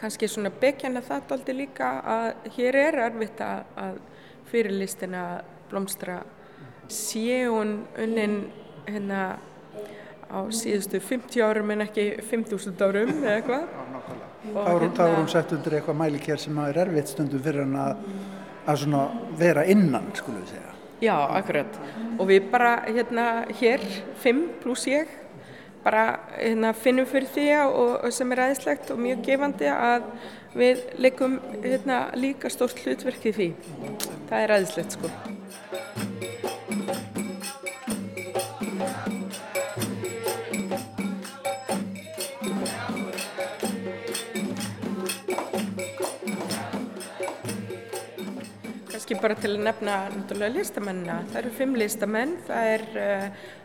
kannski 0.00 0.28
svona 0.28 0.52
bekjana 0.60 1.00
það 1.04 1.28
daldi 1.30 1.56
líka 1.56 1.90
að 2.14 2.28
hér 2.56 2.80
er 2.82 3.00
erfitt 3.06 3.40
að, 3.44 3.64
að 3.80 3.98
fyrirlistina 4.50 5.24
blómstra 5.70 6.20
sé 6.92 7.44
hún 7.48 7.78
unnin 7.96 8.36
hérna 8.86 9.22
á 10.28 10.38
síðustu 10.50 11.00
50 11.00 11.42
árum 11.44 11.70
en 11.74 11.84
ekki 11.86 12.06
5000 12.28 12.84
árum 12.84 13.12
eða 13.22 13.34
eitthvað. 13.38 14.33
Þá 14.52 14.60
er 14.60 14.84
hún 14.84 14.94
hérna... 14.98 15.26
sett 15.32 15.52
undir 15.56 15.78
eitthvað 15.78 16.00
mælikér 16.02 16.40
sem 16.40 16.58
er 16.66 16.80
erfitt 16.84 17.10
stundum 17.10 17.42
fyrir 17.42 17.64
hann 17.64 17.76
að, 17.80 18.06
að 18.70 18.86
vera 19.40 19.64
innan, 19.70 20.10
skulum 20.18 20.42
við 20.44 20.54
segja. 20.54 20.74
Já, 21.04 21.16
akkurat. 21.36 21.78
Og 22.18 22.28
við 22.30 22.48
bara 22.52 22.74
hérna 22.86 23.26
hér, 23.58 23.82
5 24.22 24.42
pluss 24.62 24.86
ég, 24.88 25.10
bara 25.84 26.04
hérna, 26.36 26.72
finnum 26.76 27.08
fyrir 27.08 27.28
því 27.34 27.48
og, 27.66 28.06
sem 28.14 28.32
er 28.32 28.44
aðeinslegt 28.46 28.92
og 28.94 29.02
mjög 29.04 29.24
gefandi 29.26 29.68
að 29.72 30.08
við 30.54 30.84
leikum 31.02 31.38
hérna, 31.64 32.06
líka 32.16 32.52
stórt 32.52 32.80
hlutverkið 32.84 33.40
því. 33.40 33.50
Það 34.30 34.40
er 34.40 34.56
aðeinslegt 34.58 34.98
sko. 34.98 36.43
Kannski 48.94 49.16
bara 49.18 49.34
til 49.34 49.56
að 49.56 49.64
nefna 49.66 49.94
náttúrulega 50.12 50.54
listamennina. 50.54 51.16
Það 51.32 51.38
eru 51.40 51.52
fimm 51.56 51.72
listamenn. 51.78 52.34
Það 52.46 52.68
er 52.70 52.84
uh, 53.02 53.24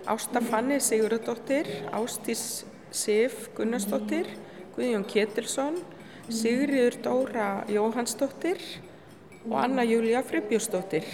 Ásta 0.10 0.42
Fanni 0.42 0.80
Sigurðardóttir, 0.82 1.70
Ástís 1.94 2.44
Sif 2.90 3.50
Gunnarsdóttir, 3.58 4.32
Guðjón 4.74 5.06
Ketilsson, 5.10 5.78
Sigriður 6.34 6.98
Dóra 7.06 7.50
Jóhannsdóttir 7.70 8.64
og 9.46 9.54
Anna 9.62 9.86
Júlia 9.86 10.24
Fribjósdóttir. 10.26 11.06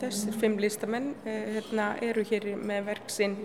Þessir 0.00 0.34
fimm 0.42 0.58
listamenn 0.58 1.12
uh, 1.22 1.30
hérna, 1.54 1.92
eru 2.02 2.26
hér 2.26 2.50
með 2.58 2.88
verksinn 2.90 3.38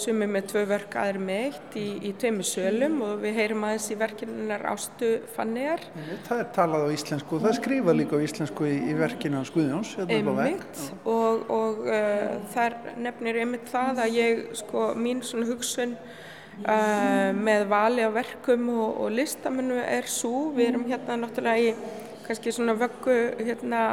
sumið 0.00 0.30
með 0.34 0.46
tvö 0.50 0.62
verk 0.70 0.96
aðri 1.00 1.20
með 1.22 1.42
eitt 1.44 1.76
í, 1.78 1.84
í 2.08 2.12
tveimu 2.20 2.46
sölum 2.46 2.96
og 3.06 3.22
við 3.22 3.38
heyrum 3.38 3.64
aðeins 3.68 3.86
í 3.92 3.96
verkinunar 4.00 4.64
Ástu 4.70 5.10
Fanniðar. 5.36 5.84
Það 6.28 6.42
er 6.42 6.50
talað 6.56 6.86
á 6.86 6.88
íslensku 6.96 7.38
og 7.38 7.44
það 7.46 7.56
skrifa 7.60 7.96
líka 7.96 8.18
á 8.18 8.24
íslensku 8.26 8.68
í, 8.68 8.74
í 8.90 8.96
verkinu 8.98 9.40
hans 9.40 9.52
Guðjóns. 9.54 9.94
Einmitt 10.04 10.84
og, 11.02 11.44
og 11.52 11.82
uh, 11.88 12.36
þar 12.54 12.78
nefnir 13.06 13.40
einmitt 13.44 13.68
það 13.72 14.04
að 14.06 14.18
ég, 14.18 14.44
sko, 14.62 14.86
mín 14.98 15.22
svona 15.26 15.50
hugsun 15.50 15.96
uh, 15.98 17.30
með 17.36 17.68
vali 17.72 18.06
á 18.06 18.10
verkum 18.14 18.70
og, 18.74 19.04
og 19.04 19.14
listamennu 19.18 19.78
er 19.84 20.10
svo, 20.10 20.50
við 20.56 20.72
erum 20.72 20.88
hérna 20.90 21.20
náttúrulega 21.24 21.70
í 21.70 22.02
kannski 22.24 22.52
svona 22.56 22.76
vöggu 22.78 23.16
hérna 23.44 23.86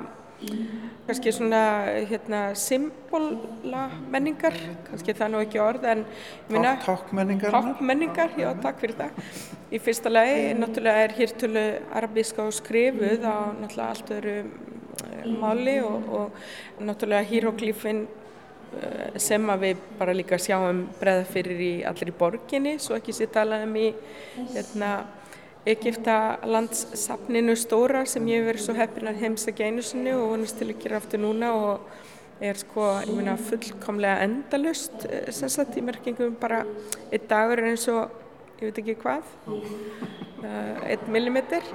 kannski 1.08 1.32
svona 1.32 1.64
hérna 2.10 2.40
symbóla 2.56 3.90
menningar 4.12 4.56
kannski 4.88 5.16
það 5.18 5.34
nú 5.34 5.42
ekki 5.44 5.62
orð 5.62 5.88
en 5.92 6.04
tákmenningar 6.86 7.56
tákmenningar, 7.56 8.34
já 8.40 8.50
takk 8.64 8.80
fyrir 8.82 8.98
það. 9.00 9.36
Í 9.72 9.82
fyrsta 9.82 10.12
lagi, 10.12 10.40
náttúrulega 10.60 11.06
er 11.06 11.16
hirtölu 11.18 11.66
arabíska 12.00 12.46
og 12.48 12.56
skrifuð 12.56 13.28
á 13.28 13.54
náttúrulega 13.60 13.90
allt 13.90 14.12
öru 14.18 14.36
eh, 14.40 15.30
máli 15.42 15.78
og, 15.86 16.10
og 16.10 16.42
náttúrulega 16.82 17.30
híroglífin 17.30 18.04
eh, 18.82 19.20
sem 19.22 19.50
að 19.54 19.66
við 19.68 19.88
bara 20.00 20.18
líka 20.18 20.40
sjáum 20.42 20.86
breða 21.00 21.26
fyrir 21.30 21.66
í 21.68 21.74
allir 21.88 22.14
í 22.14 22.20
borginni 22.24 22.78
svo 22.80 22.98
ekki 23.00 23.16
sér 23.16 23.34
talaðum 23.36 23.76
í 23.80 23.90
hérna 24.56 24.94
Egiptalandssafninu 25.70 27.54
stóra 27.60 28.06
sem 28.10 28.26
ég 28.32 28.42
hef 28.42 28.48
verið 28.50 28.64
svo 28.66 28.74
heppin 28.78 29.12
að 29.12 29.20
heimsækja 29.22 29.68
einu 29.70 29.84
sinni 29.86 30.16
og 30.18 30.32
vonast 30.32 30.58
til 30.58 30.72
að 30.72 30.80
gera 30.82 30.98
aftur 30.98 31.22
núna 31.22 31.52
og 31.54 31.92
er 32.42 32.58
sko, 32.58 32.88
ég 33.06 33.14
meina, 33.14 33.36
fullkomlega 33.38 34.24
endalust 34.26 35.06
eh, 35.06 35.30
sem 35.30 35.52
sagt 35.54 35.78
í 35.78 35.86
merkingum 35.86 36.34
bara 36.42 36.64
einn 37.12 37.28
dagur 37.30 37.62
er 37.62 37.70
eins 37.76 37.86
og 37.94 38.10
ég 38.58 38.72
veit 38.72 38.82
ekki 38.82 38.98
hvað 39.02 39.30
uh, 40.42 40.82
einn 40.86 41.12
millimeter. 41.14 41.66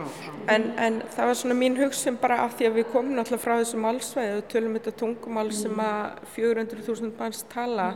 En, 0.50 0.68
en 0.78 1.00
það 1.14 1.30
var 1.30 1.38
svona 1.38 1.56
mín 1.58 1.78
hugsun 1.78 2.18
bara 2.22 2.40
af 2.44 2.56
því 2.58 2.68
að 2.68 2.78
við 2.80 2.88
komum 2.92 3.18
alltaf 3.22 3.42
frá 3.42 3.56
þessu 3.60 3.80
málsvæði 3.82 4.36
og 4.40 4.48
tölum 4.52 4.76
þetta 4.78 4.94
tungumál 5.00 5.50
sem 5.54 5.82
að 5.82 6.20
400.000 6.36 7.12
manns 7.18 7.42
tala 7.52 7.88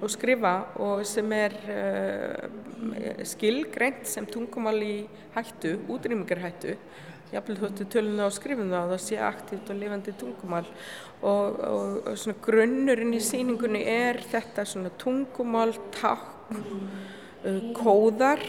og 0.00 0.12
skrifa 0.14 0.54
og 0.80 1.02
sem 1.08 1.34
er 1.36 1.56
uh, 1.70 2.99
skilgreint 3.28 4.08
sem 4.08 4.26
tungumál 4.28 4.78
í 4.84 4.96
hættu, 5.36 5.76
útrýmingarhættu. 5.90 6.76
Jafnveg 7.30 7.60
þóttu 7.62 7.86
tölum 7.92 8.18
það 8.18 8.26
og 8.26 8.34
skrifum 8.34 8.72
það 8.72 8.82
og 8.82 8.92
það 8.94 9.02
sé 9.04 9.20
aktíft 9.22 9.70
og 9.70 9.78
lifandi 9.78 10.14
tungumál. 10.18 10.66
Og, 11.20 11.60
og, 11.62 12.00
og 12.10 12.18
svona 12.18 12.42
grunnurinn 12.42 13.14
í 13.14 13.22
síningunni 13.22 13.84
er 13.86 14.18
þetta 14.32 14.66
svona 14.66 14.90
tungumál, 14.98 15.76
takk 15.94 16.36
Uh, 17.40 17.70
kóðar. 17.72 18.42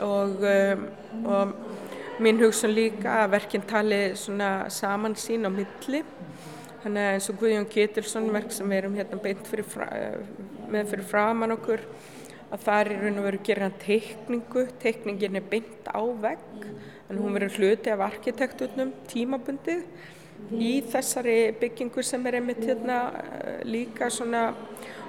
Og, 0.00 0.44
um, 0.44 0.84
og 1.26 2.20
minn 2.22 2.38
hugsun 2.40 2.72
líka 2.76 3.22
að 3.24 3.32
verkinn 3.34 3.64
tali 3.68 3.98
saman 4.16 5.16
sín 5.18 5.48
á 5.48 5.50
milli. 5.52 6.02
Þannig 6.84 7.06
að 7.06 7.16
eins 7.16 7.28
og 7.32 7.40
Guðjón 7.40 7.68
Ketilsson 7.68 8.30
verk 8.32 8.54
sem 8.54 8.68
við 8.70 8.82
erum 8.82 8.94
hérna 8.96 9.18
beint 9.20 9.48
fyrir 9.48 9.66
fra, 9.68 9.88
með 10.70 10.92
fyrir 10.94 11.08
framann 11.08 11.56
okkur 11.56 11.82
að 12.50 12.64
það 12.66 12.80
er 12.80 12.92
í 12.92 13.00
raun 13.00 13.20
og 13.20 13.26
veru 13.28 13.40
að 13.40 13.48
gera 13.48 13.66
hann 13.66 13.82
teikningu. 13.82 14.64
Teikningin 14.82 15.38
er 15.38 15.50
beint 15.50 15.90
á 15.90 16.02
vegg 16.24 16.64
en 17.10 17.18
hún 17.18 17.34
verður 17.34 17.58
hluti 17.58 17.92
af 17.92 18.04
arkitekturnum 18.06 18.94
tímabundið. 19.10 19.84
Í 20.56 20.70
þessari 20.88 21.36
byggingu 21.60 22.02
sem 22.06 22.24
er 22.26 22.38
einmitt 22.38 22.62
hérna 22.64 23.00
uh, 23.12 23.58
líka 23.68 24.08
svona 24.10 24.48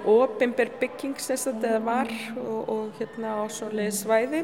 ofinber 0.06 0.74
bygging 0.82 1.16
sem 1.22 1.40
þetta 1.40 1.78
var 1.86 2.10
og, 2.42 2.60
og 2.74 3.00
hérna 3.00 3.38
á 3.40 3.44
svoleiði 3.54 3.94
svæði 3.96 4.42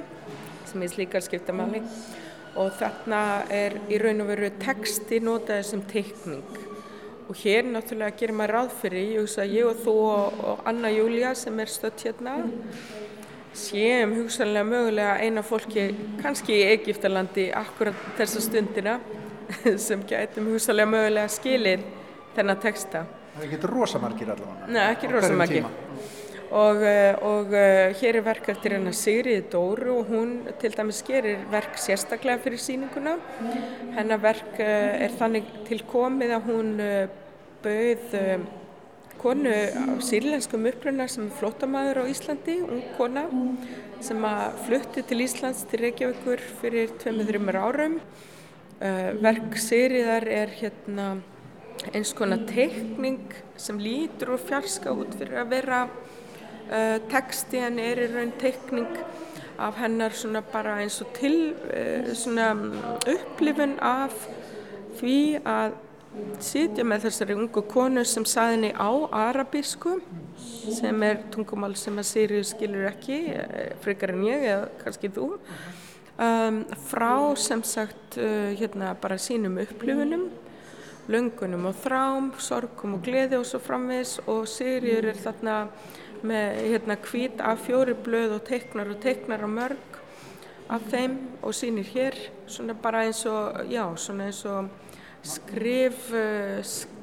sem 0.69 0.85
er 0.85 0.93
slíkar 0.93 1.25
skiptamáli 1.25 1.81
og 2.57 2.71
þarna 2.77 3.21
er 3.53 3.75
í 3.91 3.99
raun 4.01 4.23
og 4.23 4.31
veru 4.31 4.51
texti 4.61 5.19
notaði 5.23 5.67
sem 5.67 5.83
teikning 5.89 6.66
og 7.27 7.35
hér 7.35 7.67
náttúrulega 7.67 8.15
gerir 8.19 8.37
maður 8.39 8.55
ráð 8.55 8.77
fyrir 8.81 9.11
ég 9.13 9.19
hugsa 9.25 9.45
ég 9.45 9.67
og 9.67 9.81
þú 9.83 9.95
og, 10.05 10.39
og 10.51 10.63
Anna 10.69 10.91
Júlia 10.93 11.33
sem 11.35 11.59
er 11.59 11.71
stött 11.71 12.05
hérna 12.07 12.37
séum 13.57 14.15
hugsanlega 14.19 14.67
mögulega 14.67 15.19
eina 15.23 15.43
fólki 15.43 15.89
kannski 16.21 16.55
í 16.61 16.65
Egiptalandi 16.75 17.49
akkurat 17.51 18.09
þessa 18.19 18.43
stundina 18.45 18.99
sem 19.87 20.03
getum 20.07 20.51
hugsanlega 20.53 20.93
mögulega 20.93 21.31
skilir 21.31 21.85
þennan 22.35 22.61
texta 22.63 23.05
Það 23.37 23.43
er 23.45 23.51
ekki 23.51 23.67
rosamarkir 23.69 24.29
allavega. 24.33 24.67
Nei, 24.73 24.83
ekki 24.95 25.09
rosamarkir. 25.11 25.65
Og, 26.47 26.79
eh, 26.79 27.15
og 27.27 27.51
uh, 27.51 27.91
hér 27.99 28.21
er 28.21 28.23
verk 28.23 28.45
eftir 28.53 28.77
hennar 28.77 28.95
Sigriði 28.95 29.41
Dóru 29.51 29.97
og 29.97 30.11
hún 30.13 30.29
til 30.61 30.71
dæmis 30.71 31.01
gerir 31.03 31.41
verk 31.51 31.75
sérstaklega 31.75 32.39
fyrir 32.39 32.61
síninguna. 32.63 33.17
Hennar 33.97 34.21
verk 34.23 34.55
uh, 34.55 34.93
er 34.95 35.11
þannig 35.19 35.49
tilkomið 35.67 36.31
að 36.37 36.47
hún 36.47 36.71
bauð 37.65 38.15
konu 39.19 39.51
á 39.51 39.99
sírlenskum 39.99 40.69
uppruna 40.71 41.09
sem 41.11 41.27
er 41.27 41.35
flótamæður 41.35 42.05
á 42.05 42.11
Íslandi, 42.13 42.59
ung 42.63 42.83
kona 42.95 43.25
sem 43.99 44.23
að 44.29 44.59
flutti 44.67 45.03
til 45.03 45.25
Íslands 45.25 45.65
til 45.67 45.83
Reykjavíkur 45.83 46.43
fyrir 46.61 46.93
2-3 47.01 47.57
árum. 47.59 47.97
Verk 48.79 49.57
Sigriðar 49.59 50.29
er 50.29 50.53
hérna 50.61 51.15
eins 51.91 52.13
konar 52.15 52.45
teikning 52.47 53.33
sem 53.57 53.79
lítur 53.81 54.35
og 54.37 54.45
fjarska 54.45 54.93
út 54.93 55.17
fyrir 55.17 55.41
að 55.41 55.51
vera 55.57 55.81
uh, 56.71 56.97
texti 57.11 57.61
en 57.63 57.79
er 57.81 58.03
í 58.03 58.11
raun 58.11 58.33
teikning 58.41 58.87
af 59.57 59.79
hennar 59.81 60.13
svona 60.13 60.43
bara 60.45 60.77
eins 60.83 60.99
og 61.01 61.13
til 61.17 61.53
uh, 61.53 62.13
svona 62.13 62.51
upplifun 63.13 63.77
af 63.81 64.15
því 64.99 65.17
að 65.45 65.77
sitja 66.41 66.85
með 66.87 67.07
þessari 67.07 67.35
ungu 67.37 67.61
konu 67.69 68.03
sem 68.07 68.25
saðinni 68.25 68.71
á 68.73 68.89
arabísku 69.29 69.99
sem 70.37 71.03
er 71.05 71.23
tungumál 71.33 71.75
sem 71.77 71.97
að 71.97 72.09
Sirius 72.09 72.53
skilur 72.55 72.89
ekki, 72.89 73.21
uh, 73.37 73.73
frekar 73.83 74.15
en 74.15 74.25
ég 74.27 74.47
eða 74.53 74.67
kannski 74.83 75.11
þú 75.13 75.29
um, 75.35 76.63
frá 76.89 77.13
sem 77.39 77.63
sagt 77.63 78.19
uh, 78.21 78.51
hérna 78.57 78.93
bara 79.01 79.19
sínum 79.21 79.59
upplifunum 79.61 80.27
löngunum 81.07 81.69
og 81.69 81.77
þrám, 81.85 82.31
sorgum 82.43 82.97
og 82.97 83.05
gleði 83.05 83.37
og 83.39 83.45
svo 83.47 83.61
framvis 83.63 84.17
og 84.27 84.43
Sigriður 84.51 85.13
er 85.13 85.21
þarna 85.21 85.55
með 86.25 86.59
hérna 86.71 86.97
hvít 87.05 87.41
af 87.43 87.63
fjóri 87.67 87.93
blöð 87.93 88.37
og 88.39 88.43
teiknar 88.47 88.91
og 88.93 89.01
teiknar 89.03 89.45
á 89.45 89.49
mörg 89.49 90.01
af 90.69 90.83
þeim 90.91 91.17
og 91.41 91.55
sýnir 91.55 91.87
hér 91.93 92.17
svona 92.47 92.75
bara 92.75 93.05
eins 93.07 93.23
og, 93.29 93.65
já, 93.71 93.83
svona 93.95 94.27
eins 94.27 94.43
og 94.45 94.69
skrif 95.23 96.11
uh, 96.11 96.61
sk 96.63 96.97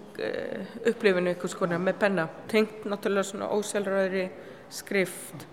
upplifinu 0.87 1.33
eitthvað 1.33 1.53
skona 1.55 1.79
með 1.83 1.97
penna, 2.05 2.29
tengt 2.51 2.85
náttúrulega 2.87 3.27
svona 3.31 3.51
óselraðri 3.55 4.29
skrift. 4.73 5.47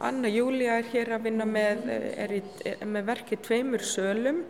Anna 0.00 0.30
Júlia 0.30 0.78
er 0.78 0.86
hér 0.92 1.16
að 1.16 1.26
vinna 1.26 1.46
með, 1.48 1.88
er 1.90 2.34
í, 2.38 2.42
með 2.86 3.08
verkið 3.08 3.42
tveimur 3.48 3.84
sölum 3.84 4.44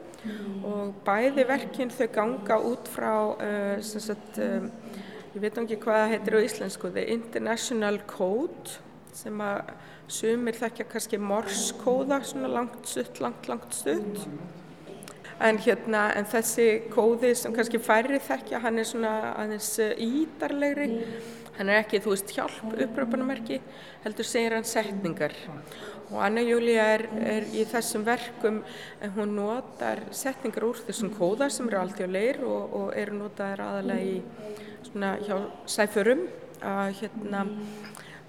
og 0.67 0.99
bæði 1.07 1.47
verkin 1.49 1.93
þau 1.95 2.09
ganga 2.13 2.59
út 2.69 2.91
frá, 2.93 3.13
uh, 3.33 3.79
sagt, 3.81 4.41
um, 4.45 4.69
ég 5.39 5.45
veit 5.45 5.59
ekki 5.61 5.76
hvað 5.84 6.01
það 6.01 6.12
heitir 6.12 6.34
á 6.34 6.41
íslensku, 6.43 6.89
The 6.91 7.03
International 7.14 7.99
Code 8.11 8.72
sem 9.14 9.43
að 9.43 9.68
sumir 10.11 10.57
þekkja 10.59 10.86
kannski 10.91 11.20
morskóða, 11.22 12.18
svona 12.26 12.51
langt 12.51 12.89
stutt, 12.91 13.20
langt, 13.22 13.47
langt 13.47 13.76
stutt. 13.76 14.24
En, 15.39 15.61
hérna, 15.62 16.09
en 16.18 16.26
þessi 16.26 16.66
kóði 16.91 17.30
sem 17.39 17.55
kannski 17.55 17.78
færri 17.78 18.18
þekkja, 18.18 18.59
hann 18.64 18.82
er 18.82 18.89
svona 18.89 19.12
aðeins 19.36 19.70
ídarlegri. 19.78 20.89
Hann 21.61 21.70
er 21.70 21.84
ekki, 21.84 22.03
þú 22.03 22.16
veist, 22.16 22.34
hjálp 22.34 22.74
uppröpunumerki, 22.74 23.61
heldur 24.03 24.26
segir 24.26 24.57
hann 24.57 24.66
setningar. 24.66 25.36
Og 26.09 26.23
Anna 26.25 26.41
Júlia 26.41 26.85
er, 26.95 27.03
er 27.21 27.47
í 27.53 27.67
þessum 27.69 28.05
verkum, 28.07 28.63
hún 29.17 29.35
notar 29.37 30.01
setningar 30.17 30.65
úr 30.65 30.79
þessum 30.87 31.11
kóða 31.13 31.51
sem 31.53 31.69
eru 31.69 31.83
alltjóðleir 31.83 32.41
og, 32.49 32.77
og 32.79 32.95
eru 32.97 33.19
notaðir 33.19 33.61
aðalega 33.67 34.07
í 34.09 34.87
svona 34.89 35.11
hjá 35.21 35.37
sæfurum. 35.69 36.25
Að, 36.65 36.95
hérna, 37.03 37.43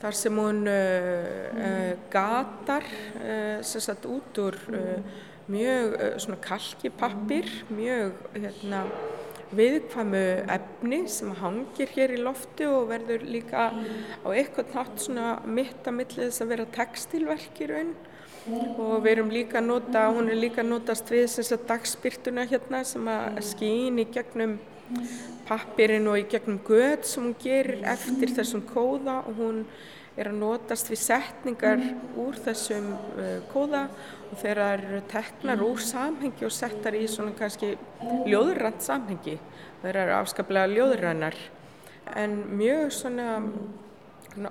þar 0.03 0.17
sem 0.19 0.41
hún 0.43 0.59
uh, 0.69 1.29
uh, 1.55 1.93
gatar 2.11 2.85
uh, 3.23 3.63
sagt 3.63 4.05
út 4.11 4.43
úr 4.43 4.59
mjög 5.49 5.95
svona 6.21 6.37
kalkipappir, 6.43 7.47
mjög 7.73 8.19
hérna, 8.35 8.83
viðkvæmu 9.55 10.23
efni 10.55 10.99
sem 11.09 11.31
hangir 11.39 11.89
hér 11.95 12.13
í 12.13 12.21
lofti 12.21 12.67
og 12.69 12.89
verður 12.91 13.25
líka 13.25 13.69
á 13.73 14.27
eitthvað 14.29 14.75
nátt 14.75 15.03
svona 15.05 15.31
mitt 15.45 15.87
að 15.89 15.97
millið 15.97 16.27
þess 16.27 16.43
að 16.45 16.51
vera 16.53 16.67
textilverk 16.75 17.61
í 17.63 17.69
raun. 17.71 17.93
Og 18.49 19.03
við 19.03 19.11
erum 19.11 19.33
líka 19.33 19.59
að 19.59 19.67
nota, 19.67 20.05
hún 20.15 20.29
er 20.31 20.39
líka 20.39 20.63
að 20.63 20.71
notast 20.71 21.09
við 21.11 21.27
sem 21.33 21.45
sagt 21.45 21.67
dagspyrtuna 21.69 22.47
hérna 22.49 22.83
sem 22.87 23.09
að 23.11 23.41
skýn 23.49 23.99
í 24.01 24.07
gegnum 24.13 24.57
pappirinn 25.49 26.07
og 26.09 26.21
í 26.21 26.27
gegnum 26.29 26.59
göð 26.65 27.03
sem 27.09 27.25
hún 27.25 27.35
gerir 27.41 27.83
eftir 27.89 28.33
þessum 28.37 28.63
kóða 28.69 29.19
og 29.29 29.41
hún 29.41 29.63
er 30.19 30.29
að 30.31 30.39
notast 30.41 30.89
við 30.91 31.01
setningar 31.03 31.83
úr 32.19 32.39
þessum 32.45 32.89
uh, 32.93 33.37
kóða 33.51 33.85
og 34.29 34.41
það 34.41 34.63
eru 34.65 34.99
teknar 35.09 35.63
úr 35.65 35.81
samhengi 35.81 36.45
og 36.45 36.53
settar 36.53 36.97
í 36.97 37.05
svona 37.09 37.33
kannski 37.37 37.71
ljóðurrænt 38.27 38.83
samhengi. 38.85 39.39
Það 39.81 39.89
eru 39.93 40.17
afskaplega 40.19 40.73
ljóðurrænar 40.75 41.39
en 42.19 42.35
mjög 42.57 42.91
svona, 42.93 43.29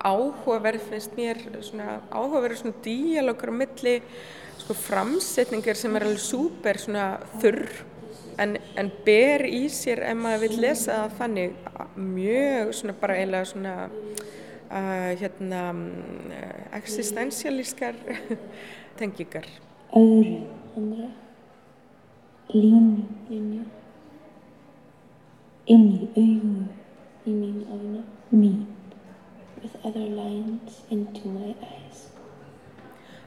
áhugaverð 0.04 0.88
finnst 0.90 1.14
mér 1.16 1.40
svona 1.64 2.00
áhugaverð 2.10 2.62
svona 2.62 2.82
díalókar 2.84 3.52
á 3.54 3.60
milli 3.60 3.94
sko 4.58 4.74
framsetningar 4.74 5.78
sem 5.78 5.94
er 5.96 6.06
alveg 6.06 6.22
súper 6.22 6.80
svona 6.82 7.06
þurr 7.38 7.62
en, 8.42 8.56
en 8.78 8.90
ber 9.06 9.44
í 9.46 9.66
sér 9.72 10.02
ef 10.10 10.18
maður 10.18 10.44
vil 10.46 10.60
lesa 10.66 10.98
það 10.98 11.16
þannig 11.20 11.56
mjög 11.98 12.74
svona 12.80 12.96
bara 13.00 13.18
eiginlega 13.18 13.50
svona 13.52 13.74
uh, 14.70 15.12
hérna 15.20 15.62
existentialískar 16.76 17.96
tengingar 18.98 19.46
Öðru, 19.96 20.44
andra 20.76 21.08
línu, 22.52 23.04
linja 23.28 23.64
inn 25.68 25.88
í 25.92 26.08
augu 26.16 26.52
í 27.28 27.32
mín 27.34 27.58
öfna 27.68 28.04
mín 28.32 28.62
with 29.62 29.74
other 29.84 30.06
lines 30.06 30.82
into 30.90 31.28
my 31.28 31.52
eyes 31.52 32.06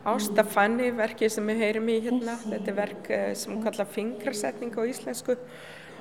Ásta 0.01 0.41
Fanni, 0.41 0.87
verkið 0.97 1.35
sem 1.35 1.45
við 1.51 1.59
heyrum 1.61 1.89
í 1.93 1.99
hérna, 2.01 2.33
þetta 2.41 2.71
er 2.71 2.77
verk 2.79 3.11
sem 3.37 3.59
kalla 3.61 3.85
fingrasetning 3.85 4.73
á 4.73 4.81
íslensku 4.89 5.35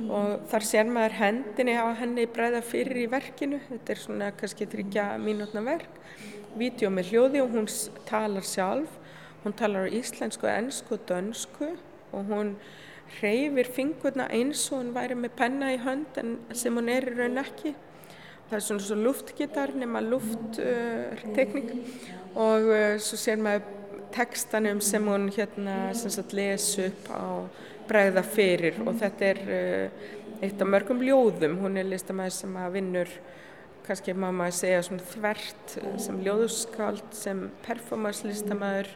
og 0.08 0.46
þar 0.50 0.66
sér 0.66 0.90
maður 0.90 1.16
hendinni 1.18 1.76
á 1.76 1.86
henni 1.98 2.26
bræða 2.30 2.62
fyrir 2.64 3.02
í 3.04 3.08
verkinu, 3.10 3.60
þetta 3.68 3.92
er 3.92 4.00
svona 4.00 4.30
kannski 4.36 4.68
þryggja 4.70 5.06
mínútna 5.20 5.62
verk, 5.66 6.00
vídeo 6.58 6.90
með 6.92 7.12
hljóði 7.12 7.42
og 7.44 7.54
hún 7.54 7.68
talar 8.08 8.46
sjálf, 8.46 8.96
hún 9.44 9.56
talar 9.56 9.88
á 9.88 9.94
íslensku, 9.94 10.48
ennsku 10.50 10.96
og 10.96 11.04
dönsku. 11.08 11.74
Og 12.10 12.26
hún 12.26 12.56
hreyfir 13.20 13.68
fingurna 13.70 14.26
eins 14.34 14.64
og 14.72 14.80
hún 14.80 14.94
væri 14.94 15.16
með 15.18 15.36
penna 15.38 15.70
í 15.74 15.78
hönd 15.82 16.18
en 16.20 16.36
sem 16.56 16.74
hún 16.74 16.90
er 16.90 17.06
í 17.10 17.16
raun 17.16 17.38
ekki. 17.42 17.74
Það 18.50 18.56
er 18.58 18.64
svona 18.66 18.86
svo 18.86 18.96
luftgitar 18.98 19.72
nema 19.78 20.02
lufttekník 20.02 21.70
uh, 21.70 21.82
og 22.34 22.70
uh, 22.70 22.96
svo 22.98 23.18
sér 23.20 23.38
maður 23.42 23.76
tekstanum 24.10 24.80
sem 24.82 25.06
hún 25.06 25.28
hérna 25.30 25.92
sem 25.94 26.10
sagt 26.10 26.34
les 26.34 26.66
upp 26.82 27.10
á 27.14 27.22
bregða 27.90 28.22
fyrir 28.24 28.80
og 28.86 28.94
þetta 29.02 29.28
er 29.32 29.42
uh, 29.44 30.08
eitt 30.40 30.62
af 30.62 30.70
mörgum 30.70 31.02
ljóðum, 31.04 31.58
hún 31.60 31.76
er 31.76 31.88
listamæður 31.90 32.36
sem 32.38 32.56
að 32.56 32.74
vinnur 32.78 33.12
kannski 33.86 34.14
má 34.14 34.28
maður 34.30 34.56
segja 34.60 34.82
svona 34.86 35.06
þvert 35.10 35.76
sem 36.00 36.20
ljóðuskald, 36.24 37.04
sem 37.16 37.46
performance 37.66 38.26
listamæður 38.28 38.90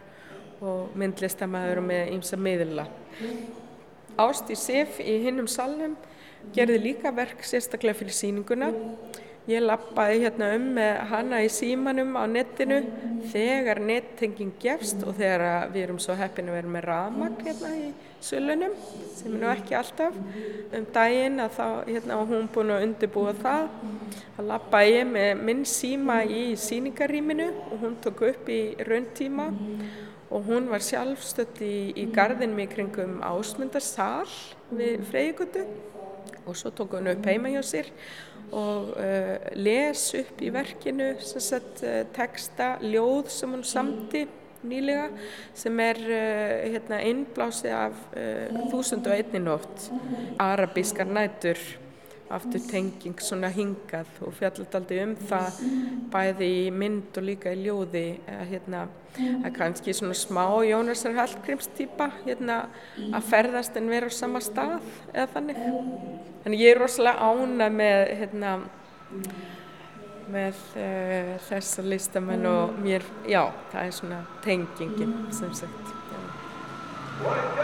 og 0.65 0.95
myndlistamæður 0.99 1.81
og 1.83 1.87
með 1.89 2.13
ýmsa 2.15 2.39
miðla. 2.41 2.87
Ásti 4.21 4.57
Sif 4.59 5.01
í 5.03 5.19
hinnum 5.25 5.49
salnum 5.51 5.97
gerði 6.55 6.79
líka 6.85 7.11
verk 7.17 7.43
sérstaklega 7.47 7.99
fyrir 7.99 8.15
síninguna 8.15 8.71
Ég 9.45 9.61
lappaði 9.61 10.23
hérna 10.23 10.47
um 10.57 10.63
með 10.79 10.95
hana 11.11 11.39
í 11.45 11.49
símanum 11.53 12.15
á 12.17 12.25
netinu 12.25 12.79
þegar 13.29 13.81
nettenging 13.85 14.55
gefst 14.63 15.03
og 15.05 15.19
þegar 15.19 15.69
við 15.75 15.83
erum 15.83 15.99
svo 16.01 16.17
heppin 16.17 16.49
að 16.49 16.57
vera 16.57 16.73
með 16.73 16.87
ramag 16.89 17.43
hérna 17.45 17.73
í 17.77 17.91
sölunum 18.25 18.73
sem 19.19 19.35
er 19.35 19.43
nú 19.43 19.51
ekki 19.53 19.77
alltaf 19.77 20.17
um 20.17 20.89
daginn 20.97 21.45
að 21.45 21.59
þá 21.59 21.67
hérna 21.91 22.19
var 22.23 22.33
hún 22.33 22.49
búin 22.57 22.73
að 22.73 22.87
undirbúa 22.89 23.37
það. 23.43 23.69
Það 24.39 24.51
lappaði 24.55 24.97
ég 24.97 25.13
með 25.13 25.45
minn 25.51 25.65
síma 25.69 26.19
í 26.25 26.43
síningarýminu 26.65 27.53
og 27.67 27.79
hún 27.85 28.01
tók 28.01 28.25
upp 28.31 28.49
í 28.49 28.61
rauntíma 28.89 29.51
og 30.31 30.49
hún 30.49 30.73
var 30.73 30.83
sjálfstött 30.83 31.61
í, 31.61 31.93
í 32.01 32.09
gardinum 32.17 32.65
í 32.65 32.71
kringum 32.73 33.21
ásmundarsal 33.21 34.25
við 34.73 35.05
Freygutu 35.13 35.69
og 36.49 36.57
svo 36.57 36.73
tók 36.73 36.97
hún 36.97 37.13
upp 37.13 37.29
heima 37.29 37.53
hjá 37.53 37.61
sér 37.61 37.93
og 38.53 38.95
uh, 38.97 39.37
les 39.57 40.07
upp 40.19 40.43
í 40.43 40.51
verkinu 40.55 41.13
sagt, 41.23 41.85
uh, 41.85 42.03
texta, 42.17 42.75
ljóð 42.85 43.31
sem 43.33 43.55
hún 43.55 43.65
samti 43.67 44.25
nýlega 44.65 45.11
sem 45.57 45.81
er 45.85 46.03
uh, 46.05 46.59
hérna, 46.75 47.01
innblási 47.05 47.73
af 47.75 47.97
þúsund 48.73 49.09
og 49.09 49.17
einni 49.17 49.43
nótt 49.45 49.89
arabískar 50.43 51.11
nætur 51.11 51.61
aftur 52.37 52.67
tenging 52.71 53.23
svona 53.23 53.51
hingað 53.55 54.11
og 54.27 54.37
fjallat 54.39 54.77
aldrei 54.81 55.01
um 55.05 55.17
það 55.31 55.63
bæði 56.13 56.51
í 56.65 56.69
mynd 56.75 57.19
og 57.21 57.29
líka 57.31 57.55
í 57.55 57.65
ljóði 57.65 58.07
að 58.29 58.45
hérna 58.53 58.85
að 59.15 59.51
kannski 59.55 59.95
svona 59.95 60.17
smá 60.19 60.45
Jónasar 60.67 61.15
Hallgríms 61.15 61.69
týpa 61.79 62.11
hérna 62.25 62.65
að 63.15 63.29
ferðast 63.31 63.77
en 63.79 63.91
vera 63.93 64.11
á 64.11 64.13
sama 64.15 64.43
stað 64.43 64.81
eða 65.13 65.29
þannig 65.37 65.61
Þannig 66.45 66.61
ég 66.61 66.75
er 66.75 66.81
rosalega 66.83 67.25
ána 67.25 67.71
með, 67.73 68.03
hérna, 68.19 68.51
með 70.35 70.59
uh, 70.77 71.31
þessa 71.49 71.85
listamenn 71.89 72.45
og 72.51 72.77
mér, 72.85 73.09
já, 73.25 73.47
það 73.73 73.81
er 73.89 73.97
svona 74.01 74.23
tengingin 74.45 75.17
sem 75.33 75.57
sagt. 75.57 75.95
Já. 77.25 77.64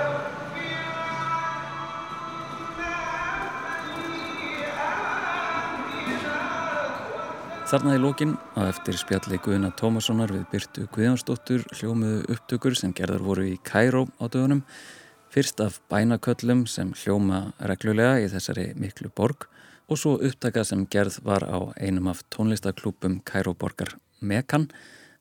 Þarna 7.70 7.92
í 7.94 7.98
lókin 8.02 8.32
á 8.58 8.66
eftir 8.66 8.96
spjalli 8.98 9.36
Guðina 9.38 9.68
Tómassonar 9.78 10.32
við 10.34 10.40
Byrtu 10.50 10.88
Guðjónsdóttur 10.90 11.62
hljómuðu 11.78 12.24
upptökur 12.34 12.74
sem 12.74 12.90
gerðar 12.90 13.22
voru 13.22 13.44
í 13.46 13.60
Kæró 13.62 14.08
á 14.18 14.26
dögunum 14.26 14.64
Fyrst 15.30 15.62
af 15.62 15.76
bænaköllum 15.86 16.64
sem 16.66 16.90
hljóma 16.98 17.52
reglulega 17.62 18.24
í 18.24 18.26
þessari 18.32 18.64
miklu 18.74 19.12
borg 19.14 19.46
og 19.86 20.02
svo 20.02 20.16
upptaka 20.18 20.66
sem 20.66 20.82
gerð 20.90 21.20
var 21.22 21.46
á 21.46 21.70
einum 21.78 22.10
af 22.10 22.24
tónlistaklúpum 22.34 23.20
Kæróborgar 23.22 23.94
Mekan 24.18 24.66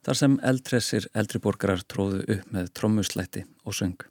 þar 0.02 0.18
sem 0.18 0.42
eldressir 0.42 1.06
eldriborgarar 1.14 1.86
tróðu 1.86 2.26
upp 2.26 2.50
með 2.50 2.74
trommuslætti 2.74 3.46
og 3.62 3.78
söng. 3.78 4.02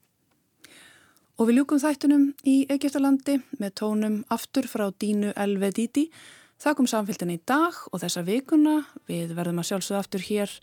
Og 1.42 1.50
við 1.50 1.58
ljúkum 1.58 1.82
þættunum 1.82 2.30
í 2.46 2.60
Egiptalandi 2.70 3.40
með 3.58 3.80
tónum 3.82 4.22
aftur 4.30 4.70
frá 4.70 4.92
Dínu 4.94 5.34
Elvedíti 5.34 6.12
Þakkum 6.58 6.88
samfélgin 6.90 7.30
í 7.36 7.40
dag 7.46 7.76
og 7.92 8.00
þessa 8.02 8.24
vikuna. 8.26 8.80
Við 9.06 9.34
verðum 9.38 9.62
að 9.62 9.68
sjálfsögða 9.70 10.00
aftur 10.02 10.24
hér 10.26 10.54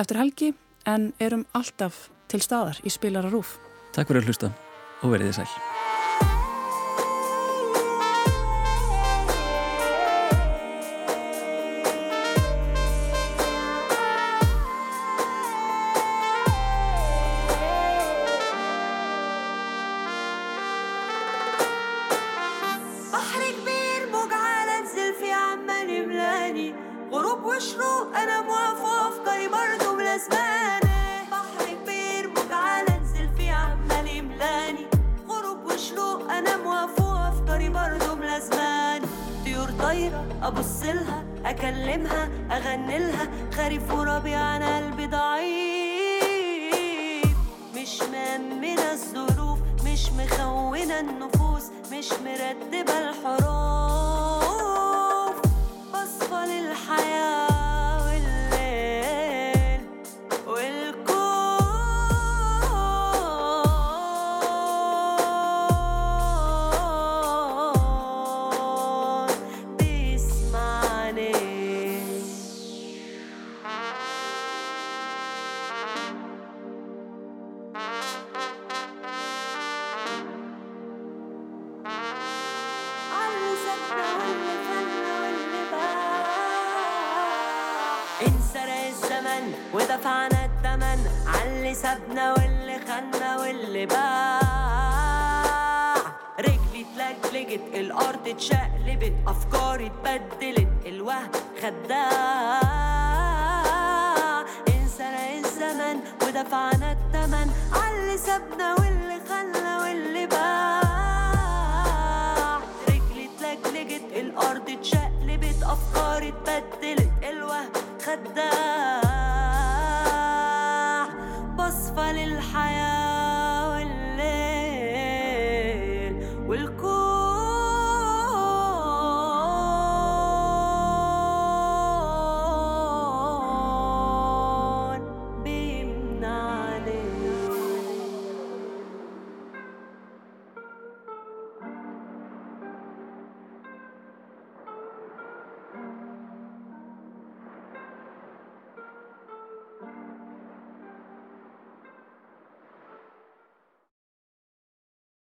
eftir 0.00 0.20
helgi 0.22 0.52
en 0.88 1.10
erum 1.20 1.44
alltaf 1.52 2.06
til 2.32 2.40
staðar 2.40 2.80
í 2.88 2.92
spilararúf. 2.94 3.58
Takk 3.92 4.08
fyrir 4.08 4.24
að 4.24 4.32
hlusta 4.32 4.54
og 5.02 5.12
verið 5.12 5.34
þið 5.34 5.42
sæl. 5.42 5.95